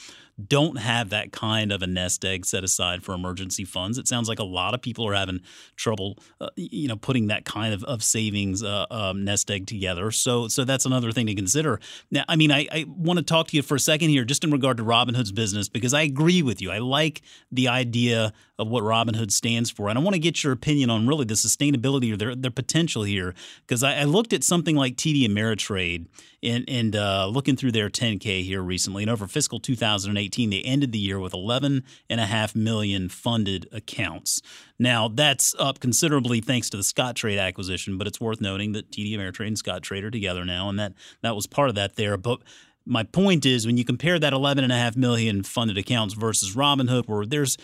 don't 0.48 0.78
have 0.78 1.10
that 1.10 1.32
kind 1.32 1.72
of 1.72 1.82
a 1.82 1.86
nest 1.86 2.24
egg 2.24 2.46
set 2.46 2.64
aside 2.64 3.02
for 3.02 3.14
emergency 3.14 3.64
funds. 3.64 3.98
It 3.98 4.08
sounds 4.08 4.28
like 4.28 4.38
a 4.38 4.44
lot 4.44 4.74
of 4.74 4.82
people 4.82 5.06
are 5.08 5.14
having 5.14 5.40
trouble, 5.76 6.18
uh, 6.40 6.50
you 6.56 6.88
know, 6.88 6.96
putting 6.96 7.28
that 7.28 7.44
kind 7.44 7.74
of, 7.74 7.84
of 7.84 8.02
savings 8.02 8.62
uh, 8.62 8.86
um, 8.90 9.24
nest 9.24 9.50
egg 9.50 9.66
together. 9.66 10.10
So, 10.10 10.48
so 10.48 10.64
that's 10.64 10.86
another 10.86 11.12
thing 11.12 11.26
to 11.26 11.34
consider. 11.34 11.80
Now, 12.10 12.24
I 12.28 12.36
mean, 12.36 12.50
I, 12.50 12.66
I 12.70 12.84
want 12.88 13.18
to 13.18 13.24
talk 13.24 13.48
to 13.48 13.56
you 13.56 13.62
for 13.62 13.76
a 13.76 13.80
second 13.80 14.10
here, 14.10 14.24
just 14.24 14.44
in 14.44 14.50
regard 14.50 14.76
to 14.78 14.84
Robinhood's 14.84 15.32
business, 15.32 15.68
because 15.68 15.94
I 15.94 16.02
agree 16.02 16.42
with 16.42 16.60
you. 16.60 16.70
I 16.70 16.78
like 16.78 17.22
the 17.50 17.68
idea 17.68 18.32
of 18.58 18.68
what 18.68 18.84
Robinhood 18.84 19.30
stands 19.30 19.70
for, 19.70 19.88
and 19.88 19.98
I 19.98 20.02
want 20.02 20.14
to 20.14 20.20
get 20.20 20.44
your 20.44 20.52
opinion 20.52 20.88
on 20.88 21.06
really 21.06 21.24
the 21.24 21.34
sustainability 21.34 22.12
or 22.12 22.16
their 22.16 22.34
their 22.34 22.50
potential 22.50 23.02
here, 23.02 23.34
because 23.66 23.82
I, 23.82 24.00
I 24.00 24.04
looked 24.04 24.32
at 24.32 24.44
something 24.44 24.76
like 24.76 24.96
TD 24.96 25.26
Ameritrade 25.26 26.06
and 26.42 26.64
and 26.68 26.96
uh, 26.96 27.26
looking 27.26 27.56
through 27.56 27.72
their 27.72 27.90
10K 27.90 28.44
here 28.44 28.62
recently, 28.62 29.02
and 29.02 29.10
over 29.10 29.26
fiscal 29.26 29.58
2018, 29.58 30.12
they 30.32 30.62
ended 30.62 30.92
the 30.92 30.98
year 30.98 31.20
with 31.20 31.32
11.5 31.32 32.56
million 32.56 33.08
funded 33.08 33.68
accounts. 33.72 34.42
Now 34.78 35.08
that's 35.08 35.54
up 35.58 35.80
considerably 35.80 36.40
thanks 36.40 36.70
to 36.70 36.76
the 36.76 36.82
Scottrade 36.82 37.40
acquisition, 37.40 37.98
but 37.98 38.06
it's 38.06 38.20
worth 38.20 38.40
noting 38.40 38.72
that 38.72 38.90
TD 38.90 39.12
Ameritrade 39.14 39.48
and 39.48 39.56
Scottrade 39.56 40.02
are 40.02 40.10
together 40.10 40.44
now, 40.44 40.68
and 40.68 40.78
that 40.78 40.94
that 41.22 41.36
was 41.36 41.46
part 41.46 41.68
of 41.68 41.74
that 41.76 41.96
there. 41.96 42.16
But 42.16 42.40
my 42.84 43.04
point 43.04 43.46
is, 43.46 43.66
when 43.66 43.76
you 43.76 43.84
compare 43.84 44.18
that 44.18 44.32
11.5 44.32 44.96
million 44.96 45.42
funded 45.42 45.78
accounts 45.78 46.14
versus 46.14 46.56
Robinhood, 46.56 47.06
where 47.06 47.24
there's 47.24 47.56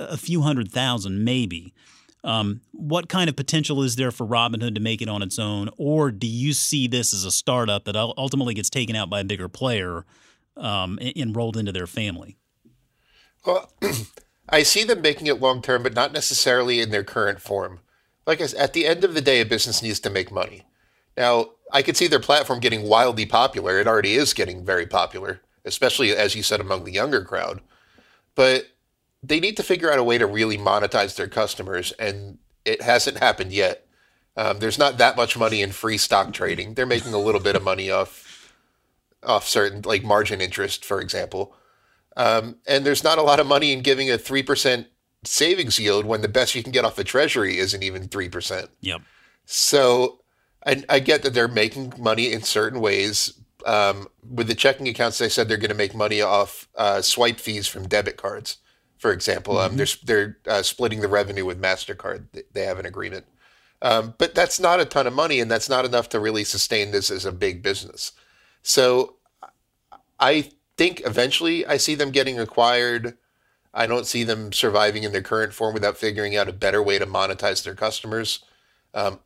a 0.00 0.16
few 0.16 0.42
hundred 0.42 0.72
thousand 0.72 1.24
maybe 1.24 1.72
um, 2.26 2.60
what 2.72 3.08
kind 3.08 3.30
of 3.30 3.36
potential 3.36 3.82
is 3.82 3.94
there 3.94 4.10
for 4.10 4.26
Robinhood 4.26 4.74
to 4.74 4.80
make 4.80 5.00
it 5.00 5.08
on 5.08 5.22
its 5.22 5.38
own, 5.38 5.70
or 5.78 6.10
do 6.10 6.26
you 6.26 6.52
see 6.52 6.88
this 6.88 7.14
as 7.14 7.24
a 7.24 7.30
startup 7.30 7.84
that 7.84 7.94
ultimately 7.96 8.52
gets 8.52 8.68
taken 8.68 8.96
out 8.96 9.08
by 9.08 9.20
a 9.20 9.24
bigger 9.24 9.48
player 9.48 10.04
um, 10.56 10.98
and 11.16 11.34
rolled 11.34 11.56
into 11.56 11.72
their 11.72 11.86
family? 11.86 12.36
Well, 13.44 13.70
I 14.48 14.62
see 14.62 14.84
them 14.84 15.02
making 15.02 15.26
it 15.26 15.40
long 15.40 15.62
term, 15.62 15.82
but 15.82 15.94
not 15.94 16.12
necessarily 16.12 16.80
in 16.80 16.90
their 16.90 17.04
current 17.04 17.40
form. 17.40 17.80
Like 18.26 18.40
I 18.40 18.46
said, 18.46 18.60
at 18.60 18.72
the 18.72 18.86
end 18.86 19.04
of 19.04 19.14
the 19.14 19.20
day, 19.20 19.40
a 19.40 19.46
business 19.46 19.82
needs 19.82 20.00
to 20.00 20.10
make 20.10 20.32
money. 20.32 20.64
Now, 21.16 21.50
I 21.72 21.82
could 21.82 21.96
see 21.96 22.06
their 22.06 22.20
platform 22.20 22.60
getting 22.60 22.82
wildly 22.82 23.26
popular. 23.26 23.80
It 23.80 23.86
already 23.86 24.14
is 24.14 24.34
getting 24.34 24.64
very 24.64 24.86
popular, 24.86 25.40
especially 25.64 26.14
as 26.14 26.34
you 26.34 26.42
said 26.42 26.60
among 26.60 26.84
the 26.84 26.92
younger 26.92 27.24
crowd. 27.24 27.60
But 28.34 28.68
they 29.22 29.40
need 29.40 29.56
to 29.56 29.62
figure 29.62 29.90
out 29.90 29.98
a 29.98 30.04
way 30.04 30.18
to 30.18 30.26
really 30.26 30.58
monetize 30.58 31.16
their 31.16 31.28
customers, 31.28 31.92
and 31.92 32.38
it 32.64 32.82
hasn't 32.82 33.18
happened 33.18 33.52
yet. 33.52 33.86
Um, 34.36 34.58
there's 34.58 34.78
not 34.78 34.98
that 34.98 35.16
much 35.16 35.36
money 35.36 35.62
in 35.62 35.72
free 35.72 35.96
stock 35.96 36.32
trading. 36.32 36.74
They're 36.74 36.86
making 36.86 37.14
a 37.14 37.18
little 37.18 37.40
bit 37.40 37.56
of 37.56 37.62
money 37.62 37.90
off 37.90 38.25
off 39.26 39.48
certain 39.48 39.82
like 39.82 40.04
margin 40.04 40.40
interest, 40.40 40.84
for 40.84 41.00
example. 41.00 41.54
Um, 42.16 42.56
and 42.66 42.86
there's 42.86 43.04
not 43.04 43.18
a 43.18 43.22
lot 43.22 43.40
of 43.40 43.46
money 43.46 43.72
in 43.72 43.82
giving 43.82 44.10
a 44.10 44.18
three 44.18 44.42
percent 44.42 44.88
savings 45.24 45.78
yield 45.78 46.06
when 46.06 46.22
the 46.22 46.28
best 46.28 46.54
you 46.54 46.62
can 46.62 46.72
get 46.72 46.84
off 46.84 46.96
the 46.96 47.04
treasury 47.04 47.58
isn't 47.58 47.82
even 47.82 48.08
three 48.08 48.28
percent. 48.28 48.70
Yep. 48.80 49.02
So 49.44 50.20
I, 50.64 50.82
I, 50.88 50.98
get 50.98 51.22
that 51.22 51.34
they're 51.34 51.46
making 51.46 51.94
money 51.98 52.32
in 52.32 52.42
certain 52.42 52.80
ways. 52.80 53.32
Um, 53.64 54.08
with 54.28 54.46
the 54.46 54.54
checking 54.54 54.88
accounts, 54.88 55.18
they 55.18 55.28
said 55.28 55.48
they're 55.48 55.56
going 55.56 55.70
to 55.70 55.76
make 55.76 55.94
money 55.94 56.20
off 56.20 56.68
uh, 56.76 57.02
swipe 57.02 57.38
fees 57.38 57.66
from 57.66 57.88
debit 57.88 58.16
cards 58.16 58.58
for 58.98 59.12
example. 59.12 59.58
Um, 59.58 59.76
mm-hmm. 59.76 59.80
Um, 59.80 59.86
they're 60.04 60.36
they're 60.46 60.58
uh, 60.58 60.62
splitting 60.62 61.00
the 61.00 61.08
revenue 61.08 61.44
with 61.44 61.60
Mastercard. 61.60 62.26
They 62.52 62.62
have 62.62 62.78
an 62.78 62.86
agreement, 62.86 63.26
um, 63.82 64.14
but 64.18 64.34
that's 64.34 64.58
not 64.58 64.80
a 64.80 64.84
ton 64.84 65.06
of 65.06 65.12
money, 65.12 65.40
and 65.40 65.50
that's 65.50 65.68
not 65.68 65.84
enough 65.84 66.08
to 66.10 66.20
really 66.20 66.44
sustain 66.44 66.90
this 66.90 67.10
as 67.10 67.24
a 67.24 67.32
big 67.32 67.62
business. 67.62 68.12
So, 68.66 69.14
I 70.18 70.50
think 70.76 71.02
eventually 71.04 71.64
I 71.64 71.76
see 71.76 71.94
them 71.94 72.10
getting 72.10 72.40
acquired. 72.40 73.16
I 73.72 73.86
don't 73.86 74.06
see 74.06 74.24
them 74.24 74.52
surviving 74.52 75.04
in 75.04 75.12
their 75.12 75.22
current 75.22 75.52
form 75.52 75.72
without 75.72 75.96
figuring 75.96 76.36
out 76.36 76.48
a 76.48 76.52
better 76.52 76.82
way 76.82 76.98
to 76.98 77.06
monetize 77.06 77.62
their 77.62 77.76
customers. 77.76 78.44
Um, 78.92 79.20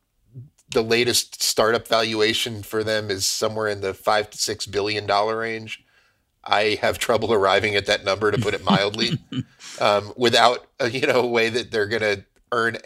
the 0.70 0.82
latest 0.82 1.42
startup 1.42 1.88
valuation 1.88 2.62
for 2.62 2.84
them 2.84 3.10
is 3.10 3.24
somewhere 3.24 3.68
in 3.68 3.80
the 3.80 3.94
five 3.94 4.28
to 4.30 4.38
six 4.38 4.66
billion 4.66 5.06
dollar 5.06 5.38
range. 5.38 5.82
I 6.44 6.78
have 6.82 6.98
trouble 7.06 7.32
arriving 7.32 7.76
at 7.76 7.86
that 7.86 8.04
number, 8.04 8.30
to 8.30 8.38
put 8.38 8.52
it 8.52 8.62
mildly, 8.62 9.12
um, 9.80 10.12
without 10.16 10.66
a, 10.78 10.84
uh, 10.84 10.86
you 10.88 11.06
know 11.06 11.20
a 11.20 11.26
way 11.26 11.48
that 11.48 11.70
they're 11.70 11.86
going 11.86 12.02
to 12.02 12.24
earn. 12.52 12.76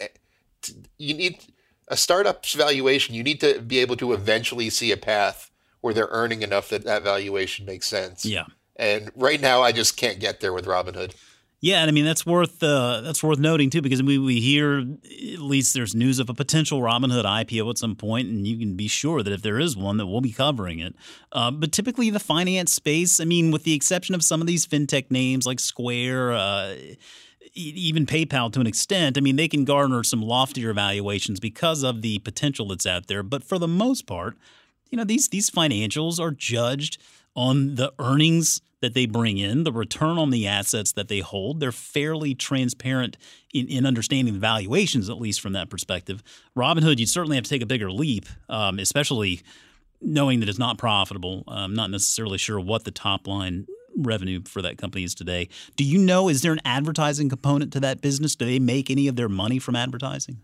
You 0.97 1.13
need 1.15 1.39
a 1.87 1.97
startup's 1.97 2.53
valuation. 2.53 3.13
You 3.13 3.23
need 3.23 3.41
to 3.41 3.59
be 3.59 3.79
able 3.79 3.97
to 3.97 4.13
eventually 4.13 4.69
see 4.69 4.93
a 4.93 4.97
path 4.97 5.51
where 5.85 5.93
they're 5.93 6.09
earning 6.09 6.41
enough 6.41 6.69
that 6.69 6.83
that 6.83 7.03
valuation 7.03 7.63
makes 7.63 7.85
sense. 7.85 8.25
Yeah. 8.25 8.45
And 8.75 9.11
right 9.15 9.39
now, 9.39 9.61
I 9.61 9.71
just 9.71 9.95
can't 9.95 10.19
get 10.19 10.39
there 10.39 10.51
with 10.51 10.65
Robinhood. 10.65 11.13
Yeah, 11.61 11.81
and 11.81 11.89
I 11.89 11.91
mean 11.91 12.05
that's 12.05 12.25
worth 12.25 12.61
uh, 12.63 13.01
that's 13.01 13.23
worth 13.23 13.37
noting 13.37 13.69
too 13.69 13.83
because 13.83 14.01
we, 14.01 14.17
we 14.17 14.39
hear 14.41 14.79
at 14.79 15.39
least 15.39 15.75
there's 15.75 15.93
news 15.93 16.17
of 16.17 16.27
a 16.27 16.33
potential 16.33 16.81
Robinhood 16.81 17.23
IPO 17.23 17.69
at 17.69 17.77
some 17.77 17.95
point, 17.95 18.29
and 18.29 18.47
you 18.47 18.57
can 18.57 18.75
be 18.75 18.87
sure 18.87 19.21
that 19.21 19.31
if 19.31 19.43
there 19.43 19.59
is 19.59 19.77
one, 19.77 19.97
that 19.97 20.07
we'll 20.07 20.21
be 20.21 20.31
covering 20.31 20.79
it. 20.79 20.95
Uh, 21.31 21.51
but 21.51 21.71
typically, 21.71 22.09
the 22.09 22.19
finance 22.19 22.73
space, 22.73 23.19
I 23.19 23.25
mean, 23.25 23.51
with 23.51 23.63
the 23.63 23.75
exception 23.75 24.15
of 24.15 24.23
some 24.23 24.41
of 24.41 24.47
these 24.47 24.65
fintech 24.65 25.11
names 25.11 25.45
like 25.45 25.59
Square. 25.59 26.33
Uh, 26.33 26.75
even 27.53 28.05
PayPal 28.05 28.51
to 28.51 28.59
an 28.59 28.67
extent, 28.67 29.17
I 29.17 29.21
mean, 29.21 29.37
they 29.37 29.47
can 29.47 29.63
garner 29.63 30.03
some 30.03 30.21
loftier 30.21 30.73
valuations 30.73 31.39
because 31.39 31.83
of 31.83 32.01
the 32.01 32.19
potential 32.19 32.67
that's 32.67 32.85
out 32.85 33.07
there. 33.07 33.23
But 33.23 33.45
for 33.45 33.57
the 33.57 33.67
most 33.67 34.05
part, 34.07 34.35
you 34.89 34.97
know, 34.97 35.03
these 35.03 35.29
these 35.29 35.49
financials 35.49 36.19
are 36.19 36.31
judged 36.31 37.01
on 37.35 37.75
the 37.75 37.93
earnings 37.99 38.61
that 38.81 38.93
they 38.93 39.05
bring 39.05 39.37
in, 39.37 39.63
the 39.63 39.71
return 39.71 40.17
on 40.17 40.29
the 40.29 40.47
assets 40.47 40.91
that 40.93 41.07
they 41.07 41.19
hold. 41.19 41.59
They're 41.59 41.71
fairly 41.71 42.35
transparent 42.35 43.17
in, 43.53 43.67
in 43.67 43.85
understanding 43.85 44.35
the 44.35 44.39
valuations, 44.39 45.09
at 45.09 45.19
least 45.19 45.41
from 45.41 45.53
that 45.53 45.69
perspective. 45.69 46.21
Robinhood, 46.55 46.99
you'd 46.99 47.09
certainly 47.09 47.35
have 47.35 47.45
to 47.45 47.49
take 47.49 47.63
a 47.63 47.65
bigger 47.65 47.91
leap, 47.91 48.27
um, 48.47 48.77
especially 48.79 49.41
knowing 50.01 50.39
that 50.41 50.49
it's 50.49 50.59
not 50.59 50.77
profitable. 50.77 51.43
I'm 51.47 51.73
not 51.73 51.89
necessarily 51.89 52.37
sure 52.37 52.59
what 52.59 52.83
the 52.83 52.91
top 52.91 53.27
line 53.27 53.65
revenue 53.97 54.41
for 54.45 54.61
that 54.61 54.77
company 54.77 55.03
is 55.03 55.15
today. 55.15 55.47
Do 55.77 55.83
you 55.83 55.97
know, 55.97 56.29
is 56.29 56.41
there 56.41 56.51
an 56.51 56.61
advertising 56.65 57.29
component 57.29 57.73
to 57.73 57.79
that 57.79 58.01
business? 58.01 58.35
Do 58.35 58.45
they 58.45 58.59
make 58.59 58.91
any 58.91 59.07
of 59.07 59.15
their 59.15 59.29
money 59.29 59.57
from 59.57 59.75
advertising? 59.75 60.41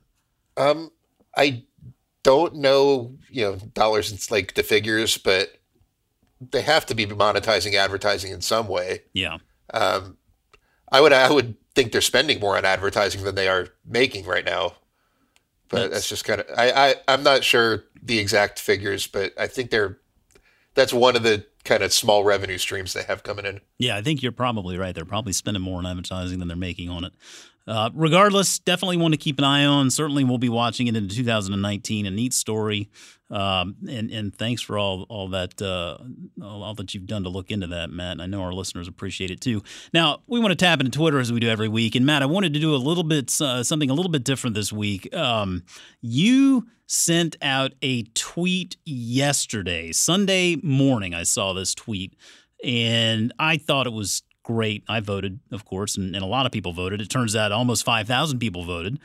Um, 0.58 0.90
I 1.36 1.64
don't 2.24 2.56
know, 2.56 3.16
you 3.30 3.44
know, 3.44 3.56
dollars 3.74 4.12
and 4.12 4.32
like 4.32 4.54
the 4.54 4.64
figures, 4.64 5.18
but 5.18 5.60
they 6.40 6.62
have 6.62 6.86
to 6.88 6.96
be 6.96 7.06
monetizing 7.06 7.74
advertising 7.76 8.32
in 8.32 8.42
some 8.42 8.68
way. 8.68 9.04
Yeah. 9.14 9.38
Um, 9.74 10.18
I 10.92 11.02
would 11.02 11.14
I 11.14 11.32
would 11.32 11.56
think 11.74 11.92
they're 11.92 12.02
spending 12.02 12.40
more 12.40 12.58
on 12.58 12.66
advertising 12.66 13.24
than 13.24 13.36
they 13.36 13.48
are 13.48 13.70
making 13.86 14.26
right 14.26 14.46
now. 14.46 14.74
But 15.70 15.80
that's, 15.80 15.94
that's 15.94 16.10
just 16.10 16.26
kind 16.26 16.42
of 16.42 16.48
I, 16.58 16.72
I 16.72 16.96
I'm 17.08 17.24
not 17.24 17.44
sure 17.44 17.86
the 18.02 18.20
exact 18.20 18.60
figures, 18.60 19.08
but 19.08 19.34
I 19.40 19.48
think 19.48 19.70
they're 19.70 20.00
that's 20.74 20.94
one 20.94 21.16
of 21.16 21.24
the 21.24 21.46
kind 21.64 21.84
of 21.84 21.94
small 21.94 22.24
revenue 22.24 22.58
streams 22.58 22.94
they 22.94 23.04
have 23.04 23.24
coming 23.24 23.46
in. 23.46 23.62
Yeah, 23.78 23.96
I 23.96 24.02
think 24.02 24.24
you're 24.24 24.32
probably 24.32 24.78
right. 24.78 24.96
They're 24.96 25.06
probably 25.06 25.34
spending 25.34 25.62
more 25.62 25.78
on 25.78 25.86
advertising 25.86 26.40
than 26.40 26.48
they're 26.48 26.58
making 26.58 26.90
on 26.90 27.04
it. 27.04 27.14
Uh, 27.68 27.90
regardless, 27.94 28.60
definitely 28.60 28.98
one 28.98 29.12
to 29.12 29.18
keep 29.18 29.38
an 29.38 29.44
eye 29.44 29.66
on. 29.66 29.90
Certainly, 29.90 30.24
we'll 30.24 30.38
be 30.38 30.50
watching 30.50 30.88
it 30.88 30.96
into 30.96 31.16
2019. 31.16 32.06
A 32.06 32.12
neat 32.12 32.34
story, 32.34 32.90
um, 33.30 33.76
and 33.88 34.10
and 34.10 34.36
thanks 34.36 34.62
for 34.62 34.78
all 34.78 35.06
all 35.10 35.30
that 35.30 35.62
uh, 35.62 35.98
all 36.44 36.74
that 36.76 36.94
you've 36.94 37.06
done 37.06 37.24
to 37.24 37.30
look 37.30 37.52
into 37.52 37.68
that, 37.68 37.92
Matt. 37.92 38.14
And 38.14 38.22
I 38.22 38.26
know 38.26 38.42
our 38.42 38.54
listeners 38.54 38.88
appreciate 38.88 39.30
it 39.30 39.42
too. 39.42 39.62
Now, 39.94 40.22
we 40.28 40.40
want 40.40 40.52
to 40.52 40.56
tap 40.56 40.80
into 40.80 40.92
Twitter 40.92 41.20
as 41.20 41.32
we 41.32 41.40
do 41.40 41.50
every 41.50 41.68
week. 41.68 41.96
And 41.96 42.06
Matt, 42.06 42.24
I 42.24 42.26
wanted 42.26 42.54
to 42.54 42.60
do 42.60 42.74
a 42.74 42.78
little 42.78 43.04
bit 43.04 43.40
uh, 43.40 43.64
something 43.64 43.90
a 43.90 43.94
little 43.94 44.12
bit 44.12 44.24
different 44.24 44.56
this 44.56 44.74
week. 44.74 45.14
Um, 45.16 45.64
you 46.02 46.68
sent 46.88 47.38
out 47.42 47.74
a 47.82 48.04
tweet 48.16 48.76
yesterday, 48.86 49.92
Sunday 49.94 50.58
morning. 50.58 51.14
I 51.14 51.24
saw 51.24 51.54
this 51.54 51.74
tweet, 51.74 52.16
and 52.64 53.32
I 53.40 53.58
thought 53.58 53.88
it 53.88 53.94
was 53.94 54.24
great. 54.44 54.84
I 54.88 55.00
voted, 55.00 55.40
of 55.52 55.66
course, 55.66 55.98
and, 55.98 56.16
and, 56.16 56.24
a 56.24 56.28
lot 56.28 56.46
of 56.46 56.52
people 56.52 56.74
voted. 56.74 57.02
It 57.02 57.10
turns 57.10 57.36
out 57.36 57.52
almost 57.52 57.86
5,000 57.86 58.40
people 58.40 58.64
voted. 58.64 59.00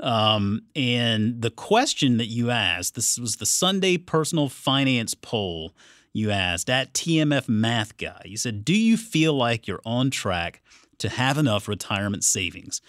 Um, 0.00 0.62
and 0.74 1.40
the 1.40 1.50
question 1.50 2.16
that 2.18 2.26
you 2.26 2.50
asked, 2.50 2.94
this 2.94 3.18
was 3.18 3.36
the 3.36 3.46
Sunday 3.46 3.96
personal 3.96 4.48
finance 4.48 5.14
poll. 5.14 5.74
you 6.12 6.30
asked 6.30 6.70
at 6.70 6.92
TMF 6.92 7.48
Math 7.48 7.96
Guy, 7.96 8.22
you 8.24 8.36
said, 8.36 8.64
Do 8.64 8.74
you 8.74 8.96
feel 8.96 9.34
like 9.34 9.66
you're 9.66 9.82
on 9.84 10.10
track 10.10 10.62
to 10.98 11.08
have 11.08 11.38
enough 11.38 11.68
retirement 11.68 12.24
savings? 12.24 12.80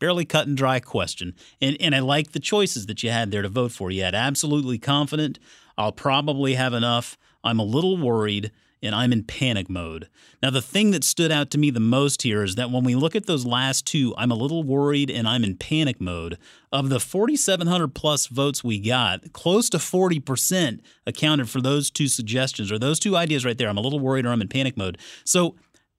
Fairly 0.00 0.24
cut 0.24 0.46
and 0.46 0.56
dry 0.56 0.78
question. 0.78 1.34
And, 1.60 1.76
and 1.80 1.94
I 1.94 1.98
like 1.98 2.30
the 2.30 2.40
choices 2.40 2.86
that 2.86 3.02
you 3.02 3.10
had 3.10 3.30
there 3.30 3.42
to 3.42 3.48
vote 3.48 3.72
for. 3.72 3.90
You 3.90 4.04
had 4.04 4.14
absolutely 4.14 4.78
confident, 4.78 5.38
I'll 5.76 5.92
probably 5.92 6.54
have 6.54 6.72
enough. 6.72 7.16
I'm 7.42 7.60
a 7.60 7.64
little 7.64 7.96
worried 7.96 8.50
and 8.82 8.94
I'm 8.94 9.12
in 9.12 9.24
panic 9.24 9.68
mode. 9.68 10.08
Now, 10.42 10.50
the 10.50 10.62
thing 10.62 10.90
that 10.92 11.04
stood 11.04 11.32
out 11.32 11.50
to 11.50 11.58
me 11.58 11.70
the 11.70 11.80
most 11.80 12.22
here 12.22 12.42
is 12.42 12.54
that 12.54 12.70
when 12.70 12.84
we 12.84 12.94
look 12.94 13.16
at 13.16 13.26
those 13.26 13.44
last 13.44 13.86
two, 13.86 14.14
I'm 14.16 14.30
a 14.30 14.36
little 14.36 14.62
worried 14.62 15.10
and 15.10 15.28
I'm 15.28 15.44
in 15.44 15.56
panic 15.56 16.00
mode. 16.00 16.38
Of 16.70 16.90
the 16.90 17.00
4,700 17.00 17.94
plus 17.94 18.26
votes 18.26 18.62
we 18.62 18.78
got, 18.78 19.32
close 19.32 19.70
to 19.70 19.78
40% 19.78 20.80
accounted 21.06 21.48
for 21.48 21.60
those 21.60 21.90
two 21.90 22.08
suggestions 22.08 22.70
or 22.70 22.78
those 22.78 22.98
two 22.98 23.16
ideas 23.16 23.44
right 23.44 23.56
there. 23.56 23.68
I'm 23.68 23.78
a 23.78 23.82
little 23.82 24.00
worried 24.00 24.26
or 24.26 24.30
I'm 24.30 24.42
in 24.42 24.48
panic 24.48 24.76
mode. 24.76 24.98
So 25.24 25.56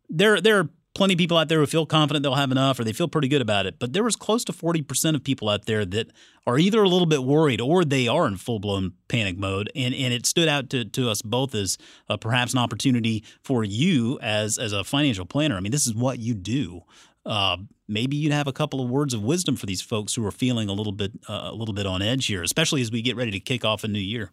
there, 0.10 0.40
there 0.40 0.60
are 0.60 0.70
plenty 0.96 1.14
of 1.14 1.18
people 1.18 1.38
out 1.38 1.48
there 1.50 1.60
who 1.60 1.66
feel 1.66 1.86
confident 1.86 2.24
they'll 2.24 2.36
have 2.36 2.52
enough 2.52 2.80
or 2.80 2.84
they 2.84 2.94
feel 2.94 3.08
pretty 3.08 3.28
good 3.28 3.42
about 3.42 3.66
it. 3.66 3.80
But 3.80 3.94
there 3.94 4.04
was 4.04 4.16
close 4.16 4.44
to 4.46 4.54
40% 4.54 5.16
of 5.16 5.24
people 5.24 5.50
out 5.50 5.66
there 5.66 5.86
that 5.86 6.12
are 6.48 6.58
either 6.58 6.82
a 6.84 6.90
little 6.90 7.06
bit 7.06 7.24
worried 7.24 7.62
or 7.62 7.86
they 7.86 8.08
are 8.08 8.28
in 8.28 8.38
full 8.38 8.60
blown 8.60 8.94
panic 9.08 9.38
mode. 9.38 9.72
And, 9.76 9.94
and 9.94 10.14
it 10.14 10.26
stood 10.26 10.48
out 10.48 10.70
to, 10.72 10.86
to 10.86 11.10
us 11.10 11.22
both 11.22 11.54
as 11.54 11.78
uh, 12.10 12.18
perhaps 12.18 12.54
an 12.54 12.60
opportunity 12.60 13.24
for 13.44 13.64
you 13.64 14.20
as, 14.22 14.58
as 14.58 14.74
a 14.74 14.84
financial 14.84 15.26
planner. 15.26 15.56
I 15.56 15.60
mean, 15.60 15.72
this 15.72 15.88
is 15.88 15.94
what 15.94 16.20
you 16.20 16.34
do. 16.34 16.82
Uh, 17.26 17.58
maybe 17.88 18.16
you'd 18.16 18.32
have 18.32 18.48
a 18.48 18.54
couple 18.54 18.82
of 18.82 18.90
words 18.90 19.14
of 19.14 19.24
wisdom 19.24 19.56
for 19.56 19.66
these 19.66 19.82
folks 19.82 20.16
who 20.16 20.26
are 20.26 20.32
feeling 20.32 20.70
a 20.70 20.74
little 20.74 20.94
bit 20.94 21.12
uh, 21.28 21.50
a 21.52 21.54
little 21.54 21.74
bit 21.74 21.86
on 21.86 22.02
edge 22.02 22.26
here, 22.26 22.42
especially 22.42 22.82
as 22.82 22.92
we 22.92 23.02
get 23.02 23.16
ready 23.16 23.32
to 23.32 23.40
kick 23.40 23.64
off 23.64 23.84
a 23.84 23.88
new 23.88 24.00
year. 24.00 24.32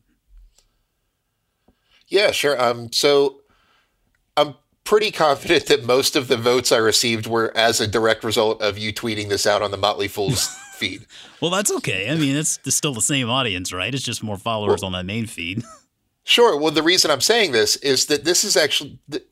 Yeah, 2.06 2.30
sure. 2.30 2.60
Um, 2.62 2.92
so 2.92 3.40
I'm 4.36 4.54
pretty 4.86 5.10
confident 5.10 5.66
that 5.66 5.84
most 5.84 6.16
of 6.16 6.28
the 6.28 6.36
votes 6.36 6.72
I 6.72 6.78
received 6.78 7.26
were 7.26 7.54
as 7.54 7.80
a 7.80 7.86
direct 7.86 8.24
result 8.24 8.62
of 8.62 8.78
you 8.78 8.92
tweeting 8.92 9.28
this 9.28 9.46
out 9.46 9.60
on 9.60 9.70
the 9.70 9.76
Motley 9.76 10.08
Fool's 10.08 10.48
feed. 10.76 11.06
Well, 11.42 11.50
that's 11.50 11.70
okay. 11.72 12.10
I 12.10 12.14
mean, 12.14 12.36
it's, 12.36 12.58
it's, 12.64 12.76
still 12.76 12.94
the 12.94 13.02
same 13.02 13.28
audience, 13.28 13.72
right? 13.72 13.94
It's 13.94 14.04
just 14.04 14.22
more 14.22 14.38
followers 14.38 14.80
well, 14.80 14.86
on 14.86 14.92
that 14.92 15.04
main 15.04 15.26
feed. 15.26 15.62
Sure. 16.28 16.58
Well, 16.58 16.72
the 16.72 16.82
reason 16.82 17.12
I'm 17.12 17.20
saying 17.20 17.52
this 17.52 17.76
is 17.76 18.06
that 18.06 18.24
this 18.24 18.42
is 18.42 18.56
actually 18.56 18.98
the 19.06 19.22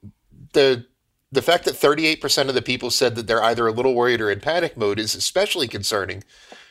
the, 0.52 0.86
the 1.32 1.42
fact 1.42 1.64
that 1.64 1.74
38% 1.74 2.48
of 2.48 2.54
the 2.54 2.62
people 2.62 2.88
said 2.88 3.16
that 3.16 3.26
they're 3.26 3.42
either 3.42 3.66
a 3.66 3.72
little 3.72 3.96
worried 3.96 4.20
or 4.20 4.30
in 4.30 4.38
panic 4.38 4.76
mode 4.76 5.00
is 5.00 5.16
especially 5.16 5.66
concerning 5.66 6.22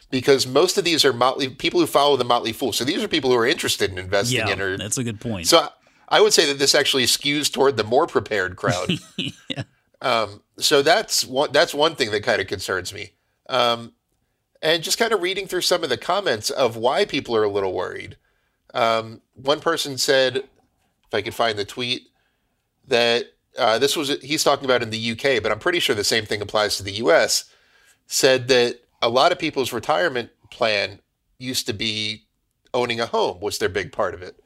because 0.10 0.48
most 0.48 0.78
of 0.78 0.86
these 0.86 1.04
are 1.04 1.12
Motley 1.12 1.50
people 1.50 1.82
who 1.82 1.88
follow 1.88 2.16
the 2.16 2.24
Motley 2.24 2.54
Fool. 2.54 2.72
So 2.72 2.86
these 2.86 3.04
are 3.04 3.10
people 3.10 3.32
who 3.32 3.36
are 3.36 3.46
interested 3.46 3.92
in 3.92 3.98
investing 3.98 4.40
yeah, 4.40 4.54
in 4.54 4.62
or 4.62 4.78
that's 4.78 4.98
a 4.98 5.04
good 5.04 5.20
point. 5.20 5.48
So 5.48 5.68
I 6.10 6.22
would 6.22 6.34
say 6.34 6.46
that 6.46 6.60
this 6.60 6.76
actually 6.76 7.06
skews 7.06 7.52
toward 7.52 7.78
the 7.78 7.84
more 7.84 8.08
prepared 8.08 8.56
crowd. 8.56 8.92
yeah. 9.18 9.64
um, 10.02 10.42
so 10.58 10.82
that's 10.82 11.26
one 11.26 11.52
that's 11.52 11.74
one 11.74 11.96
thing 11.96 12.12
that 12.12 12.24
kind 12.24 12.42
of 12.42 12.48
concerns 12.48 12.94
me. 12.94 13.12
Um, 13.50 13.94
and 14.62 14.84
just 14.84 14.98
kind 14.98 15.14
of 15.14 15.22
reading 15.22 15.48
through 15.48 15.62
some 15.62 15.84
of 15.84 15.90
the 15.90 15.98
comments 15.98 16.50
of 16.50 16.78
why 16.78 17.06
people 17.06 17.36
are 17.36 17.44
a 17.44 17.50
little 17.50 17.74
worried. 17.74 18.18
Um, 18.74 19.22
one 19.34 19.60
person 19.60 19.98
said, 19.98 20.38
if 20.38 21.14
I 21.14 21.22
could 21.22 21.36
find 21.36 21.60
the 21.60 21.66
tweet, 21.66 22.08
that 22.88 23.26
uh, 23.58 23.78
this 23.78 23.96
was 23.96 24.10
he's 24.22 24.44
talking 24.44 24.66
about 24.66 24.82
in 24.82 24.90
the 24.90 25.12
UK, 25.12 25.44
but 25.44 25.52
I'm 25.52 25.60
pretty 25.60 25.80
sure 25.80 25.96
the 25.96 26.04
same 26.04 26.26
thing 26.26 26.42
applies 26.42 26.78
to 26.78 26.84
the 26.84 26.94
US. 26.94 27.46
Said 28.08 28.48
that 28.50 28.82
a 29.02 29.10
lot 29.10 29.32
of 29.32 29.40
people's 29.40 29.74
retirement 29.74 30.30
plan 30.50 31.00
used 31.38 31.66
to 31.68 31.74
be 31.74 32.26
owning 32.74 33.00
a 33.00 33.06
home 33.06 33.40
was 33.40 33.58
their 33.58 33.70
big 33.70 33.92
part 33.92 34.14
of 34.14 34.22
it 34.22 34.43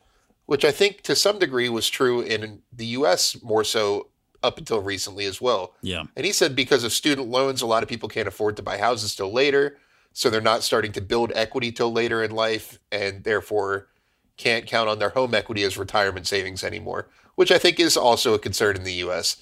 which 0.48 0.66
I 0.66 0.72
think 0.72 1.02
to 1.04 1.16
some 1.16 1.38
degree 1.38 1.70
was 1.70 1.88
true 1.88 2.22
in 2.22 2.64
the 2.74 2.88
US 2.88 3.42
more 3.44 3.64
so 3.64 4.08
up 4.42 4.58
until 4.58 4.82
recently 4.82 5.26
as 5.26 5.42
well. 5.42 5.76
Yeah. 5.82 6.06
And 6.16 6.26
he 6.26 6.32
said 6.32 6.56
because 6.56 6.84
of 6.84 6.94
student 6.94 7.28
loans, 7.28 7.62
a 7.62 7.68
lot 7.68 7.84
of 7.84 7.90
people 7.90 8.10
can't 8.10 8.28
afford 8.28 8.56
to 8.56 8.64
buy 8.64 8.78
houses 8.78 9.16
till 9.16 9.32
later. 9.32 9.78
So 10.14 10.30
they're 10.30 10.42
not 10.42 10.64
starting 10.64 10.94
to 10.94 11.02
build 11.02 11.32
equity 11.36 11.72
till 11.72 11.92
later 11.92 12.24
in 12.24 12.32
life 12.32 12.80
and 12.92 13.24
therefore 13.24 13.90
can't 14.38 14.66
count 14.66 14.90
on 14.90 15.00
their 15.00 15.10
home 15.10 15.36
equity 15.36 15.64
as 15.64 15.78
retirement 15.78 16.28
savings 16.28 16.64
anymore, 16.64 17.10
which 17.36 17.52
I 17.52 17.58
think 17.58 17.80
is 17.80 17.98
also 17.98 18.34
a 18.34 18.40
concern 18.40 18.78
in 18.78 18.84
the 18.84 18.94
US. 18.94 19.36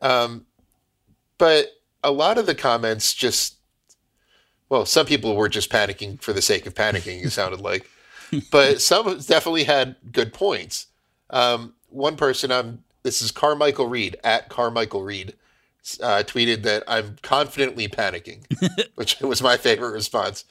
Um, 0.00 0.46
but 1.38 1.72
a 2.02 2.10
lot 2.10 2.38
of 2.38 2.46
the 2.46 2.54
comments 2.54 3.12
just, 3.12 3.56
well, 4.70 4.86
some 4.86 5.04
people 5.04 5.36
were 5.36 5.50
just 5.50 5.70
panicking 5.70 6.20
for 6.20 6.32
the 6.32 6.42
sake 6.42 6.66
of 6.66 6.74
panicking, 6.74 7.24
it 7.24 7.30
sounded 7.30 7.60
like 7.60 7.86
but 8.50 8.80
some 8.80 9.06
definitely 9.18 9.64
had 9.64 9.96
good 10.12 10.32
points. 10.32 10.86
Um, 11.30 11.74
one 11.88 12.16
person, 12.16 12.52
I'm 12.52 12.84
this 13.02 13.22
is 13.22 13.30
Carmichael 13.30 13.86
Reed 13.86 14.16
at 14.24 14.48
Carmichael 14.48 15.02
Reed, 15.02 15.34
uh, 16.02 16.24
tweeted 16.26 16.62
that 16.62 16.82
I'm 16.88 17.16
confidently 17.22 17.86
panicking, 17.88 18.44
which 18.96 19.20
was 19.20 19.42
my 19.42 19.56
favorite 19.56 19.92
response. 19.92 20.44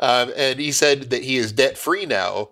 Um, 0.00 0.32
and 0.36 0.58
he 0.58 0.72
said 0.72 1.10
that 1.10 1.24
he 1.24 1.36
is 1.36 1.52
debt 1.52 1.76
free 1.76 2.06
now, 2.06 2.50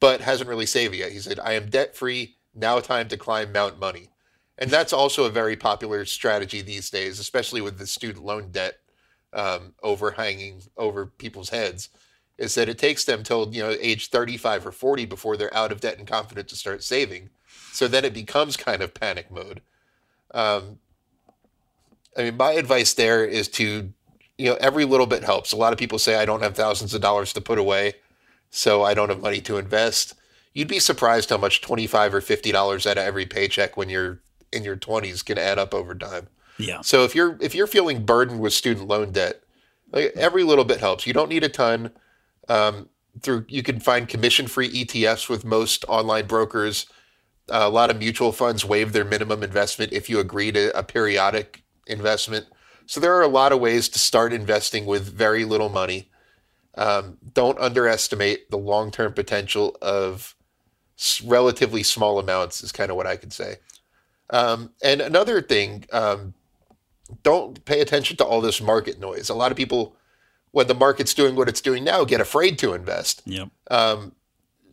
but 0.00 0.20
hasn't 0.20 0.50
really 0.50 0.66
saved 0.66 0.94
yet. 0.94 1.12
He 1.12 1.18
said, 1.18 1.40
"I 1.40 1.54
am 1.54 1.70
debt 1.70 1.96
free 1.96 2.36
now. 2.54 2.80
Time 2.80 3.08
to 3.08 3.16
climb 3.16 3.52
Mount 3.52 3.78
Money," 3.78 4.10
and 4.58 4.70
that's 4.70 4.92
also 4.92 5.24
a 5.24 5.30
very 5.30 5.56
popular 5.56 6.04
strategy 6.04 6.60
these 6.60 6.90
days, 6.90 7.18
especially 7.18 7.60
with 7.60 7.78
the 7.78 7.86
student 7.86 8.24
loan 8.24 8.50
debt 8.50 8.78
um, 9.32 9.74
overhanging 9.82 10.62
over 10.76 11.06
people's 11.06 11.50
heads 11.50 11.88
is 12.38 12.54
that 12.54 12.68
it 12.68 12.78
takes 12.78 13.04
them 13.04 13.22
till 13.22 13.52
you 13.54 13.62
know 13.62 13.76
age 13.80 14.08
35 14.08 14.66
or 14.66 14.72
40 14.72 15.04
before 15.06 15.36
they're 15.36 15.54
out 15.54 15.72
of 15.72 15.80
debt 15.80 15.98
and 15.98 16.06
confident 16.06 16.48
to 16.48 16.56
start 16.56 16.82
saving. 16.82 17.30
So 17.72 17.88
then 17.88 18.04
it 18.04 18.14
becomes 18.14 18.56
kind 18.56 18.82
of 18.82 18.94
panic 18.94 19.30
mode. 19.30 19.60
Um, 20.32 20.78
i 22.16 22.22
mean 22.22 22.36
my 22.36 22.52
advice 22.52 22.94
there 22.94 23.24
is 23.24 23.48
to 23.48 23.92
you 24.38 24.50
know 24.50 24.56
every 24.60 24.84
little 24.84 25.06
bit 25.06 25.24
helps. 25.24 25.52
A 25.52 25.56
lot 25.56 25.72
of 25.72 25.78
people 25.78 25.98
say 25.98 26.16
i 26.16 26.24
don't 26.24 26.42
have 26.42 26.56
thousands 26.56 26.94
of 26.94 27.00
dollars 27.00 27.32
to 27.34 27.40
put 27.40 27.58
away 27.58 27.94
so 28.50 28.82
i 28.82 28.94
don't 28.94 29.10
have 29.10 29.20
money 29.20 29.40
to 29.42 29.58
invest. 29.58 30.14
You'd 30.52 30.68
be 30.68 30.78
surprised 30.78 31.30
how 31.30 31.38
much 31.38 31.60
25 31.60 32.14
or 32.14 32.20
50 32.20 32.52
dollars 32.52 32.86
out 32.86 32.98
of 32.98 33.04
every 33.04 33.26
paycheck 33.26 33.76
when 33.76 33.88
you're 33.88 34.20
in 34.52 34.64
your 34.64 34.76
20s 34.76 35.24
can 35.24 35.36
add 35.36 35.58
up 35.58 35.74
over 35.74 35.94
time. 35.94 36.28
Yeah. 36.58 36.80
So 36.82 37.04
if 37.04 37.14
you're 37.14 37.36
if 37.40 37.54
you're 37.54 37.66
feeling 37.66 38.04
burdened 38.04 38.40
with 38.40 38.52
student 38.52 38.88
loan 38.88 39.12
debt 39.12 39.40
like 39.94 40.12
every 40.16 40.42
little 40.42 40.64
bit 40.64 40.80
helps. 40.80 41.06
You 41.06 41.12
don't 41.12 41.28
need 41.28 41.44
a 41.44 41.48
ton 41.48 41.92
um, 42.48 42.88
through 43.20 43.44
you 43.48 43.62
can 43.62 43.80
find 43.80 44.08
commission-free 44.08 44.84
ETFs 44.84 45.28
with 45.28 45.44
most 45.44 45.84
online 45.88 46.26
brokers. 46.26 46.86
Uh, 47.50 47.60
a 47.62 47.68
lot 47.68 47.90
of 47.90 47.98
mutual 47.98 48.32
funds 48.32 48.64
waive 48.64 48.92
their 48.92 49.04
minimum 49.04 49.42
investment 49.42 49.92
if 49.92 50.08
you 50.08 50.18
agree 50.18 50.50
to 50.52 50.76
a 50.76 50.82
periodic 50.82 51.62
investment. 51.86 52.46
So 52.86 53.00
there 53.00 53.14
are 53.14 53.22
a 53.22 53.28
lot 53.28 53.52
of 53.52 53.60
ways 53.60 53.88
to 53.90 53.98
start 53.98 54.32
investing 54.32 54.86
with 54.86 55.12
very 55.12 55.44
little 55.44 55.68
money. 55.68 56.10
Um, 56.76 57.18
don't 57.32 57.58
underestimate 57.58 58.50
the 58.50 58.58
long-term 58.58 59.12
potential 59.12 59.76
of 59.80 60.34
relatively 61.24 61.82
small 61.82 62.18
amounts. 62.18 62.62
Is 62.62 62.72
kind 62.72 62.90
of 62.90 62.96
what 62.96 63.06
I 63.06 63.16
could 63.16 63.32
say. 63.32 63.56
Um, 64.30 64.72
and 64.82 65.00
another 65.00 65.40
thing, 65.40 65.84
um, 65.92 66.34
don't 67.22 67.64
pay 67.64 67.80
attention 67.80 68.16
to 68.16 68.24
all 68.24 68.40
this 68.40 68.60
market 68.60 68.98
noise. 68.98 69.28
A 69.28 69.34
lot 69.34 69.50
of 69.50 69.56
people 69.56 69.96
when 70.54 70.68
the 70.68 70.74
market's 70.74 71.14
doing 71.14 71.34
what 71.34 71.48
it's 71.48 71.60
doing 71.60 71.82
now, 71.82 72.04
get 72.04 72.20
afraid 72.20 72.60
to 72.60 72.74
invest. 72.74 73.22
Yep. 73.26 73.48
Um, 73.72 74.12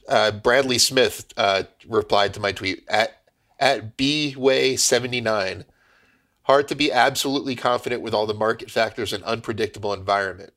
uh, 0.08 0.30
Bradley 0.30 0.78
Smith 0.78 1.26
uh, 1.38 1.64
replied 1.88 2.36
to 2.36 2.40
my 2.40 2.52
tweet 2.52 2.86
at 2.88 3.24
at 3.60 3.98
bway 3.98 4.78
seventy 4.78 5.22
nine. 5.22 5.66
Hard 6.44 6.68
to 6.68 6.76
be 6.76 6.92
absolutely 6.92 7.56
confident 7.56 8.04
with 8.04 8.14
all 8.14 8.28
the 8.28 8.34
market 8.36 8.70
factors 8.70 9.12
and 9.12 9.24
unpredictable 9.24 9.92
environment, 9.92 10.54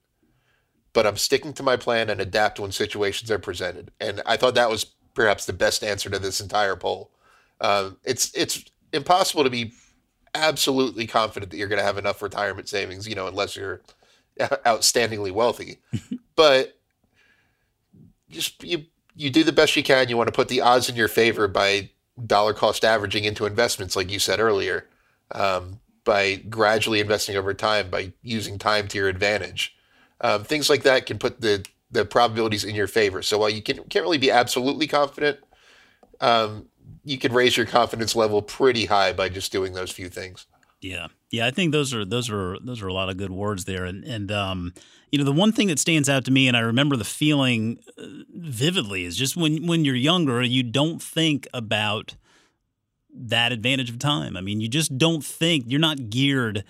but 0.93 1.07
I'm 1.07 1.17
sticking 1.17 1.55
to 1.55 1.63
my 1.63 1.79
plan 1.79 2.11
and 2.11 2.21
adapt 2.21 2.61
when 2.61 2.71
situations 2.73 3.31
are 3.31 3.39
presented. 3.39 3.93
And 3.99 4.21
I 4.27 4.37
thought 4.37 4.55
that 4.57 4.71
was 4.71 4.85
perhaps 5.15 5.47
the 5.47 5.53
best 5.55 5.83
answer 5.83 6.11
to 6.11 6.19
this 6.19 6.41
entire 6.41 6.77
poll. 6.77 7.11
Um, 7.63 7.97
it's 8.05 8.31
it's 8.35 8.63
impossible 8.93 9.45
to 9.45 9.51
be 9.51 9.73
absolutely 10.35 11.07
confident 11.07 11.51
that 11.51 11.57
you're 11.57 11.69
going 11.69 11.81
to 11.81 11.87
have 11.87 11.99
enough 11.99 12.21
retirement 12.21 12.69
savings, 12.69 13.09
you 13.09 13.15
know, 13.15 13.27
unless 13.27 13.57
you're 13.57 13.81
outstandingly 14.41 15.33
wealthy, 15.33 15.79
but 16.37 16.79
just 18.31 18.63
you 18.63 18.87
you 19.15 19.31
do 19.31 19.45
the 19.45 19.53
best 19.53 19.77
you 19.77 19.83
can. 19.83 20.09
You 20.09 20.17
want 20.17 20.29
to 20.29 20.33
put 20.33 20.49
the 20.49 20.61
odds 20.61 20.89
in 20.89 20.97
your 20.97 21.09
favor 21.09 21.47
by 21.49 21.91
dollar 22.27 22.53
cost 22.53 22.85
averaging 22.85 23.25
into 23.25 23.47
investments, 23.47 23.97
like 23.97 24.11
you 24.11 24.19
said 24.19 24.41
earlier, 24.41 24.87
um, 25.33 25.81
by 26.05 26.37
gradually 26.37 27.01
investing 27.01 27.37
over 27.37 27.55
time, 27.55 27.91
by 27.91 28.13
using 28.23 28.59
time 28.59 28.89
to 28.89 28.99
your 28.99 29.09
advantage. 29.09 29.77
Um, 30.21 30.45
things 30.45 30.71
like 30.71 30.83
that 30.83 31.07
can 31.07 31.19
put 31.19 31.41
the 31.41 31.65
the 31.91 32.05
probabilities 32.05 32.65
in 32.65 32.75
your 32.75 32.89
favor. 32.89 33.23
So 33.23 33.39
while 33.39 33.51
you 33.51 33.63
can, 33.63 33.77
can't 33.85 34.05
really 34.05 34.19
be 34.19 34.31
absolutely 34.31 34.89
confident, 34.89 35.39
um, 36.21 36.67
you 37.05 37.19
can 37.19 37.33
raise 37.33 37.57
your 37.57 37.67
confidence 37.67 38.17
level 38.17 38.43
pretty 38.43 38.87
high 38.87 39.13
by 39.13 39.29
just 39.29 39.53
doing 39.53 39.75
those 39.75 39.93
few 39.93 40.09
things. 40.09 40.47
Yeah, 40.85 41.07
yeah, 41.31 41.47
I 41.47 41.51
think 41.51 41.73
those 41.73 41.95
are 41.95 42.05
those 42.05 42.29
are 42.29 42.59
those 42.61 42.83
are 42.83 42.89
a 42.89 42.93
lot 42.93 43.09
of 43.09 43.17
good 43.17 43.31
words 43.31 43.65
there, 43.65 43.87
and 43.87 44.05
and 44.05 44.31
um, 44.31 44.75
you 45.11 45.19
know 45.19 45.25
the 45.25 45.33
one 45.33 45.51
thing 45.51 45.69
that 45.69 45.79
stands 45.79 46.11
out 46.11 46.27
to 46.27 46.31
me, 46.31 46.47
and 46.47 46.55
I 46.55 46.61
remember 46.61 46.95
the 46.95 47.05
feeling 47.05 47.79
uh, 47.97 48.05
vividly, 48.35 49.07
is 49.07 49.17
just 49.17 49.35
when 49.35 49.67
when 49.67 49.87
you're 49.87 49.95
younger, 49.95 50.43
you 50.43 50.63
don't 50.63 51.01
think 51.01 51.49
about 51.55 52.17
that 53.15 53.51
advantage 53.51 53.89
of 53.89 53.99
time. 53.99 54.37
I 54.37 54.43
mean, 54.43 54.61
you 54.61 54.69
just 54.69 54.99
don't 54.99 55.25
think 55.25 55.65
you're 55.69 55.81
not 55.81 56.11
geared 56.11 56.65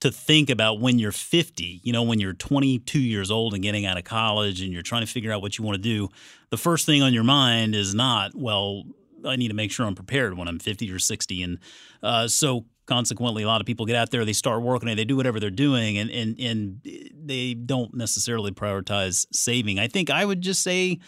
to 0.00 0.10
think 0.10 0.50
about 0.50 0.80
when 0.80 0.98
you're 0.98 1.12
50, 1.12 1.80
you 1.84 1.92
know, 1.92 2.02
when 2.02 2.18
you're 2.18 2.32
22 2.32 2.98
years 2.98 3.30
old 3.30 3.54
and 3.54 3.62
getting 3.62 3.86
out 3.86 3.96
of 3.96 4.02
college 4.02 4.62
and 4.62 4.72
you're 4.72 4.82
trying 4.82 5.02
to 5.02 5.10
figure 5.10 5.30
out 5.30 5.42
what 5.42 5.58
you 5.58 5.64
want 5.64 5.76
to 5.76 5.80
do. 5.82 6.08
The 6.50 6.56
first 6.56 6.86
thing 6.86 7.02
on 7.02 7.14
your 7.14 7.22
mind 7.22 7.76
is 7.76 7.94
not, 7.94 8.34
well, 8.34 8.82
I 9.24 9.36
need 9.36 9.48
to 9.48 9.54
make 9.54 9.70
sure 9.70 9.86
I'm 9.86 9.94
prepared 9.94 10.36
when 10.36 10.48
I'm 10.48 10.58
50 10.58 10.90
or 10.90 10.98
60. 10.98 11.42
And 11.42 11.58
uh, 12.02 12.28
so 12.28 12.64
consequently, 12.86 13.42
a 13.42 13.46
lot 13.46 13.60
of 13.60 13.66
people 13.66 13.86
get 13.86 13.96
out 13.96 14.10
there, 14.10 14.24
they 14.24 14.32
start 14.32 14.62
working, 14.62 14.88
and 14.88 14.98
they 14.98 15.04
do 15.04 15.16
whatever 15.16 15.40
they're 15.40 15.50
doing, 15.50 15.98
and, 15.98 16.10
and, 16.10 16.38
and 16.38 16.80
they 17.14 17.54
don't 17.54 17.94
necessarily 17.94 18.50
prioritize 18.50 19.26
saving. 19.32 19.78
I 19.78 19.88
think 19.88 20.10
I 20.10 20.24
would 20.24 20.40
just 20.40 20.62
say, 20.62 20.98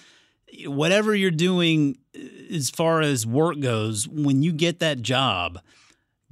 whatever 0.65 1.15
you're 1.15 1.31
doing 1.31 1.99
uh, 2.17 2.55
as 2.55 2.71
far 2.71 3.01
as 3.01 3.27
work 3.27 3.61
goes, 3.61 4.09
when 4.09 4.43
you 4.43 4.53
get 4.53 4.79
that 4.81 5.03
job, 5.03 5.59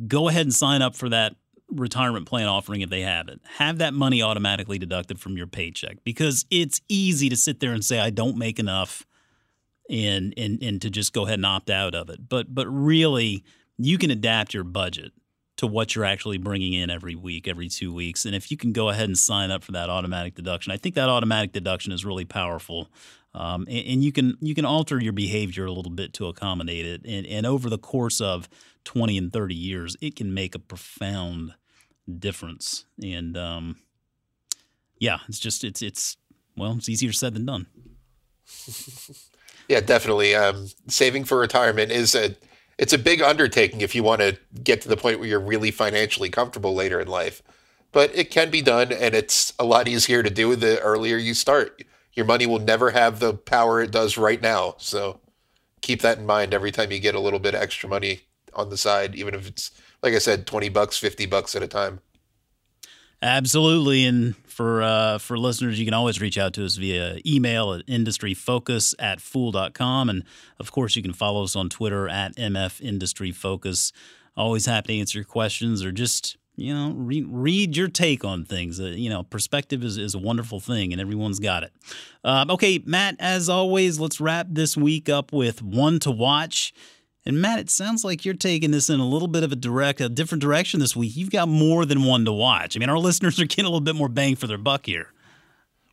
go 0.07 0.29
ahead 0.29 0.47
and 0.47 0.55
sign 0.55 0.83
up 0.83 0.95
for 0.95 1.09
that 1.09 1.37
retirement 1.69 2.27
plan 2.27 2.47
offering 2.47 2.81
if 2.81 2.91
they 2.91 3.03
have 3.03 3.29
it. 3.29 3.41
Have 3.57 3.79
that 3.79 3.95
money 3.95 4.23
automatically 4.23 4.79
deducted 4.79 5.19
from 5.19 5.37
your 5.37 5.47
paycheck 5.47 5.99
because 6.05 6.45
it's 6.51 6.81
easy 6.89 7.29
to 7.29 7.37
sit 7.37 7.61
there 7.61 7.73
and 7.73 7.85
say 7.85 7.99
I 7.99 8.11
don't 8.11 8.37
make 8.37 8.59
enough 8.59 9.07
and 9.91 10.33
and 10.37 10.63
and 10.63 10.81
to 10.83 10.91
just 10.91 11.13
go 11.13 11.25
ahead 11.27 11.39
and 11.39 11.47
opt 11.47 11.71
out 11.71 11.95
of 11.95 12.09
it. 12.11 12.29
But 12.29 12.55
but 12.55 12.67
really 12.67 13.45
you 13.77 13.99
can 13.99 14.11
adapt 14.11 14.55
your 14.55 14.65
budget 14.65 15.13
to 15.67 15.73
what 15.73 15.95
you're 15.95 16.05
actually 16.05 16.39
bringing 16.39 16.75
in 16.75 16.91
every 16.91 17.15
week, 17.15 17.49
every 17.49 17.69
2 17.69 17.93
weeks. 17.93 18.25
And 18.25 18.35
if 18.35 18.51
you 18.51 18.57
can 18.57 18.73
go 18.73 18.91
ahead 18.91 19.07
and 19.07 19.19
sign 19.19 19.51
up 19.51 19.65
for 19.65 19.73
that 19.73 19.89
automatic 19.89 20.35
deduction, 20.35 20.73
I 20.73 20.77
think 20.77 20.95
that 20.95 21.09
automatic 21.09 21.53
deduction 21.53 21.93
is 21.93 22.05
really 22.05 22.25
powerful. 22.25 22.89
Um, 23.35 23.67
and, 23.69 23.87
and, 23.87 24.05
you 24.05 24.13
can 24.13 24.37
you 24.41 24.55
can 24.55 24.65
alter 24.65 25.01
your 25.01 25.13
behavior 25.13 25.65
a 25.65 25.73
little 25.73 25.91
bit 25.91 26.13
to 26.15 26.29
accommodate 26.29 26.87
it. 26.87 27.05
And, 27.05 27.27
and 27.27 27.47
over 27.47 27.69
the 27.69 27.79
course 27.79 28.21
of 28.21 28.49
20 28.85 29.19
and 29.19 29.33
30 29.33 29.55
years, 29.57 29.97
it 30.01 30.15
can 30.15 30.33
make 30.33 30.55
a 30.55 30.61
profound 30.61 31.55
difference. 32.19 32.85
And 33.03 33.37
um, 33.37 33.77
yeah, 34.99 35.19
it's 35.29 35.41
just 35.41 35.65
it's 35.65 35.83
it's 35.83 36.17
well, 36.57 36.75
it's 36.77 36.89
easier 36.89 37.13
said 37.13 37.35
than 37.35 37.47
done. 37.47 37.67
yeah, 39.69 39.81
definitely. 39.81 40.37
Um, 40.37 40.69
saving 40.87 41.25
for 41.25 41.39
retirement 41.39 41.91
is 41.91 42.15
a 42.15 42.37
it's 42.79 42.93
a 42.93 42.99
big 42.99 43.23
undertaking 43.23 43.81
if 43.81 43.95
you 43.95 44.03
want 44.03 44.21
to 44.21 44.39
get 44.63 44.81
to 44.83 44.89
the 44.89 44.97
point 44.97 45.19
where 45.19 45.29
you're 45.29 45.41
really 45.41 45.71
financially 45.71 46.31
comfortable 46.31 46.75
later 46.75 47.01
in 47.01 47.09
life. 47.09 47.43
But 47.93 48.15
it 48.15 48.31
can 48.31 48.51
be 48.51 48.61
done, 48.61 48.91
and 48.91 49.15
it's 49.15 49.53
a 49.59 49.65
lot 49.65 49.87
easier 49.87 50.23
to 50.23 50.31
do 50.31 50.57
the 50.57 50.81
earlier 50.81 51.17
you 51.17 51.35
start. 51.35 51.85
Your 52.13 52.27
money 52.27 52.47
will 52.47 52.59
never 52.59 52.91
have 52.91 53.21
the 53.21 53.35
power 53.35 53.81
it 53.81 53.93
does 53.93 54.17
right 54.17 54.41
now. 54.41 54.75
So 54.79 55.21
keep 55.81 56.03
that 56.03 56.19
in 56.19 56.27
mind 56.27 56.53
every 56.53 56.73
time 56.73 56.91
you 56.91 56.99
get 56.99 57.15
a 57.15 57.21
little 57.21 57.39
bit 57.39 57.55
of 57.55 57.63
extra 57.63 57.89
money 57.89 58.23
on 58.53 58.71
the 58.71 58.77
side, 58.77 59.15
even 59.15 59.35
if 59.35 59.47
it's 59.47 59.71
like 60.05 60.13
I 60.15 60.19
said, 60.19 60.47
20 60.47 60.69
bucks, 60.69 60.99
50 60.99 61.25
bucks 61.27 61.57
at 61.57 61.63
a 61.63 61.67
time. 61.67 62.01
Absolutely. 63.23 64.05
And 64.05 64.35
for 64.55 64.83
uh, 64.83 65.19
for 65.19 65.37
listeners, 65.37 65.79
you 65.79 65.85
can 65.85 65.95
always 65.95 66.21
reach 66.21 66.39
out 66.39 66.53
to 66.55 66.65
us 66.65 66.77
via 66.77 67.19
email 67.27 67.73
at 67.73 67.85
industryfocus 67.87 68.95
at 68.99 69.21
fool.com. 69.21 70.09
And 70.09 70.25
of 70.61 70.71
course, 70.71 70.95
you 70.95 71.03
can 71.03 71.13
follow 71.13 71.43
us 71.43 71.57
on 71.57 71.69
Twitter 71.69 72.09
at 72.09 72.37
MF 72.37 72.81
Industry 72.81 73.33
Focus. 73.33 73.93
Always 74.37 74.67
happy 74.67 74.95
to 74.95 75.01
answer 75.01 75.19
your 75.19 75.25
questions 75.25 75.85
or 75.85 75.91
just, 75.93 76.37
you 76.57 76.73
know, 76.73 76.93
re- 76.97 77.27
read 77.29 77.77
your 77.77 77.89
take 77.89 78.25
on 78.25 78.45
things. 78.45 78.81
Uh, 78.81 78.85
you 78.85 79.11
know, 79.11 79.25
perspective 79.25 79.83
is, 79.83 79.99
is 79.99 80.15
a 80.15 80.19
wonderful 80.19 80.61
thing 80.61 80.93
and 80.93 81.01
everyone's 81.01 81.41
got 81.41 81.65
it. 81.65 81.73
Uh, 82.23 82.47
okay, 82.51 82.81
Matt, 82.85 83.17
as 83.19 83.49
always, 83.49 83.99
let's 83.99 84.21
wrap 84.21 84.47
this 84.51 84.77
week 84.77 85.09
up 85.09 85.33
with 85.33 85.63
one 85.63 85.99
to 86.01 86.11
watch. 86.11 86.73
And 87.27 87.41
Matt, 87.41 87.59
it 87.59 87.71
sounds 87.71 88.05
like 88.05 88.25
you're 88.25 88.35
taking 88.35 88.71
this 88.71 88.91
in 88.91 89.01
a 89.01 89.09
little 89.09 89.29
bit 89.29 89.43
of 89.43 89.53
a 89.53 89.57
direct, 89.57 90.01
a 90.01 90.11
different 90.11 90.43
direction 90.43 90.81
this 90.81 90.95
week. 90.95 91.17
You've 91.17 91.31
got 91.31 91.49
more 91.49 91.87
than 91.87 92.05
one 92.05 92.25
to 92.27 92.33
watch. 92.33 92.77
I 92.77 92.81
mean, 92.81 92.91
our 92.91 92.99
listeners 92.99 93.41
are 93.41 93.47
getting 93.47 93.65
a 93.65 93.69
little 93.69 93.81
bit 93.81 93.97
more 93.97 94.09
bang 94.09 94.37
for 94.37 94.47
their 94.47 94.59
buck 94.59 94.87
here. 94.87 95.09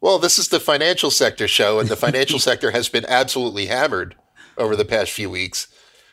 Well, 0.01 0.19
this 0.19 0.39
is 0.39 0.49
the 0.49 0.59
financial 0.59 1.11
sector 1.11 1.47
show, 1.47 1.79
and 1.79 1.87
the 1.87 1.95
financial 1.95 2.39
sector 2.49 2.71
has 2.71 2.89
been 2.89 3.05
absolutely 3.05 3.67
hammered 3.67 4.15
over 4.57 4.75
the 4.75 4.85
past 4.85 5.11
few 5.11 5.29
weeks. 5.29 5.67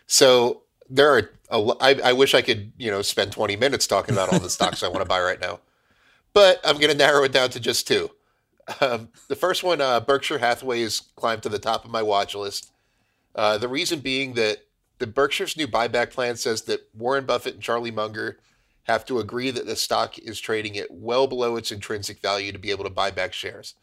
So 0.07 0.63
there 0.89 1.13
are. 1.13 1.31
A, 1.51 1.59
I, 1.81 1.95
I 2.05 2.13
wish 2.13 2.35
I 2.35 2.43
could, 2.43 2.73
you 2.77 2.91
know, 2.91 3.01
spend 3.01 3.33
20 3.33 3.57
minutes 3.57 3.87
talking 3.87 4.15
about 4.15 4.31
all 4.31 4.39
the 4.39 4.51
stocks 4.51 4.83
I 4.83 4.89
want 4.89 5.01
to 5.01 5.07
buy 5.07 5.19
right 5.19 5.41
now, 5.41 5.61
but 6.35 6.61
I'm 6.63 6.77
going 6.77 6.93
to 6.93 6.97
narrow 6.97 7.25
it 7.25 7.33
down 7.33 7.49
to 7.51 7.61
just 7.61 7.89
two. 7.89 8.11
Um, 8.83 9.09
the 9.29 9.35
first 9.35 9.65
one, 9.65 9.81
uh, 9.81 10.01
Berkshire 10.01 10.37
Hathaway, 10.37 10.83
has 10.83 11.01
climbed 11.17 11.43
to 11.45 11.49
the 11.49 11.59
top 11.59 11.87
of 11.87 11.91
my 11.91 12.03
watch 12.03 12.35
list. 12.35 12.71
Uh, 13.35 13.57
the 13.57 13.67
reason 13.67 14.01
being 14.01 14.35
that 14.35 14.59
the 14.99 15.07
Berkshire's 15.07 15.57
new 15.57 15.69
buyback 15.69 16.11
plan 16.11 16.37
says 16.37 16.63
that 16.63 16.89
Warren 16.95 17.25
Buffett 17.25 17.55
and 17.55 17.63
Charlie 17.63 17.91
Munger 17.91 18.39
have 18.85 19.05
to 19.07 19.19
agree 19.19 19.51
that 19.51 19.67
the 19.67 19.77
stock 19.77 20.19
is 20.19 20.41
trading 20.41 20.77
at 20.79 20.91
well 20.91 21.27
below 21.27 21.57
its 21.57 21.71
intrinsic 21.71 22.21
value 22.21 22.53
to 22.53 22.59
be 22.59 22.71
able 22.71 22.85
to 22.85 22.91
buy 22.91 23.11
back 23.11 23.33
shares. 23.33 23.75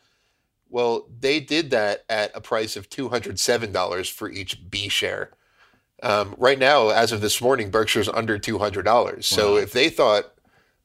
Well, 0.69 1.07
they 1.19 1.39
did 1.39 1.69
that 1.69 2.03
at 2.09 2.35
a 2.35 2.41
price 2.41 2.75
of 2.75 2.89
$207 2.89 4.11
for 4.11 4.29
each 4.29 4.69
B 4.69 4.89
share. 4.89 5.31
Um, 6.03 6.35
right 6.37 6.59
now, 6.59 6.89
as 6.89 7.11
of 7.11 7.21
this 7.21 7.39
morning, 7.39 7.69
Berkshire's 7.69 8.09
under 8.09 8.37
$200. 8.37 8.83
Wow. 8.85 9.13
So 9.21 9.55
if 9.57 9.71
they 9.71 9.89
thought 9.89 10.33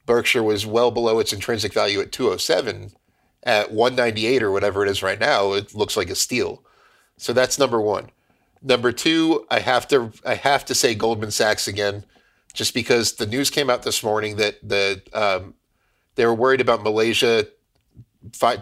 Berkshire 0.07 0.43
was 0.43 0.66
well 0.66 0.91
below 0.91 1.18
its 1.18 1.33
intrinsic 1.33 1.72
value 1.72 2.01
at 2.01 2.12
207 2.12 2.93
at 3.43 3.72
198 3.72 4.43
or 4.43 4.51
whatever 4.51 4.85
it 4.85 4.91
is 4.91 5.03
right 5.03 5.18
now, 5.18 5.55
it 5.55 5.74
looks 5.74 5.97
like 5.97 6.11
a 6.11 6.14
steal. 6.14 6.62
So 7.16 7.33
that's 7.33 7.59
number 7.59 7.81
one. 7.81 8.11
Number 8.63 8.93
two, 8.93 9.47
I 9.51 9.61
have 9.61 9.89
to 9.89 10.13
I 10.25 10.35
have 10.35 10.65
to 10.67 10.75
say 10.75 10.95
Goldman 10.95 11.31
Sachs 11.31 11.67
again, 11.67 12.05
just 12.53 12.75
because 12.75 13.15
the 13.15 13.27
news 13.27 13.49
came 13.51 13.71
out 13.71 13.83
this 13.83 14.03
morning 14.03 14.37
that 14.37 14.57
the 14.67 15.03
um, 15.15 15.55
they 16.15 16.27
were 16.27 16.35
worried 16.35 16.61
about 16.61 16.83
Malaysia 16.83 17.47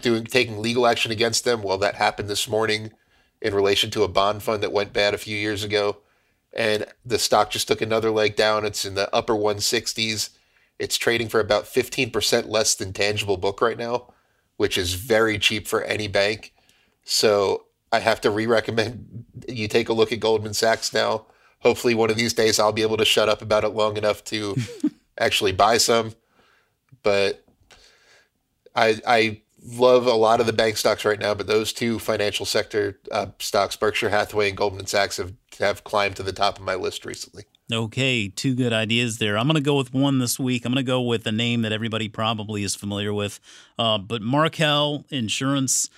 doing 0.01 0.23
taking 0.23 0.61
legal 0.61 0.87
action 0.87 1.11
against 1.11 1.43
them. 1.43 1.61
Well, 1.61 1.77
that 1.79 1.95
happened 1.95 2.29
this 2.29 2.47
morning 2.47 2.91
in 3.41 3.53
relation 3.53 3.89
to 3.91 4.03
a 4.03 4.07
bond 4.07 4.43
fund 4.43 4.63
that 4.63 4.71
went 4.71 4.93
bad 4.93 5.13
a 5.13 5.17
few 5.17 5.35
years 5.35 5.63
ago, 5.63 5.97
and 6.53 6.85
the 7.05 7.19
stock 7.19 7.51
just 7.51 7.67
took 7.67 7.81
another 7.81 8.11
leg 8.11 8.37
down. 8.37 8.65
It's 8.65 8.85
in 8.85 8.95
the 8.95 9.13
upper 9.13 9.33
160s. 9.33 10.29
It's 10.77 10.97
trading 10.97 11.27
for 11.27 11.41
about 11.41 11.65
15% 11.65 12.47
less 12.47 12.73
than 12.73 12.93
tangible 12.93 13.35
book 13.35 13.61
right 13.61 13.77
now, 13.77 14.13
which 14.55 14.77
is 14.77 14.93
very 14.93 15.37
cheap 15.37 15.67
for 15.67 15.83
any 15.83 16.07
bank. 16.07 16.53
So 17.03 17.65
I 17.91 17.99
have 17.99 18.21
to 18.21 18.31
re-recommend 18.31 19.25
you 19.47 19.67
take 19.67 19.89
a 19.89 19.93
look 19.93 20.11
at 20.11 20.19
Goldman 20.19 20.53
Sachs 20.53 20.93
now. 20.93 21.25
Hopefully, 21.59 21.95
one 21.95 22.09
of 22.09 22.17
these 22.17 22.33
days 22.33 22.59
I'll 22.59 22.71
be 22.71 22.81
able 22.81 22.97
to 22.97 23.05
shut 23.05 23.29
up 23.29 23.41
about 23.41 23.63
it 23.63 23.69
long 23.69 23.97
enough 23.97 24.23
to 24.25 24.55
actually 25.17 25.51
buy 25.51 25.77
some. 25.77 26.13
But 27.03 27.45
I 28.75 29.01
I 29.05 29.41
love 29.63 30.07
a 30.07 30.13
lot 30.13 30.39
of 30.39 30.45
the 30.45 30.53
bank 30.53 30.77
stocks 30.77 31.03
right 31.03 31.19
now, 31.19 31.33
but 31.33 31.47
those 31.47 31.73
two 31.73 31.99
financial 31.99 32.45
sector 32.45 32.99
uh, 33.11 33.27
stocks, 33.39 33.75
Berkshire 33.75 34.09
Hathaway 34.09 34.49
and 34.49 34.57
Goldman 34.57 34.85
Sachs, 34.85 35.17
have 35.17 35.33
have 35.59 35.83
climbed 35.83 36.15
to 36.17 36.23
the 36.23 36.33
top 36.33 36.57
of 36.57 36.65
my 36.65 36.75
list 36.75 37.05
recently. 37.05 37.43
Okay, 37.71 38.29
two 38.29 38.55
good 38.55 38.73
ideas 38.73 39.19
there. 39.19 39.37
I'm 39.37 39.45
going 39.45 39.55
to 39.55 39.61
go 39.61 39.77
with 39.77 39.93
one 39.93 40.17
this 40.17 40.39
week. 40.39 40.65
I'm 40.65 40.73
going 40.73 40.83
to 40.83 40.87
go 40.87 41.01
with 41.01 41.27
a 41.27 41.31
name 41.31 41.61
that 41.61 41.71
everybody 41.71 42.09
probably 42.09 42.63
is 42.63 42.75
familiar 42.75 43.13
with, 43.13 43.39
uh, 43.77 43.97
but 43.97 44.21
Markel 44.21 45.05
Insurance. 45.09 45.89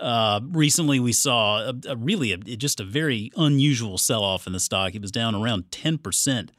Uh, 0.00 0.40
recently, 0.50 1.00
we 1.00 1.12
saw 1.12 1.58
a, 1.58 1.74
a 1.88 1.96
really 1.96 2.32
a, 2.32 2.36
just 2.36 2.80
a 2.80 2.84
very 2.84 3.32
unusual 3.36 3.98
sell 3.98 4.22
off 4.22 4.46
in 4.46 4.52
the 4.52 4.60
stock. 4.60 4.94
It 4.94 5.02
was 5.02 5.10
down 5.10 5.34
around 5.34 5.70
ten 5.70 5.98
percent. 5.98 6.52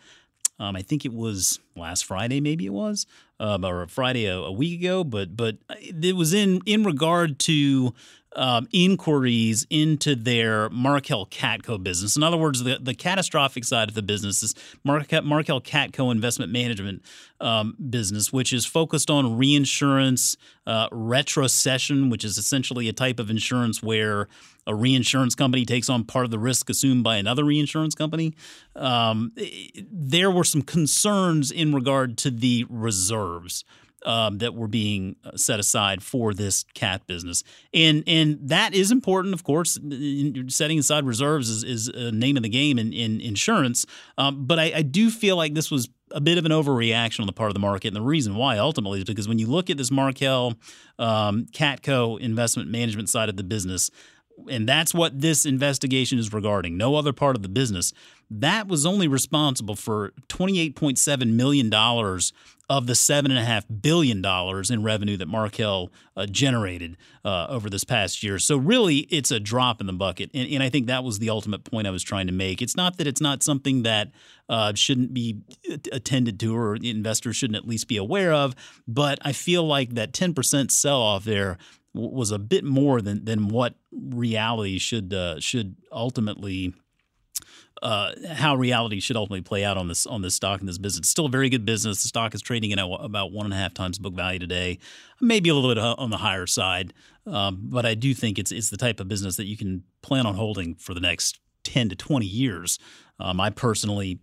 Um, 0.60 0.76
I 0.76 0.82
think 0.82 1.06
it 1.06 1.14
was 1.14 1.60
last 1.76 2.04
Friday, 2.04 2.42
maybe 2.42 2.66
it 2.66 2.74
was, 2.74 3.06
uh, 3.40 3.58
or 3.64 3.88
Friday 3.88 4.26
a, 4.26 4.36
a, 4.36 4.52
week 4.52 4.82
ago. 4.82 5.06
But 5.06 5.38
but 5.38 5.58
it 5.70 6.16
was 6.16 6.34
in 6.34 6.62
in 6.66 6.84
regard 6.84 7.40
to 7.40 7.94
um, 8.36 8.68
inquiries 8.72 9.66
into 9.70 10.16
their 10.16 10.70
Markel 10.70 11.26
Catco 11.26 11.82
business. 11.82 12.16
In 12.16 12.24
other 12.24 12.38
words, 12.38 12.64
the, 12.64 12.78
the 12.80 12.94
catastrophic 12.94 13.64
side 13.64 13.90
of 13.90 13.96
the 13.96 14.02
business 14.02 14.44
is 14.44 14.56
Markel, 14.84 15.22
Markel 15.24 15.62
Catco 15.62 16.12
Investment 16.12 16.52
Management 16.52 17.04
um, 17.42 17.76
business, 17.90 18.32
which 18.32 18.54
is 18.54 18.66
focused 18.66 19.10
on 19.10 19.38
reinsurance, 19.38 20.38
uh, 20.68 20.90
retrocession, 20.90 22.12
which 22.12 22.24
is 22.24 22.38
essentially 22.38 22.88
a 22.88 22.94
type 22.94 23.20
of 23.20 23.30
insurance 23.30 23.82
where 23.82 24.28
a 24.68 24.76
reinsurance 24.76 25.34
company 25.34 25.66
takes 25.66 25.90
on 25.90 26.04
part 26.04 26.26
of 26.26 26.32
the 26.32 26.40
risk 26.40 26.70
assumed 26.70 27.04
by 27.04 27.18
another 27.18 27.44
reinsurance 27.44 27.96
company. 27.96 28.36
Um, 28.76 29.32
there 29.92 30.30
were 30.30 30.44
some 30.44 30.62
concerns 30.62 31.50
in 31.50 31.74
regard 31.74 32.18
to 32.20 32.30
the 32.30 32.66
reserves 32.70 33.64
um, 34.06 34.38
that 34.40 34.54
were 34.54 34.68
being 34.68 35.16
uh, 35.24 35.36
set 35.36 35.60
aside 35.60 36.02
for 36.04 36.34
this 36.34 36.66
cat 36.74 37.06
business, 37.08 37.44
and 37.74 38.04
and 38.08 38.40
that 38.50 38.74
is 38.74 38.92
important, 38.92 39.34
of 39.34 39.44
course. 39.44 39.80
Setting 40.48 40.80
aside 40.80 41.06
reserves 41.06 41.50
is, 41.50 41.64
is 41.64 41.88
a 41.90 42.12
name 42.12 42.38
of 42.38 42.44
the 42.44 42.50
game 42.50 42.80
in, 42.80 42.94
in 42.94 43.22
insurance, 43.22 43.86
um, 44.18 44.46
but 44.46 44.60
I, 44.60 44.72
I 44.76 44.82
do 44.82 45.10
feel 45.10 45.36
like 45.36 45.54
this 45.54 45.70
was 45.70 45.90
a 46.12 46.22
bit 46.22 46.38
of 46.38 46.46
an 46.46 46.52
overreaction 46.52 47.22
on 47.22 47.28
the 47.28 47.34
part 47.34 47.50
of 47.50 47.54
the 47.54 47.60
market. 47.60 47.90
And 47.90 47.96
the 47.96 48.02
reason 48.02 48.36
why 48.36 48.58
ultimately 48.58 49.00
is 49.00 49.06
because 49.06 49.28
when 49.28 49.40
you 49.40 49.48
look 49.48 49.70
at 49.70 49.78
this 49.78 49.92
Markel 49.92 50.56
um, 50.98 51.46
Catco 51.52 52.20
investment 52.20 52.70
management 52.70 53.10
side 53.10 53.30
of 53.30 53.38
the 53.38 53.44
business, 53.44 53.92
and 54.50 54.68
that's 54.68 54.94
what 54.94 55.20
this 55.20 55.46
investigation 55.46 56.18
is 56.18 56.32
regarding, 56.32 56.78
no 56.78 56.96
other 56.96 57.14
part 57.14 57.36
of 57.36 57.42
the 57.42 57.50
business, 57.50 57.94
that 58.32 58.68
was 58.68 58.86
only 58.86 59.08
responsible 59.08 59.76
for 59.76 60.12
$28.7 60.28 61.34
million 61.34 61.74
of 62.70 62.86
the 62.86 62.94
$7.5 62.94 63.82
billion 63.82 64.24
in 64.70 64.84
revenue 64.84 65.18
that 65.18 65.28
Markel 65.28 65.92
uh, 66.16 66.28
generated 66.28 66.96
uh, 67.26 67.48
over 67.50 67.70
this 67.70 67.84
past 67.84 68.22
year. 68.22 68.38
So, 68.38 68.58
really, 68.58 69.00
it's 69.10 69.32
a 69.32 69.40
drop 69.40 69.82
in 69.82 69.88
the 69.88 69.94
bucket. 69.94 70.30
And, 70.36 70.48
and, 70.52 70.62
I 70.62 70.70
think 70.70 70.86
that 70.86 71.04
was 71.04 71.18
the 71.18 71.32
ultimate 71.32 71.64
point 71.64 71.88
I 71.88 71.90
was 71.90 72.04
trying 72.04 72.28
to 72.28 72.34
make. 72.34 72.62
It's 72.62 72.78
not 72.78 72.98
that 72.98 73.08
it's 73.08 73.22
not 73.22 73.42
something 73.42 73.84
that 73.84 74.12
uh, 74.48 74.74
shouldn't 74.76 75.14
be 75.14 75.40
attended 75.92 76.40
to 76.42 76.56
or 76.56 76.76
investors 76.76 77.38
shouldn't 77.38 77.58
at 77.58 77.68
least 77.68 77.88
be 77.88 77.98
aware 77.98 78.32
of, 78.32 78.56
but 78.88 79.18
I 79.24 79.32
feel 79.32 79.64
like 79.64 79.96
that 79.96 80.12
10% 80.14 80.70
sell 80.70 81.02
off 81.02 81.24
there 81.24 81.58
was 81.94 82.32
a 82.32 82.38
bit 82.38 82.64
more 82.64 83.02
than, 83.02 83.26
than 83.26 83.48
what 83.48 83.74
reality 83.92 84.78
should 84.78 85.12
uh, 85.12 85.40
should 85.40 85.76
ultimately 85.92 86.74
uh, 87.82 88.12
how 88.34 88.56
reality 88.56 89.00
should 89.00 89.16
ultimately 89.16 89.42
play 89.42 89.64
out 89.64 89.78
on 89.78 89.88
this 89.88 90.06
on 90.06 90.22
this 90.22 90.36
stock 90.36 90.60
and 90.60 90.70
this 90.70 90.78
business. 90.78 91.00
It's 91.00 91.10
still 91.10 91.26
a 91.28 91.30
very 91.30 91.50
good 91.50 91.66
business. 91.66 92.02
The 92.02 92.08
stock 92.08 92.34
is 92.34 92.42
trading 92.42 92.74
at 92.74 92.80
about 92.80 93.32
one 93.32 93.46
and 93.46 93.54
a 93.54 93.58
half 93.58 93.74
times 93.74 94.00
book 94.00 94.14
value 94.14 94.40
today, 94.40 94.80
maybe 95.22 95.50
a 95.50 95.56
little 95.56 95.70
bit 95.70 95.78
on 95.78 96.10
the 96.10 96.18
higher 96.18 96.48
side, 96.48 96.94
um, 97.26 97.60
but 97.64 97.86
I 97.86 97.96
do 97.96 98.14
think 98.14 98.38
it's 98.40 98.52
it's 98.52 98.70
the 98.70 98.78
type 98.78 99.00
of 99.00 99.08
business 99.08 99.36
that 99.38 99.46
you 99.46 99.58
can 99.58 99.84
plan 100.02 100.26
on 100.26 100.36
holding 100.36 100.76
for 100.76 100.94
the 100.94 101.02
next 101.02 101.40
ten 101.64 101.90
to 101.90 101.96
twenty 101.96 102.28
years. 102.28 102.80
Um, 103.20 103.40
I 103.40 103.50
personally. 103.50 104.20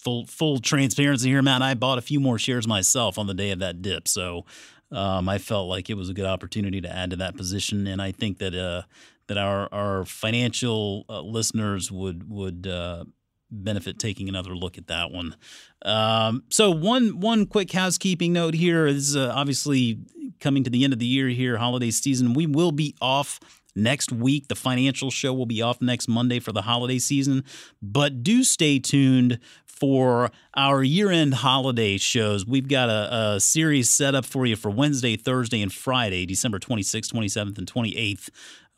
Full, 0.00 0.26
full 0.26 0.60
transparency 0.60 1.28
here, 1.28 1.42
Matt. 1.42 1.60
I 1.60 1.74
bought 1.74 1.98
a 1.98 2.00
few 2.00 2.20
more 2.20 2.38
shares 2.38 2.68
myself 2.68 3.18
on 3.18 3.26
the 3.26 3.34
day 3.34 3.50
of 3.50 3.58
that 3.58 3.82
dip, 3.82 4.06
so 4.06 4.46
um, 4.92 5.28
I 5.28 5.38
felt 5.38 5.68
like 5.68 5.90
it 5.90 5.96
was 5.96 6.08
a 6.08 6.14
good 6.14 6.24
opportunity 6.24 6.80
to 6.80 6.88
add 6.88 7.10
to 7.10 7.16
that 7.16 7.36
position, 7.36 7.88
and 7.88 8.00
I 8.00 8.12
think 8.12 8.38
that 8.38 8.54
uh, 8.54 8.82
that 9.28 9.38
our 9.38 9.68
our 9.72 10.04
financial 10.04 11.04
uh, 11.08 11.20
listeners 11.20 11.92
would 11.92 12.28
would 12.28 12.66
uh, 12.66 13.04
benefit 13.50 13.98
taking 13.98 14.28
another 14.28 14.54
look 14.54 14.76
at 14.76 14.88
that 14.88 15.10
one. 15.10 15.36
Um, 15.82 16.44
so 16.50 16.70
one 16.70 17.20
one 17.20 17.46
quick 17.46 17.72
housekeeping 17.72 18.32
note 18.32 18.54
here 18.54 18.86
is 18.86 19.16
uh, 19.16 19.32
obviously 19.34 20.00
coming 20.40 20.64
to 20.64 20.70
the 20.70 20.84
end 20.84 20.92
of 20.92 20.98
the 20.98 21.06
year 21.06 21.28
here, 21.28 21.58
holiday 21.58 21.90
season. 21.90 22.34
We 22.34 22.46
will 22.46 22.72
be 22.72 22.94
off 23.00 23.40
next 23.74 24.12
week. 24.12 24.48
The 24.48 24.54
financial 24.54 25.10
show 25.10 25.32
will 25.32 25.46
be 25.46 25.62
off 25.62 25.80
next 25.80 26.08
Monday 26.08 26.40
for 26.40 26.52
the 26.52 26.62
holiday 26.62 26.98
season, 26.98 27.44
but 27.80 28.22
do 28.22 28.44
stay 28.44 28.78
tuned 28.78 29.38
for 29.64 30.30
our 30.56 30.82
year 30.82 31.10
end 31.10 31.34
holiday 31.34 31.96
shows. 31.98 32.44
We've 32.44 32.68
got 32.68 32.88
a, 32.88 33.34
a, 33.34 33.40
series 33.40 33.88
set 33.88 34.14
up 34.14 34.24
for 34.24 34.44
you 34.44 34.56
for 34.56 34.70
Wednesday, 34.70 35.16
Thursday, 35.16 35.62
and 35.62 35.72
Friday, 35.72 36.26
December 36.26 36.58
26th, 36.58 37.12
27th, 37.12 37.58
and 37.58 37.72
28th. 37.72 38.28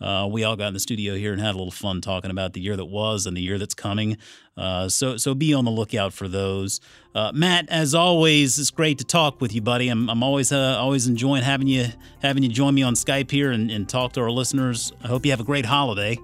Uh, 0.00 0.28
we 0.30 0.44
all 0.44 0.56
got 0.56 0.68
in 0.68 0.74
the 0.74 0.80
studio 0.80 1.14
here 1.14 1.32
and 1.32 1.40
had 1.40 1.54
a 1.54 1.58
little 1.58 1.70
fun 1.70 2.00
talking 2.00 2.30
about 2.30 2.52
the 2.54 2.60
year 2.60 2.76
that 2.76 2.86
was 2.86 3.26
and 3.26 3.36
the 3.36 3.40
year 3.40 3.58
that's 3.58 3.74
coming. 3.74 4.16
Uh, 4.56 4.88
so 4.88 5.16
so 5.16 5.34
be 5.34 5.54
on 5.54 5.64
the 5.64 5.70
lookout 5.70 6.12
for 6.12 6.28
those. 6.28 6.80
Uh, 7.14 7.32
Matt, 7.34 7.68
as 7.68 7.94
always, 7.94 8.58
it's 8.58 8.70
great 8.70 8.98
to 8.98 9.04
talk 9.04 9.40
with 9.40 9.54
you, 9.54 9.60
buddy. 9.60 9.88
I'm, 9.88 10.08
I'm 10.08 10.22
always 10.22 10.52
uh, 10.52 10.76
always 10.78 11.06
enjoying 11.06 11.42
having 11.42 11.66
you 11.66 11.86
having 12.22 12.42
you 12.42 12.48
join 12.48 12.74
me 12.74 12.82
on 12.82 12.94
Skype 12.94 13.30
here 13.30 13.50
and, 13.50 13.70
and 13.70 13.88
talk 13.88 14.12
to 14.14 14.20
our 14.20 14.30
listeners. 14.30 14.92
I 15.02 15.08
hope 15.08 15.24
you 15.24 15.30
have 15.32 15.40
a 15.40 15.44
great 15.44 15.66
holiday. 15.66 16.18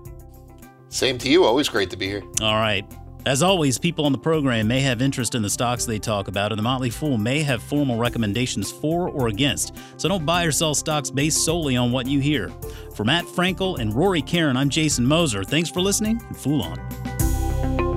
Same 0.88 1.18
to 1.18 1.28
you. 1.28 1.44
Always 1.44 1.68
great 1.68 1.90
to 1.90 1.96
be 1.96 2.06
here. 2.06 2.22
All 2.40 2.56
right. 2.56 2.84
As 3.26 3.42
always, 3.42 3.76
people 3.76 4.04
on 4.04 4.12
the 4.12 4.18
program 4.18 4.68
may 4.68 4.78
have 4.82 5.02
interest 5.02 5.34
in 5.34 5.42
the 5.42 5.50
stocks 5.50 5.84
they 5.84 5.98
talk 5.98 6.28
about, 6.28 6.52
and 6.52 6.58
the 6.60 6.62
Motley 6.62 6.90
Fool 6.90 7.18
may 7.18 7.42
have 7.42 7.60
formal 7.60 7.98
recommendations 7.98 8.70
for 8.70 9.08
or 9.08 9.26
against, 9.26 9.74
so 9.96 10.08
don't 10.08 10.24
buy 10.24 10.44
or 10.44 10.52
sell 10.52 10.76
stocks 10.76 11.10
based 11.10 11.44
solely 11.44 11.76
on 11.76 11.90
what 11.90 12.06
you 12.06 12.20
hear. 12.20 12.52
For 12.96 13.04
Matt 13.04 13.26
Frankel 13.26 13.78
and 13.78 13.92
Rory 13.92 14.22
Carron, 14.22 14.56
I'm 14.56 14.70
Jason 14.70 15.04
Moser. 15.04 15.44
Thanks 15.44 15.68
for 15.68 15.82
listening 15.82 16.18
and 16.18 16.34
Fool 16.34 16.62
On. 16.62 17.95